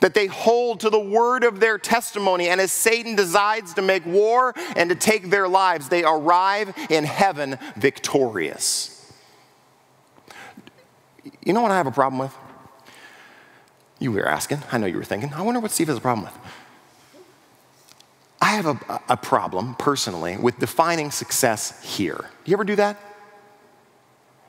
that 0.00 0.14
they 0.14 0.26
hold 0.26 0.80
to 0.80 0.90
the 0.90 1.00
word 1.00 1.44
of 1.44 1.60
their 1.60 1.78
testimony. 1.78 2.48
And 2.48 2.60
as 2.60 2.72
Satan 2.72 3.16
decides 3.16 3.74
to 3.74 3.82
make 3.82 4.04
war 4.04 4.54
and 4.76 4.90
to 4.90 4.96
take 4.96 5.30
their 5.30 5.48
lives, 5.48 5.88
they 5.88 6.04
arrive 6.04 6.74
in 6.90 7.04
heaven 7.04 7.58
victorious. 7.76 8.92
You 11.44 11.52
know 11.52 11.62
what 11.62 11.70
I 11.70 11.76
have 11.76 11.86
a 11.86 11.92
problem 11.92 12.18
with? 12.18 12.34
You 13.98 14.12
were 14.12 14.28
asking. 14.28 14.62
I 14.70 14.78
know 14.78 14.86
you 14.86 14.96
were 14.96 15.04
thinking. 15.04 15.32
I 15.32 15.42
wonder 15.42 15.60
what 15.60 15.70
Steve 15.70 15.88
has 15.88 15.96
a 15.96 16.00
problem 16.00 16.26
with. 16.26 16.38
I 18.40 18.50
have 18.50 18.66
a, 18.66 19.00
a 19.08 19.16
problem 19.16 19.74
personally 19.76 20.36
with 20.36 20.58
defining 20.58 21.10
success 21.10 21.82
here. 21.82 22.26
Do 22.44 22.50
you 22.50 22.56
ever 22.56 22.64
do 22.64 22.76
that? 22.76 23.00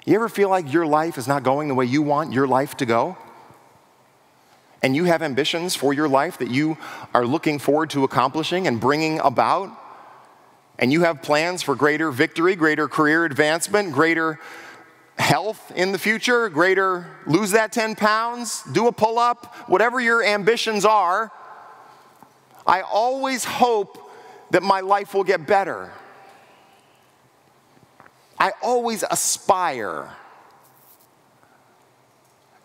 You 0.05 0.15
ever 0.15 0.29
feel 0.29 0.49
like 0.49 0.71
your 0.71 0.85
life 0.85 1.17
is 1.17 1.27
not 1.27 1.43
going 1.43 1.67
the 1.67 1.75
way 1.75 1.85
you 1.85 2.01
want 2.01 2.33
your 2.33 2.47
life 2.47 2.75
to 2.77 2.85
go? 2.85 3.17
And 4.81 4.95
you 4.95 5.05
have 5.05 5.21
ambitions 5.21 5.75
for 5.75 5.93
your 5.93 6.07
life 6.07 6.37
that 6.37 6.49
you 6.49 6.77
are 7.13 7.25
looking 7.25 7.59
forward 7.59 7.89
to 7.91 8.03
accomplishing 8.03 8.67
and 8.67 8.79
bringing 8.79 9.19
about, 9.19 9.69
and 10.79 10.91
you 10.91 11.01
have 11.01 11.21
plans 11.21 11.63
for 11.63 11.75
greater 11.75 12.11
victory, 12.11 12.55
greater 12.55 12.87
career 12.87 13.25
advancement, 13.25 13.91
greater 13.91 14.39
health 15.17 15.71
in 15.75 15.91
the 15.91 15.97
future, 15.97 16.47
greater 16.49 17.07
lose 17.25 17.51
that 17.51 17.71
10 17.71 17.95
pounds, 17.95 18.63
do 18.71 18.87
a 18.87 18.91
pull 18.91 19.17
up, 19.17 19.55
whatever 19.67 19.99
your 19.99 20.23
ambitions 20.23 20.85
are, 20.85 21.31
I 22.65 22.81
always 22.81 23.43
hope 23.43 24.11
that 24.51 24.61
my 24.61 24.81
life 24.81 25.13
will 25.13 25.23
get 25.23 25.47
better. 25.47 25.91
I 28.37 28.51
always 28.61 29.03
aspire 29.09 30.11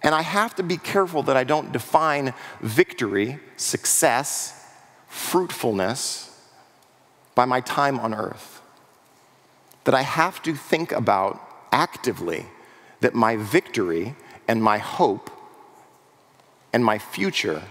and 0.03 0.15
I 0.15 0.23
have 0.23 0.55
to 0.57 0.63
be 0.63 0.77
careful 0.77 1.23
that 1.25 1.37
I 1.37 1.45
don't 1.45 1.73
define 1.73 2.35
victory, 2.61 3.39
success, 3.57 4.67
fruitfulness 5.09 6.29
by 7.35 7.45
my 7.45 7.61
time 7.61 8.01
on 8.01 8.13
earth. 8.13 8.61
That 9.85 9.95
I 9.95 10.03
have 10.03 10.43
to 10.43 10.55
think 10.55 10.93
about 10.93 11.41
actively 11.71 12.47
that 13.01 13.15
my 13.15 13.37
victory 13.37 14.15
and 14.49 14.63
my 14.63 14.79
hope 14.79 15.31
and 16.73 16.85
my 16.85 16.99
future 16.99 17.63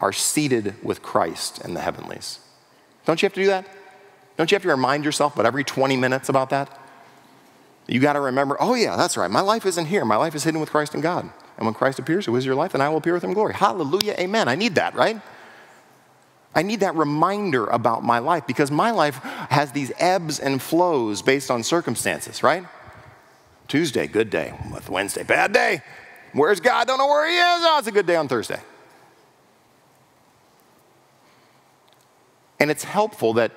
are 0.00 0.12
seated 0.12 0.74
with 0.82 1.02
Christ 1.02 1.64
in 1.64 1.74
the 1.74 1.80
heavenlies. 1.80 2.40
Don't 3.04 3.20
you 3.22 3.26
have 3.26 3.34
to 3.34 3.40
do 3.40 3.46
that? 3.48 3.66
Don't 4.36 4.50
you 4.50 4.56
have 4.56 4.62
to 4.62 4.68
remind 4.68 5.04
yourself 5.04 5.34
about 5.34 5.46
every 5.46 5.64
20 5.64 5.96
minutes 5.96 6.28
about 6.28 6.50
that? 6.50 6.80
You 7.86 8.00
got 8.00 8.14
to 8.14 8.20
remember, 8.20 8.56
oh, 8.60 8.74
yeah, 8.74 8.96
that's 8.96 9.16
right. 9.16 9.30
My 9.30 9.40
life 9.40 9.66
isn't 9.66 9.86
here. 9.86 10.04
My 10.04 10.16
life 10.16 10.34
is 10.34 10.44
hidden 10.44 10.60
with 10.60 10.70
Christ 10.70 10.94
in 10.94 11.00
God. 11.00 11.30
And 11.56 11.66
when 11.66 11.74
Christ 11.74 11.98
appears, 11.98 12.26
who 12.26 12.34
is 12.36 12.44
your 12.44 12.54
life? 12.54 12.72
then 12.72 12.80
I 12.80 12.88
will 12.88 12.96
appear 12.96 13.14
with 13.14 13.22
him 13.22 13.30
in 13.30 13.34
glory. 13.34 13.54
Hallelujah, 13.54 14.14
amen. 14.18 14.48
I 14.48 14.56
need 14.56 14.74
that, 14.74 14.94
right? 14.94 15.20
I 16.54 16.62
need 16.62 16.80
that 16.80 16.94
reminder 16.94 17.66
about 17.66 18.04
my 18.04 18.18
life 18.20 18.46
because 18.46 18.70
my 18.70 18.90
life 18.90 19.16
has 19.50 19.72
these 19.72 19.92
ebbs 19.98 20.38
and 20.38 20.62
flows 20.62 21.20
based 21.22 21.50
on 21.50 21.62
circumstances, 21.62 22.42
right? 22.42 22.64
Tuesday, 23.66 24.06
good 24.06 24.30
day. 24.30 24.54
Wednesday, 24.88 25.22
bad 25.22 25.52
day. 25.52 25.82
Where's 26.32 26.60
God? 26.60 26.86
Don't 26.86 26.98
know 26.98 27.06
where 27.06 27.28
he 27.28 27.36
is. 27.36 27.62
Oh, 27.64 27.76
it's 27.78 27.88
a 27.88 27.92
good 27.92 28.06
day 28.06 28.16
on 28.16 28.28
Thursday. 28.28 28.60
And 32.60 32.70
it's 32.70 32.84
helpful 32.84 33.34
that 33.34 33.52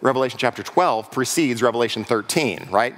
Revelation 0.00 0.38
chapter 0.38 0.62
12 0.62 1.10
precedes 1.10 1.62
Revelation 1.62 2.04
13, 2.04 2.68
right? 2.70 2.94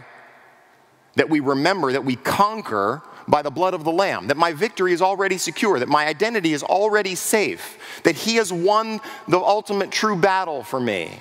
That 1.17 1.29
we 1.29 1.41
remember 1.41 1.93
that 1.93 2.05
we 2.05 2.17
conquer 2.17 3.03
by 3.31 3.43
the 3.43 3.51
blood 3.51 3.75
of 3.75 3.85
the 3.85 3.93
Lamb, 3.93 4.27
that 4.27 4.37
my 4.37 4.53
victory 4.53 4.93
is 4.93 5.01
already 5.01 5.39
secure, 5.39 5.79
that 5.79 5.89
my 5.89 6.07
identity 6.07 6.53
is 6.53 6.63
already 6.63 7.15
safe, 7.15 8.01
that 8.03 8.17
He 8.17 8.37
has 8.37 8.53
won 8.53 9.01
the 9.29 9.39
ultimate 9.39 9.93
true 9.93 10.17
battle 10.17 10.65
for 10.65 10.81
me. 10.81 11.21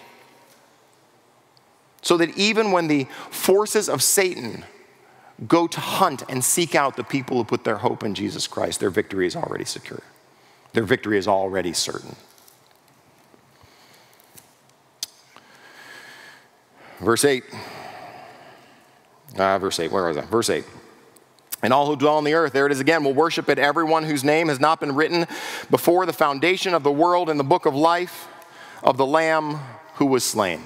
So 2.02 2.18
that 2.18 2.36
even 2.38 2.72
when 2.72 2.88
the 2.88 3.06
forces 3.30 3.88
of 3.88 4.02
Satan 4.02 4.66
go 5.48 5.68
to 5.68 5.80
hunt 5.80 6.24
and 6.28 6.44
seek 6.44 6.74
out 6.74 6.96
the 6.96 7.04
people 7.04 7.38
who 7.38 7.44
put 7.44 7.64
their 7.64 7.78
hope 7.78 8.04
in 8.04 8.16
Jesus 8.16 8.48
Christ, 8.48 8.80
their 8.80 8.90
victory 8.90 9.28
is 9.28 9.36
already 9.36 9.66
secure. 9.66 10.02
Their 10.74 10.84
victory 10.84 11.18
is 11.18 11.28
already 11.28 11.74
certain. 11.74 12.16
Verse 17.00 17.24
8. 17.24 17.44
Uh, 19.38 19.60
verse 19.60 19.80
8, 19.80 19.92
where 19.92 20.08
was 20.08 20.18
I? 20.18 20.22
Verse 20.22 20.50
8. 20.50 20.66
And 21.62 21.74
all 21.74 21.88
who 21.88 21.96
dwell 21.96 22.16
on 22.16 22.24
the 22.24 22.34
earth, 22.34 22.54
there 22.54 22.66
it 22.66 22.72
is 22.72 22.80
again, 22.80 23.04
will 23.04 23.14
worship 23.14 23.50
it, 23.50 23.60
everyone 23.60 24.04
whose 24.04 24.24
name 24.24 24.48
has 24.48 24.60
not 24.60 24.80
been 24.80 24.96
written 24.96 25.28
before 25.70 26.06
the 26.06 26.14
foundation 26.14 26.74
of 26.74 26.84
the 26.84 26.92
world 26.92 27.30
in 27.30 27.38
the 27.38 27.44
book 27.44 27.66
of 27.66 27.76
life 27.76 28.28
of 28.82 28.98
the 28.98 29.06
Lamb 29.06 29.60
who 29.96 30.06
was 30.06 30.24
slain. 30.24 30.62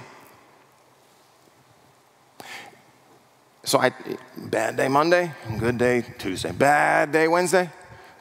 So 3.63 3.79
I, 3.79 3.91
bad 4.37 4.75
day 4.75 4.87
Monday, 4.87 5.31
good 5.57 5.77
day 5.77 6.03
Tuesday, 6.19 6.51
bad 6.51 7.11
day 7.11 7.27
Wednesday, 7.27 7.69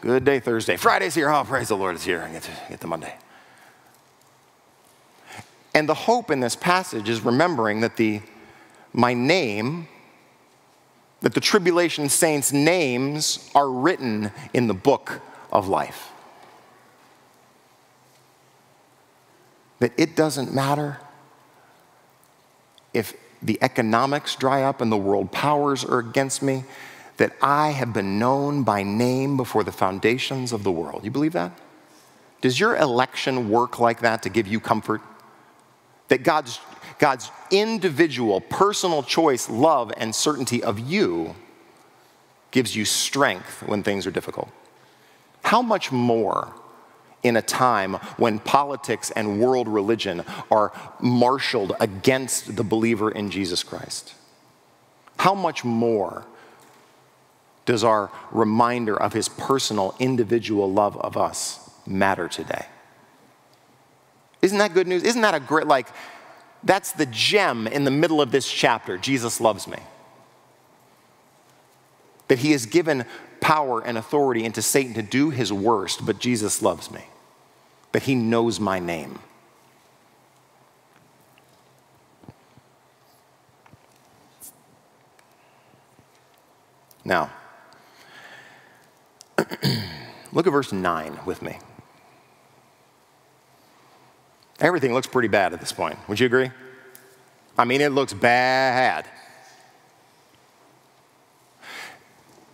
good 0.00 0.24
day 0.24 0.38
Thursday. 0.38 0.76
Friday's 0.76 1.14
here, 1.14 1.30
oh, 1.30 1.44
praise 1.44 1.68
the 1.68 1.76
Lord, 1.76 1.96
it's 1.96 2.04
here. 2.04 2.22
I 2.22 2.32
get 2.32 2.42
to 2.44 2.50
get 2.70 2.80
to 2.80 2.86
Monday. 2.86 3.14
And 5.74 5.88
the 5.88 5.94
hope 5.94 6.30
in 6.30 6.40
this 6.40 6.54
passage 6.54 7.08
is 7.08 7.22
remembering 7.22 7.80
that 7.80 7.96
the, 7.96 8.20
my 8.92 9.14
name, 9.14 9.88
that 11.22 11.34
the 11.34 11.40
tribulation 11.40 12.08
saints' 12.08 12.52
names 12.52 13.50
are 13.54 13.70
written 13.70 14.30
in 14.52 14.66
the 14.66 14.74
book 14.74 15.20
of 15.50 15.68
life. 15.68 16.10
That 19.78 19.92
it 19.96 20.14
doesn't 20.14 20.54
matter 20.54 20.98
if 22.92 23.14
the 23.42 23.58
economics 23.62 24.36
dry 24.36 24.62
up 24.62 24.80
and 24.80 24.92
the 24.92 24.96
world 24.96 25.32
powers 25.32 25.84
are 25.84 25.98
against 25.98 26.42
me, 26.42 26.64
that 27.16 27.32
I 27.42 27.70
have 27.70 27.92
been 27.92 28.18
known 28.18 28.62
by 28.62 28.82
name 28.82 29.36
before 29.36 29.64
the 29.64 29.72
foundations 29.72 30.52
of 30.52 30.64
the 30.64 30.70
world. 30.70 31.04
You 31.04 31.10
believe 31.10 31.32
that? 31.32 31.58
Does 32.40 32.58
your 32.58 32.76
election 32.76 33.48
work 33.48 33.78
like 33.78 34.00
that 34.00 34.22
to 34.24 34.28
give 34.28 34.46
you 34.46 34.60
comfort? 34.60 35.00
That 36.08 36.24
God's, 36.24 36.60
God's 37.02 37.32
individual, 37.50 38.40
personal 38.40 39.02
choice, 39.02 39.50
love, 39.50 39.92
and 39.96 40.14
certainty 40.14 40.62
of 40.62 40.78
you 40.78 41.34
gives 42.52 42.76
you 42.76 42.84
strength 42.84 43.60
when 43.66 43.82
things 43.82 44.06
are 44.06 44.12
difficult. 44.12 44.48
How 45.42 45.62
much 45.62 45.90
more 45.90 46.54
in 47.24 47.36
a 47.36 47.42
time 47.42 47.94
when 48.18 48.38
politics 48.38 49.10
and 49.10 49.40
world 49.40 49.66
religion 49.66 50.22
are 50.48 50.70
marshaled 51.00 51.72
against 51.80 52.54
the 52.54 52.62
believer 52.62 53.10
in 53.10 53.32
Jesus 53.32 53.64
Christ? 53.64 54.14
How 55.18 55.34
much 55.34 55.64
more 55.64 56.24
does 57.64 57.82
our 57.82 58.12
reminder 58.30 58.96
of 58.96 59.12
his 59.12 59.28
personal, 59.28 59.96
individual 59.98 60.72
love 60.72 60.96
of 60.98 61.16
us 61.16 61.68
matter 61.84 62.28
today? 62.28 62.66
Isn't 64.40 64.58
that 64.58 64.72
good 64.72 64.86
news? 64.86 65.02
Isn't 65.02 65.22
that 65.22 65.34
a 65.34 65.40
great, 65.40 65.66
like, 65.66 65.88
that's 66.64 66.92
the 66.92 67.06
gem 67.06 67.66
in 67.66 67.84
the 67.84 67.90
middle 67.90 68.20
of 68.20 68.30
this 68.30 68.50
chapter. 68.50 68.96
Jesus 68.96 69.40
loves 69.40 69.66
me. 69.66 69.78
That 72.28 72.38
he 72.38 72.52
has 72.52 72.66
given 72.66 73.04
power 73.40 73.84
and 73.84 73.98
authority 73.98 74.44
into 74.44 74.62
Satan 74.62 74.94
to 74.94 75.02
do 75.02 75.30
his 75.30 75.52
worst, 75.52 76.06
but 76.06 76.18
Jesus 76.18 76.62
loves 76.62 76.90
me. 76.90 77.04
That 77.90 78.04
he 78.04 78.14
knows 78.14 78.60
my 78.60 78.78
name. 78.78 79.18
Now, 87.04 87.30
look 90.32 90.46
at 90.46 90.52
verse 90.52 90.72
9 90.72 91.18
with 91.26 91.42
me. 91.42 91.58
Everything 94.62 94.94
looks 94.94 95.08
pretty 95.08 95.26
bad 95.26 95.52
at 95.52 95.58
this 95.58 95.72
point. 95.72 95.98
Would 96.08 96.20
you 96.20 96.26
agree? 96.26 96.52
I 97.58 97.64
mean, 97.64 97.80
it 97.80 97.90
looks 97.90 98.12
bad. 98.12 99.08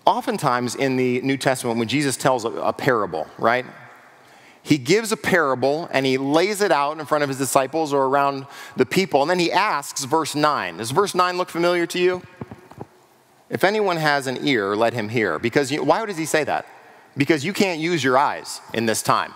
Oftentimes 0.06 0.74
in 0.74 0.96
the 0.96 1.20
New 1.20 1.36
Testament, 1.36 1.78
when 1.78 1.86
Jesus 1.86 2.16
tells 2.16 2.46
a, 2.46 2.48
a 2.48 2.72
parable, 2.72 3.26
right? 3.36 3.66
He 4.62 4.78
gives 4.78 5.12
a 5.12 5.18
parable 5.18 5.86
and 5.92 6.06
he 6.06 6.16
lays 6.16 6.62
it 6.62 6.72
out 6.72 6.98
in 6.98 7.04
front 7.04 7.24
of 7.24 7.28
his 7.28 7.36
disciples 7.36 7.92
or 7.92 8.06
around 8.06 8.46
the 8.74 8.86
people, 8.86 9.20
and 9.20 9.30
then 9.30 9.38
he 9.38 9.52
asks, 9.52 10.04
verse 10.04 10.34
9. 10.34 10.78
Does 10.78 10.92
verse 10.92 11.14
9 11.14 11.36
look 11.36 11.50
familiar 11.50 11.86
to 11.88 11.98
you? 11.98 12.22
If 13.50 13.64
anyone 13.64 13.98
has 13.98 14.26
an 14.26 14.46
ear, 14.46 14.74
let 14.74 14.94
him 14.94 15.10
hear. 15.10 15.38
Because 15.38 15.70
you, 15.70 15.84
why 15.84 16.04
does 16.06 16.16
he 16.16 16.24
say 16.24 16.42
that? 16.44 16.64
Because 17.18 17.44
you 17.44 17.52
can't 17.52 17.80
use 17.80 18.02
your 18.02 18.16
eyes 18.16 18.62
in 18.72 18.86
this 18.86 19.02
time 19.02 19.34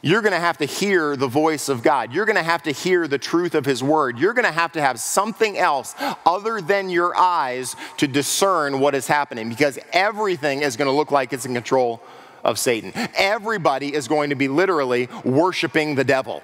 you're 0.00 0.22
going 0.22 0.32
to 0.32 0.40
have 0.40 0.58
to 0.58 0.64
hear 0.64 1.16
the 1.16 1.26
voice 1.26 1.68
of 1.68 1.82
God. 1.82 2.12
You're 2.12 2.24
going 2.24 2.36
to 2.36 2.42
have 2.42 2.62
to 2.64 2.72
hear 2.72 3.08
the 3.08 3.18
truth 3.18 3.54
of 3.54 3.64
His 3.64 3.82
Word. 3.82 4.18
You're 4.18 4.32
going 4.32 4.44
to 4.44 4.52
have 4.52 4.72
to 4.72 4.80
have 4.80 5.00
something 5.00 5.58
else 5.58 5.94
other 6.24 6.60
than 6.60 6.88
your 6.88 7.16
eyes 7.16 7.74
to 7.96 8.06
discern 8.06 8.78
what 8.80 8.94
is 8.94 9.06
happening 9.06 9.48
because 9.48 9.78
everything 9.92 10.62
is 10.62 10.76
going 10.76 10.86
to 10.86 10.92
look 10.92 11.10
like 11.10 11.32
it's 11.32 11.46
in 11.46 11.54
control 11.54 12.00
of 12.44 12.58
Satan. 12.58 12.92
Everybody 13.14 13.92
is 13.92 14.06
going 14.06 14.30
to 14.30 14.36
be 14.36 14.46
literally 14.46 15.08
worshiping 15.24 15.96
the 15.96 16.04
devil. 16.04 16.42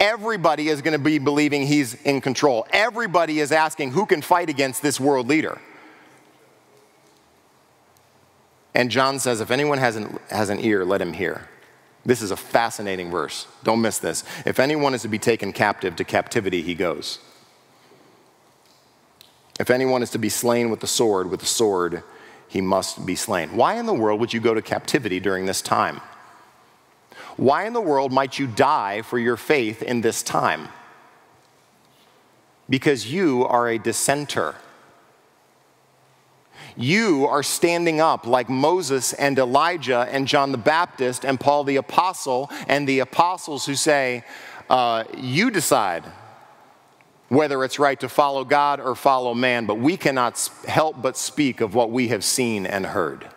Everybody 0.00 0.68
is 0.68 0.80
going 0.80 0.92
to 0.92 1.02
be 1.02 1.18
believing 1.18 1.66
he's 1.66 1.94
in 2.02 2.20
control. 2.20 2.66
Everybody 2.72 3.40
is 3.40 3.50
asking 3.50 3.90
who 3.90 4.06
can 4.06 4.22
fight 4.22 4.48
against 4.48 4.80
this 4.80 5.00
world 5.00 5.26
leader. 5.26 5.60
And 8.78 8.92
John 8.92 9.18
says, 9.18 9.40
if 9.40 9.50
anyone 9.50 9.78
has 9.78 9.96
an, 9.96 10.20
has 10.30 10.50
an 10.50 10.60
ear, 10.60 10.84
let 10.84 11.02
him 11.02 11.12
hear. 11.12 11.48
This 12.06 12.22
is 12.22 12.30
a 12.30 12.36
fascinating 12.36 13.10
verse. 13.10 13.48
Don't 13.64 13.82
miss 13.82 13.98
this. 13.98 14.22
If 14.46 14.60
anyone 14.60 14.94
is 14.94 15.02
to 15.02 15.08
be 15.08 15.18
taken 15.18 15.52
captive, 15.52 15.96
to 15.96 16.04
captivity 16.04 16.62
he 16.62 16.76
goes. 16.76 17.18
If 19.58 19.68
anyone 19.68 20.00
is 20.04 20.10
to 20.10 20.18
be 20.18 20.28
slain 20.28 20.70
with 20.70 20.78
the 20.78 20.86
sword, 20.86 21.28
with 21.28 21.40
the 21.40 21.46
sword 21.46 22.04
he 22.46 22.60
must 22.60 23.04
be 23.04 23.16
slain. 23.16 23.56
Why 23.56 23.74
in 23.74 23.86
the 23.86 23.92
world 23.92 24.20
would 24.20 24.32
you 24.32 24.38
go 24.38 24.54
to 24.54 24.62
captivity 24.62 25.18
during 25.18 25.46
this 25.46 25.60
time? 25.60 26.00
Why 27.36 27.66
in 27.66 27.72
the 27.72 27.80
world 27.80 28.12
might 28.12 28.38
you 28.38 28.46
die 28.46 29.02
for 29.02 29.18
your 29.18 29.36
faith 29.36 29.82
in 29.82 30.02
this 30.02 30.22
time? 30.22 30.68
Because 32.70 33.12
you 33.12 33.44
are 33.44 33.68
a 33.68 33.76
dissenter. 33.76 34.54
You 36.80 37.26
are 37.26 37.42
standing 37.42 38.00
up 38.00 38.24
like 38.24 38.48
Moses 38.48 39.12
and 39.12 39.36
Elijah 39.36 40.06
and 40.12 40.28
John 40.28 40.52
the 40.52 40.58
Baptist 40.58 41.24
and 41.24 41.40
Paul 41.40 41.64
the 41.64 41.74
Apostle 41.74 42.48
and 42.68 42.88
the 42.88 43.00
apostles 43.00 43.66
who 43.66 43.74
say, 43.74 44.22
uh, 44.70 45.02
You 45.16 45.50
decide 45.50 46.04
whether 47.30 47.64
it's 47.64 47.80
right 47.80 47.98
to 47.98 48.08
follow 48.08 48.44
God 48.44 48.78
or 48.78 48.94
follow 48.94 49.34
man, 49.34 49.66
but 49.66 49.80
we 49.80 49.96
cannot 49.96 50.38
help 50.68 51.02
but 51.02 51.16
speak 51.16 51.60
of 51.60 51.74
what 51.74 51.90
we 51.90 52.08
have 52.08 52.22
seen 52.22 52.64
and 52.64 52.86
heard. 52.86 53.28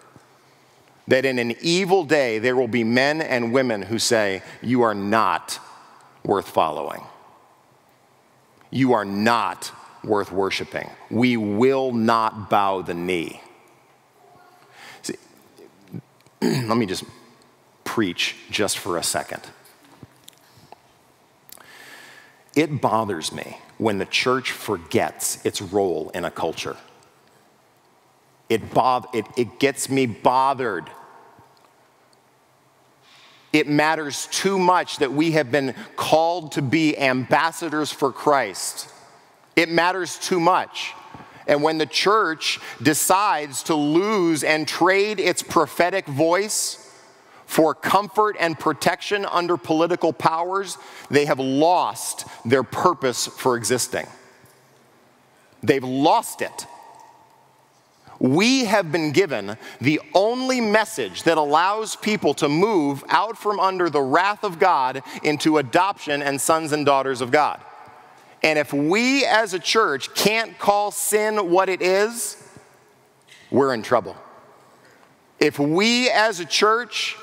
That 1.07 1.25
in 1.25 1.39
an 1.39 1.55
evil 1.61 2.03
day, 2.03 2.37
there 2.37 2.55
will 2.55 2.67
be 2.67 2.83
men 2.83 3.23
and 3.23 3.51
women 3.51 3.81
who 3.81 3.97
say, 3.97 4.43
You 4.61 4.83
are 4.83 4.93
not 4.93 5.57
worth 6.23 6.47
following. 6.47 7.01
You 8.69 8.93
are 8.93 9.03
not 9.03 9.71
worth 10.03 10.31
worshiping. 10.31 10.89
We 11.09 11.37
will 11.37 11.91
not 11.91 12.49
bow 12.49 12.81
the 12.81 12.93
knee. 12.93 13.41
See, 15.01 15.15
let 16.41 16.77
me 16.77 16.85
just 16.85 17.03
preach 17.83 18.35
just 18.49 18.77
for 18.77 18.97
a 18.97 19.03
second. 19.03 19.41
It 22.55 22.81
bothers 22.81 23.31
me 23.31 23.57
when 23.77 23.97
the 23.97 24.05
church 24.05 24.51
forgets 24.51 25.43
its 25.45 25.61
role 25.61 26.11
in 26.13 26.25
a 26.25 26.31
culture. 26.31 26.77
It, 28.49 28.73
bo- 28.73 29.05
it, 29.13 29.25
it 29.37 29.59
gets 29.59 29.89
me 29.89 30.05
bothered. 30.05 30.89
It 33.53 33.67
matters 33.67 34.27
too 34.31 34.59
much 34.59 34.97
that 34.97 35.13
we 35.13 35.31
have 35.31 35.51
been 35.51 35.73
called 35.95 36.53
to 36.53 36.61
be 36.61 36.97
ambassadors 36.97 37.91
for 37.91 38.11
Christ 38.11 38.89
it 39.55 39.69
matters 39.69 40.17
too 40.17 40.39
much. 40.39 40.93
And 41.47 41.63
when 41.63 41.77
the 41.77 41.85
church 41.85 42.59
decides 42.81 43.63
to 43.63 43.75
lose 43.75 44.43
and 44.43 44.67
trade 44.67 45.19
its 45.19 45.41
prophetic 45.41 46.05
voice 46.05 46.77
for 47.45 47.75
comfort 47.75 48.37
and 48.39 48.57
protection 48.57 49.25
under 49.25 49.57
political 49.57 50.13
powers, 50.13 50.77
they 51.09 51.25
have 51.25 51.39
lost 51.39 52.25
their 52.45 52.63
purpose 52.63 53.27
for 53.27 53.57
existing. 53.57 54.07
They've 55.61 55.83
lost 55.83 56.41
it. 56.41 56.65
We 58.19 58.65
have 58.65 58.91
been 58.91 59.11
given 59.11 59.57
the 59.81 59.99
only 60.13 60.61
message 60.61 61.23
that 61.23 61.39
allows 61.39 61.95
people 61.95 62.35
to 62.35 62.47
move 62.47 63.03
out 63.09 63.37
from 63.37 63.59
under 63.59 63.89
the 63.89 64.01
wrath 64.01 64.43
of 64.43 64.59
God 64.59 65.01
into 65.23 65.57
adoption 65.57 66.21
and 66.21 66.39
sons 66.39 66.71
and 66.71 66.85
daughters 66.85 67.19
of 67.19 67.31
God. 67.31 67.59
And 68.43 68.57
if 68.57 68.73
we 68.73 69.25
as 69.25 69.53
a 69.53 69.59
church 69.59 70.13
can't 70.15 70.57
call 70.57 70.91
sin 70.91 71.51
what 71.51 71.69
it 71.69 71.81
is, 71.81 72.37
we're 73.51 73.73
in 73.73 73.83
trouble. 73.83 74.15
If 75.39 75.59
we 75.59 76.09
as 76.09 76.39
a 76.39 76.45
church 76.45 77.17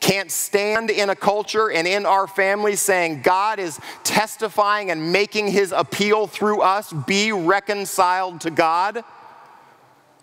can't 0.00 0.32
stand 0.32 0.90
in 0.90 1.10
a 1.10 1.14
culture 1.14 1.70
and 1.70 1.86
in 1.86 2.04
our 2.04 2.26
families 2.26 2.80
saying 2.80 3.22
God 3.22 3.60
is 3.60 3.78
testifying 4.02 4.90
and 4.90 5.12
making 5.12 5.48
his 5.48 5.70
appeal 5.70 6.26
through 6.26 6.60
us, 6.60 6.92
be 6.92 7.30
reconciled 7.30 8.40
to 8.40 8.50
God, 8.50 9.04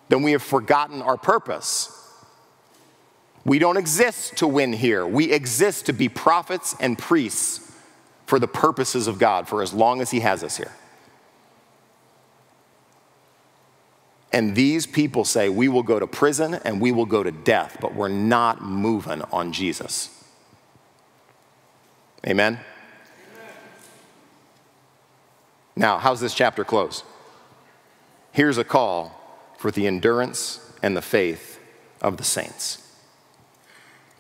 then 0.09 0.21
we 0.21 0.33
have 0.33 0.43
forgotten 0.43 1.01
our 1.01 1.15
purpose. 1.15 1.95
We 3.45 3.59
don't 3.59 3.77
exist 3.77 4.37
to 4.37 4.47
win 4.47 4.73
here. 4.73 5.07
We 5.07 5.31
exist 5.31 5.85
to 5.85 5.93
be 5.93 6.09
prophets 6.09 6.75
and 6.81 6.97
priests 6.97 7.68
for 8.29 8.37
the 8.37 8.47
purposes 8.47 9.07
of 9.07 9.17
God 9.17 9.47
for 9.47 9.63
as 9.63 9.73
long 9.73 10.01
as 10.01 10.11
he 10.11 10.19
has 10.19 10.43
us 10.43 10.55
here. 10.55 10.71
And 14.31 14.55
these 14.55 14.85
people 14.85 15.25
say, 15.25 15.49
we 15.49 15.67
will 15.67 15.81
go 15.81 15.97
to 15.97 16.05
prison 16.05 16.53
and 16.53 16.79
we 16.79 16.91
will 16.91 17.07
go 17.07 17.23
to 17.23 17.31
death, 17.31 17.77
but 17.81 17.95
we're 17.95 18.07
not 18.07 18.61
moving 18.61 19.23
on 19.31 19.51
Jesus. 19.51 20.23
Amen? 22.27 22.59
Amen? 22.59 22.65
Now, 25.75 25.97
how's 25.97 26.21
this 26.21 26.35
chapter 26.35 26.63
close? 26.63 27.03
Here's 28.31 28.59
a 28.59 28.63
call 28.63 29.19
for 29.57 29.71
the 29.71 29.87
endurance 29.87 30.71
and 30.83 30.95
the 30.95 31.01
faith 31.01 31.59
of 31.99 32.17
the 32.17 32.23
saints. 32.23 32.87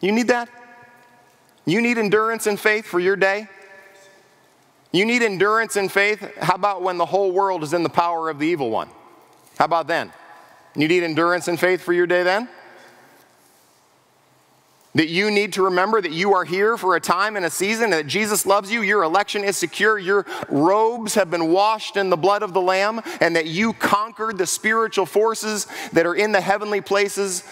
You 0.01 0.11
need 0.11 0.29
that? 0.29 0.49
You 1.67 1.79
need 1.79 1.99
endurance 1.99 2.47
and 2.47 2.59
faith 2.59 2.87
for 2.87 2.99
your 2.99 3.15
day? 3.15 3.47
You 4.91 5.05
need 5.05 5.21
endurance 5.21 5.75
and 5.75 5.91
faith? 5.91 6.19
How 6.37 6.55
about 6.55 6.81
when 6.81 6.97
the 6.97 7.05
whole 7.05 7.31
world 7.31 7.63
is 7.63 7.73
in 7.73 7.83
the 7.83 7.89
power 7.89 8.29
of 8.29 8.39
the 8.39 8.47
evil 8.47 8.71
one? 8.71 8.89
How 9.57 9.65
about 9.65 9.87
then? 9.87 10.11
You 10.75 10.87
need 10.87 11.03
endurance 11.03 11.47
and 11.47 11.59
faith 11.59 11.81
for 11.81 11.93
your 11.93 12.07
day 12.07 12.23
then? 12.23 12.49
That 14.95 15.07
you 15.07 15.29
need 15.29 15.53
to 15.53 15.65
remember 15.65 16.01
that 16.01 16.11
you 16.11 16.33
are 16.33 16.43
here 16.43 16.75
for 16.75 16.95
a 16.95 16.99
time 16.99 17.35
and 17.35 17.45
a 17.45 17.49
season, 17.51 17.91
that 17.91 18.07
Jesus 18.07 18.47
loves 18.47 18.71
you, 18.71 18.81
your 18.81 19.03
election 19.03 19.43
is 19.43 19.55
secure, 19.55 19.99
your 19.99 20.25
robes 20.49 21.13
have 21.13 21.29
been 21.29 21.51
washed 21.51 21.95
in 21.95 22.09
the 22.09 22.17
blood 22.17 22.41
of 22.41 22.53
the 22.53 22.61
Lamb, 22.61 23.01
and 23.21 23.35
that 23.35 23.45
you 23.45 23.73
conquered 23.73 24.39
the 24.39 24.47
spiritual 24.47 25.05
forces 25.05 25.67
that 25.93 26.07
are 26.07 26.15
in 26.15 26.31
the 26.31 26.41
heavenly 26.41 26.81
places 26.81 27.43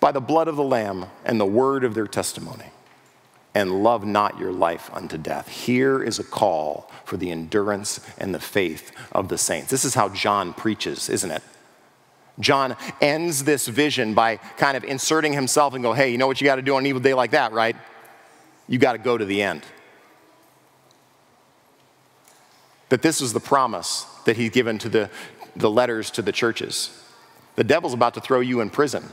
by 0.00 0.10
the 0.10 0.20
blood 0.20 0.48
of 0.48 0.56
the 0.56 0.64
Lamb 0.64 1.06
and 1.24 1.38
the 1.38 1.46
word 1.46 1.84
of 1.84 1.94
their 1.94 2.08
testimony. 2.08 2.66
And 3.54 3.82
love 3.82 4.04
not 4.06 4.38
your 4.38 4.52
life 4.52 4.90
unto 4.94 5.18
death. 5.18 5.48
Here 5.48 6.02
is 6.02 6.18
a 6.18 6.24
call 6.24 6.90
for 7.04 7.18
the 7.18 7.30
endurance 7.30 8.00
and 8.16 8.34
the 8.34 8.40
faith 8.40 8.92
of 9.12 9.28
the 9.28 9.36
saints. 9.36 9.70
This 9.70 9.84
is 9.84 9.94
how 9.94 10.08
John 10.08 10.54
preaches, 10.54 11.10
isn't 11.10 11.30
it? 11.30 11.42
John 12.40 12.76
ends 13.00 13.44
this 13.44 13.68
vision 13.68 14.14
by 14.14 14.36
kind 14.56 14.76
of 14.76 14.84
inserting 14.84 15.32
himself 15.32 15.74
and 15.74 15.82
go, 15.82 15.92
hey, 15.92 16.10
you 16.10 16.18
know 16.18 16.26
what 16.26 16.40
you 16.40 16.46
got 16.46 16.56
to 16.56 16.62
do 16.62 16.74
on 16.74 16.80
an 16.80 16.86
evil 16.86 17.00
day 17.00 17.14
like 17.14 17.32
that, 17.32 17.52
right? 17.52 17.76
You 18.68 18.78
got 18.78 18.92
to 18.92 18.98
go 18.98 19.18
to 19.18 19.24
the 19.24 19.42
end. 19.42 19.62
That 22.88 23.02
this 23.02 23.20
was 23.20 23.32
the 23.32 23.40
promise 23.40 24.06
that 24.24 24.36
he's 24.36 24.50
given 24.50 24.78
to 24.78 24.88
the, 24.88 25.10
the 25.56 25.70
letters 25.70 26.10
to 26.12 26.22
the 26.22 26.32
churches. 26.32 26.98
The 27.56 27.64
devil's 27.64 27.94
about 27.94 28.14
to 28.14 28.20
throw 28.20 28.40
you 28.40 28.60
in 28.60 28.70
prison 28.70 29.04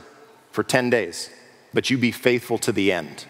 for 0.50 0.62
10 0.62 0.90
days, 0.90 1.30
but 1.74 1.90
you 1.90 1.98
be 1.98 2.10
faithful 2.10 2.58
to 2.58 2.72
the 2.72 2.92
end. 2.92 3.26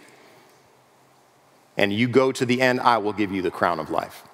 And 1.76 1.92
you 1.92 2.08
go 2.08 2.32
to 2.32 2.44
the 2.44 2.60
end, 2.60 2.80
I 2.80 2.98
will 2.98 3.12
give 3.12 3.32
you 3.32 3.42
the 3.42 3.50
crown 3.50 3.78
of 3.78 3.90
life. 3.90 4.24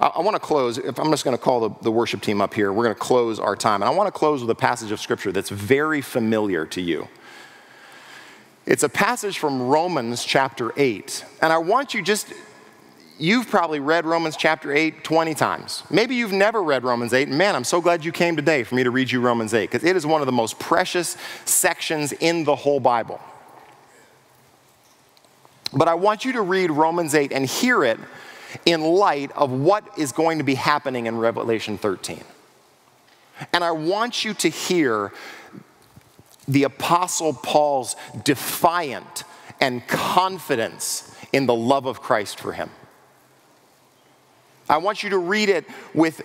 I, 0.00 0.06
I 0.06 0.20
want 0.20 0.34
to 0.34 0.40
close, 0.40 0.78
if 0.78 0.98
I'm 0.98 1.10
just 1.10 1.24
going 1.24 1.36
to 1.36 1.42
call 1.42 1.68
the, 1.68 1.74
the 1.82 1.92
worship 1.92 2.22
team 2.22 2.40
up 2.40 2.54
here, 2.54 2.72
we're 2.72 2.84
going 2.84 2.94
to 2.94 3.00
close 3.00 3.38
our 3.38 3.56
time. 3.56 3.82
And 3.82 3.88
I 3.88 3.94
want 3.94 4.06
to 4.08 4.18
close 4.18 4.40
with 4.40 4.50
a 4.50 4.54
passage 4.54 4.90
of 4.90 5.00
scripture 5.00 5.32
that's 5.32 5.50
very 5.50 6.00
familiar 6.00 6.66
to 6.66 6.80
you. 6.80 7.08
It's 8.64 8.82
a 8.82 8.88
passage 8.88 9.38
from 9.38 9.62
Romans 9.62 10.24
chapter 10.24 10.72
8. 10.76 11.24
And 11.40 11.52
I 11.52 11.58
want 11.58 11.94
you 11.94 12.02
just, 12.02 12.32
you've 13.16 13.48
probably 13.48 13.78
read 13.78 14.04
Romans 14.04 14.36
chapter 14.36 14.72
8 14.72 15.04
20 15.04 15.34
times. 15.34 15.84
Maybe 15.88 16.16
you've 16.16 16.32
never 16.32 16.60
read 16.62 16.82
Romans 16.82 17.14
8. 17.14 17.28
Man, 17.28 17.54
I'm 17.54 17.62
so 17.62 17.80
glad 17.80 18.04
you 18.04 18.10
came 18.10 18.34
today 18.34 18.64
for 18.64 18.74
me 18.74 18.82
to 18.82 18.90
read 18.90 19.10
you 19.12 19.20
Romans 19.20 19.54
8 19.54 19.70
because 19.70 19.84
it 19.84 19.94
is 19.94 20.04
one 20.04 20.20
of 20.20 20.26
the 20.26 20.32
most 20.32 20.58
precious 20.58 21.16
sections 21.44 22.12
in 22.12 22.42
the 22.42 22.56
whole 22.56 22.80
Bible. 22.80 23.20
But 25.76 25.88
I 25.88 25.94
want 25.94 26.24
you 26.24 26.32
to 26.32 26.40
read 26.40 26.70
Romans 26.70 27.14
8 27.14 27.32
and 27.32 27.44
hear 27.44 27.84
it 27.84 28.00
in 28.64 28.80
light 28.80 29.30
of 29.32 29.50
what 29.52 29.84
is 29.98 30.10
going 30.10 30.38
to 30.38 30.44
be 30.44 30.54
happening 30.54 31.04
in 31.04 31.18
Revelation 31.18 31.76
13. 31.76 32.24
And 33.52 33.62
I 33.62 33.72
want 33.72 34.24
you 34.24 34.32
to 34.32 34.48
hear 34.48 35.12
the 36.48 36.62
Apostle 36.62 37.34
Paul's 37.34 37.94
defiant 38.24 39.24
and 39.60 39.86
confidence 39.86 41.14
in 41.32 41.44
the 41.44 41.54
love 41.54 41.84
of 41.84 42.00
Christ 42.00 42.40
for 42.40 42.54
him. 42.54 42.70
I 44.70 44.78
want 44.78 45.02
you 45.02 45.10
to 45.10 45.18
read 45.18 45.50
it 45.50 45.66
with 45.92 46.22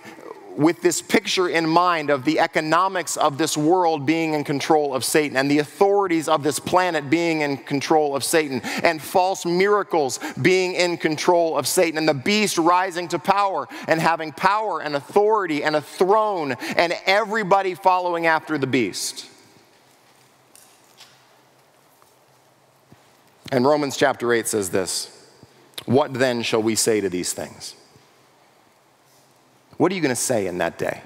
with 0.56 0.82
this 0.82 1.00
picture 1.00 1.48
in 1.48 1.68
mind 1.68 2.10
of 2.10 2.24
the 2.24 2.38
economics 2.38 3.16
of 3.16 3.38
this 3.38 3.56
world 3.56 4.04
being 4.04 4.34
in 4.34 4.44
control 4.44 4.94
of 4.94 5.04
Satan 5.04 5.36
and 5.36 5.50
the 5.50 5.58
authorities 5.58 6.28
of 6.28 6.42
this 6.42 6.58
planet 6.58 7.08
being 7.08 7.40
in 7.40 7.56
control 7.56 8.14
of 8.14 8.24
Satan 8.24 8.60
and 8.82 9.00
false 9.00 9.46
miracles 9.46 10.18
being 10.40 10.74
in 10.74 10.96
control 10.96 11.56
of 11.56 11.66
Satan 11.66 11.98
and 11.98 12.08
the 12.08 12.14
beast 12.14 12.58
rising 12.58 13.08
to 13.08 13.18
power 13.18 13.68
and 13.88 14.00
having 14.00 14.32
power 14.32 14.80
and 14.80 14.94
authority 14.96 15.64
and 15.64 15.76
a 15.76 15.80
throne 15.80 16.52
and 16.76 16.94
everybody 17.06 17.74
following 17.74 18.26
after 18.26 18.58
the 18.58 18.66
beast. 18.66 19.28
And 23.50 23.66
Romans 23.66 23.98
chapter 23.98 24.32
8 24.32 24.48
says 24.48 24.70
this 24.70 25.28
What 25.84 26.14
then 26.14 26.42
shall 26.42 26.62
we 26.62 26.74
say 26.74 27.00
to 27.00 27.10
these 27.10 27.32
things? 27.32 27.74
What 29.82 29.90
are 29.90 29.96
you 29.96 30.00
going 30.00 30.14
to 30.14 30.14
say 30.14 30.46
in 30.46 30.58
that 30.58 30.78
day? 30.78 31.02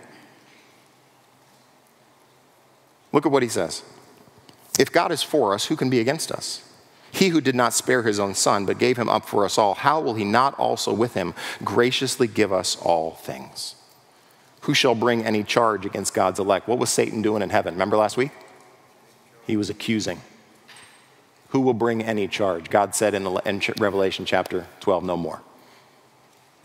Look 3.10 3.24
at 3.24 3.32
what 3.32 3.42
he 3.42 3.48
says. 3.48 3.82
If 4.78 4.92
God 4.92 5.10
is 5.10 5.22
for 5.22 5.54
us, 5.54 5.64
who 5.64 5.76
can 5.76 5.88
be 5.88 5.98
against 5.98 6.30
us? 6.30 6.62
He 7.10 7.28
who 7.28 7.40
did 7.40 7.54
not 7.54 7.72
spare 7.72 8.02
his 8.02 8.20
own 8.20 8.34
son, 8.34 8.66
but 8.66 8.78
gave 8.78 8.98
him 8.98 9.08
up 9.08 9.24
for 9.24 9.46
us 9.46 9.56
all, 9.56 9.72
how 9.72 9.98
will 10.02 10.12
he 10.12 10.24
not 10.24 10.52
also 10.58 10.92
with 10.92 11.14
him 11.14 11.32
graciously 11.64 12.26
give 12.26 12.52
us 12.52 12.76
all 12.76 13.12
things? 13.12 13.76
Who 14.60 14.74
shall 14.74 14.94
bring 14.94 15.24
any 15.24 15.42
charge 15.42 15.86
against 15.86 16.12
God's 16.12 16.38
elect? 16.38 16.68
What 16.68 16.78
was 16.78 16.90
Satan 16.90 17.22
doing 17.22 17.40
in 17.40 17.48
heaven? 17.48 17.72
Remember 17.72 17.96
last 17.96 18.18
week? 18.18 18.32
He 19.46 19.56
was 19.56 19.70
accusing. 19.70 20.20
Who 21.48 21.60
will 21.60 21.72
bring 21.72 22.02
any 22.02 22.28
charge? 22.28 22.68
God 22.68 22.94
said 22.94 23.14
in, 23.14 23.26
Revelation 23.78 24.26
chapter 24.26 24.66
12, 24.80 25.02
no 25.02 25.16
more. 25.16 25.40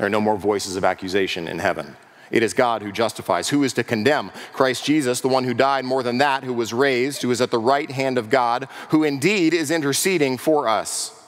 There 0.02 0.08
are 0.08 0.10
no 0.10 0.20
more 0.20 0.36
voices 0.36 0.78
of 0.78 0.84
accusation 0.84 1.48
in 1.48 1.60
heaven. 1.60 1.96
It 2.32 2.42
is 2.42 2.56
God 2.56 2.82
who 2.82 2.92
justifies. 2.92 3.50
Who 3.50 3.64
is 3.64 3.74
to 3.74 3.84
condemn? 3.84 4.32
Christ 4.52 4.84
Jesus, 4.84 5.22
the 5.22 5.28
one 5.28 5.44
who 5.44 5.54
died 5.54 5.86
more 5.86 6.02
than 6.02 6.18
that, 6.18 6.44
who 6.44 6.56
was 6.56 6.74
raised, 6.74 7.22
who 7.22 7.30
is 7.30 7.40
at 7.40 7.52
the 7.52 7.60
right 7.60 7.92
hand 7.92 8.18
of 8.18 8.32
God, 8.32 8.68
who 8.90 9.04
indeed 9.04 9.54
is 9.54 9.70
interceding 9.70 10.40
for 10.40 10.68
us. 10.68 11.24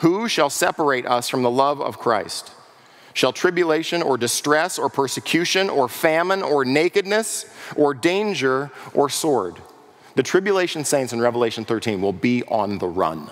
Who 0.00 0.28
shall 0.28 0.50
separate 0.50 1.06
us 1.06 1.30
from 1.30 1.42
the 1.42 1.50
love 1.50 1.80
of 1.80 1.98
Christ? 1.98 2.52
Shall 3.14 3.32
tribulation 3.32 4.02
or 4.02 4.18
distress 4.18 4.78
or 4.78 4.90
persecution 4.90 5.70
or 5.70 5.88
famine 5.88 6.42
or 6.42 6.66
nakedness 6.66 7.46
or 7.76 7.94
danger 7.94 8.70
or 8.92 9.08
sword? 9.08 9.56
The 10.16 10.22
tribulation 10.22 10.84
saints 10.84 11.14
in 11.14 11.20
Revelation 11.22 11.64
13 11.64 12.02
will 12.02 12.12
be 12.12 12.42
on 12.44 12.76
the 12.76 12.88
run 12.88 13.30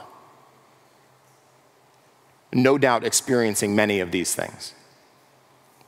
no 2.53 2.79
doubt 2.79 3.05
experiencing 3.05 3.75
many 3.75 4.01
of 4.01 4.11
these 4.11 4.35
things. 4.35 4.75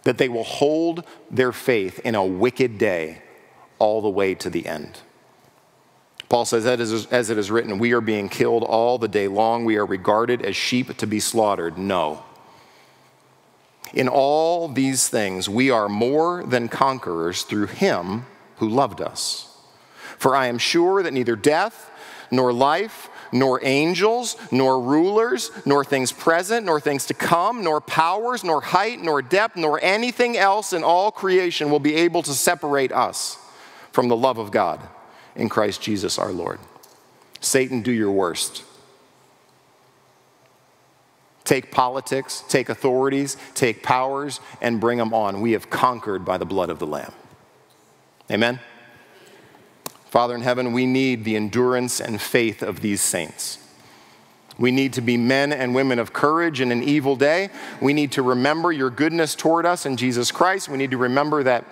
That 0.05 0.19
they 0.19 0.29
will 0.29 0.45
hold 0.45 1.05
their 1.31 1.53
faith 1.53 2.01
in 2.01 2.15
a 2.15 2.25
wicked 2.25 2.79
day 2.79 3.23
all 3.79 4.03
the 4.03 4.11
way 4.11 4.35
to 4.37 4.51
the 4.51 4.67
end. 4.67 5.01
Paul 6.29 6.45
says, 6.45 6.65
as 6.67 7.31
it 7.31 7.39
is 7.39 7.51
written, 7.51 7.79
we 7.79 7.93
are 7.93 8.01
being 8.01 8.29
killed 8.29 8.65
all 8.65 8.97
the 8.97 9.09
day 9.09 9.29
long. 9.29 9.65
We 9.65 9.77
are 9.77 9.85
regarded 9.85 10.41
as 10.43 10.57
sheep 10.57 10.97
to 10.97 11.07
be 11.07 11.21
slaughtered. 11.21 11.77
No. 11.77 12.25
In 13.93 14.09
all 14.09 14.69
these 14.69 15.09
things, 15.09 15.49
we 15.49 15.71
are 15.71 15.89
more 15.89 16.43
than 16.45 16.69
conquerors 16.69 17.43
through 17.43 17.67
him 17.67 18.25
who 18.57 18.69
loved 18.69 19.03
us. 19.03 19.55
For 20.17 20.35
I 20.35 20.47
am 20.47 20.57
sure 20.57 21.03
that 21.03 21.13
neither 21.13 21.37
death, 21.37 21.91
nor 22.31 22.53
life, 22.53 23.11
nor 23.33 23.65
angels, 23.65 24.37
nor 24.51 24.81
rulers, 24.81 25.51
nor 25.65 25.85
things 25.85 26.13
present, 26.13 26.67
nor 26.67 26.81
things 26.81 27.07
to 27.07 27.15
come, 27.15 27.65
nor 27.65 27.81
powers, 27.81 28.45
nor 28.45 28.61
height, 28.61 29.01
nor 29.01 29.23
depth, 29.23 29.57
nor 29.57 29.83
anything 29.83 30.37
else 30.37 30.73
in 30.73 30.85
all 30.85 31.11
creation 31.11 31.71
will 31.71 31.81
be 31.81 31.95
able 31.95 32.23
to 32.23 32.35
separate 32.35 32.93
us 32.93 33.39
from 33.91 34.09
the 34.09 34.17
love 34.17 34.39
of 34.39 34.51
God 34.51 34.81
in 35.35 35.49
Christ 35.49 35.81
Jesus 35.83 36.19
our 36.19 36.33
Lord. 36.33 36.59
Satan, 37.41 37.83
do 37.83 37.91
your 37.91 38.11
worst. 38.11 38.65
Take 41.45 41.73
politics, 41.73 42.45
take 42.49 42.69
authorities, 42.69 43.37
take 43.55 43.83
powers, 43.83 44.41
and 44.61 44.81
bring 44.81 44.99
them 44.99 45.13
on. 45.13 45.41
We 45.41 45.53
have 45.53 45.71
conquered 45.71 46.25
by 46.25 46.39
the 46.39 46.45
blood 46.45 46.71
of 46.71 46.79
the 46.79 46.87
Lamb. 46.87 47.13
Amen? 48.31 48.61
Father 50.13 50.35
in 50.35 50.43
heaven, 50.43 50.75
we 50.75 50.85
need 50.85 51.25
the 51.25 51.37
endurance 51.37 51.99
and 51.99 52.21
faith 52.21 52.63
of 52.63 52.81
these 52.81 53.01
saints. 53.01 53.57
We 54.59 54.71
need 54.71 54.93
to 54.93 55.01
be 55.01 55.17
men 55.17 55.55
and 55.55 55.75
women 55.75 55.99
of 55.99 56.13
courage 56.13 56.61
in 56.61 56.71
an 56.71 56.83
evil 56.83 57.17
day. 57.17 57.49
We 57.81 57.95
need 57.95 58.13
to 58.13 58.23
remember 58.23 58.71
your 58.71 58.91
goodness 58.91 59.35
toward 59.35 59.65
us 59.65 59.87
in 59.87 59.97
Jesus 59.97 60.31
Christ. 60.31 60.69
We 60.69 60.77
need 60.77 60.91
to 60.91 60.99
remember 60.99 61.43
that 61.45 61.65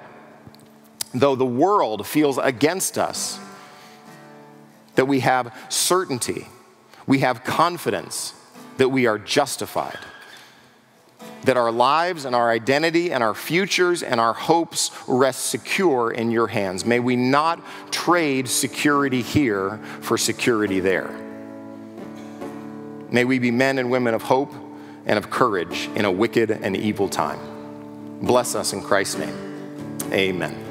though 1.12 1.34
the 1.36 1.44
world 1.44 2.06
feels 2.06 2.38
against 2.38 2.96
us, 2.96 3.38
that 4.94 5.04
we 5.04 5.20
have 5.20 5.54
certainty, 5.68 6.46
we 7.06 7.18
have 7.18 7.44
confidence 7.44 8.32
that 8.78 8.88
we 8.88 9.04
are 9.04 9.18
justified 9.18 9.98
that 11.44 11.56
our 11.56 11.72
lives 11.72 12.24
and 12.24 12.34
our 12.36 12.50
identity 12.50 13.12
and 13.12 13.22
our 13.22 13.34
futures 13.34 14.02
and 14.02 14.20
our 14.20 14.32
hopes 14.32 14.90
rest 15.06 15.46
secure 15.46 16.10
in 16.10 16.30
your 16.30 16.46
hands. 16.46 16.84
May 16.84 17.00
we 17.00 17.16
not 17.16 17.64
trade 17.90 18.48
security 18.48 19.22
here 19.22 19.78
for 20.00 20.18
security 20.18 20.80
there. 20.80 21.10
May 23.10 23.24
we 23.24 23.38
be 23.38 23.50
men 23.50 23.78
and 23.78 23.90
women 23.90 24.14
of 24.14 24.22
hope 24.22 24.52
and 25.06 25.18
of 25.18 25.30
courage 25.30 25.88
in 25.94 26.04
a 26.04 26.10
wicked 26.10 26.50
and 26.50 26.76
evil 26.76 27.08
time. 27.08 27.40
Bless 28.22 28.54
us 28.54 28.72
in 28.72 28.82
Christ's 28.82 29.18
name. 29.18 29.98
Amen. 30.12 30.69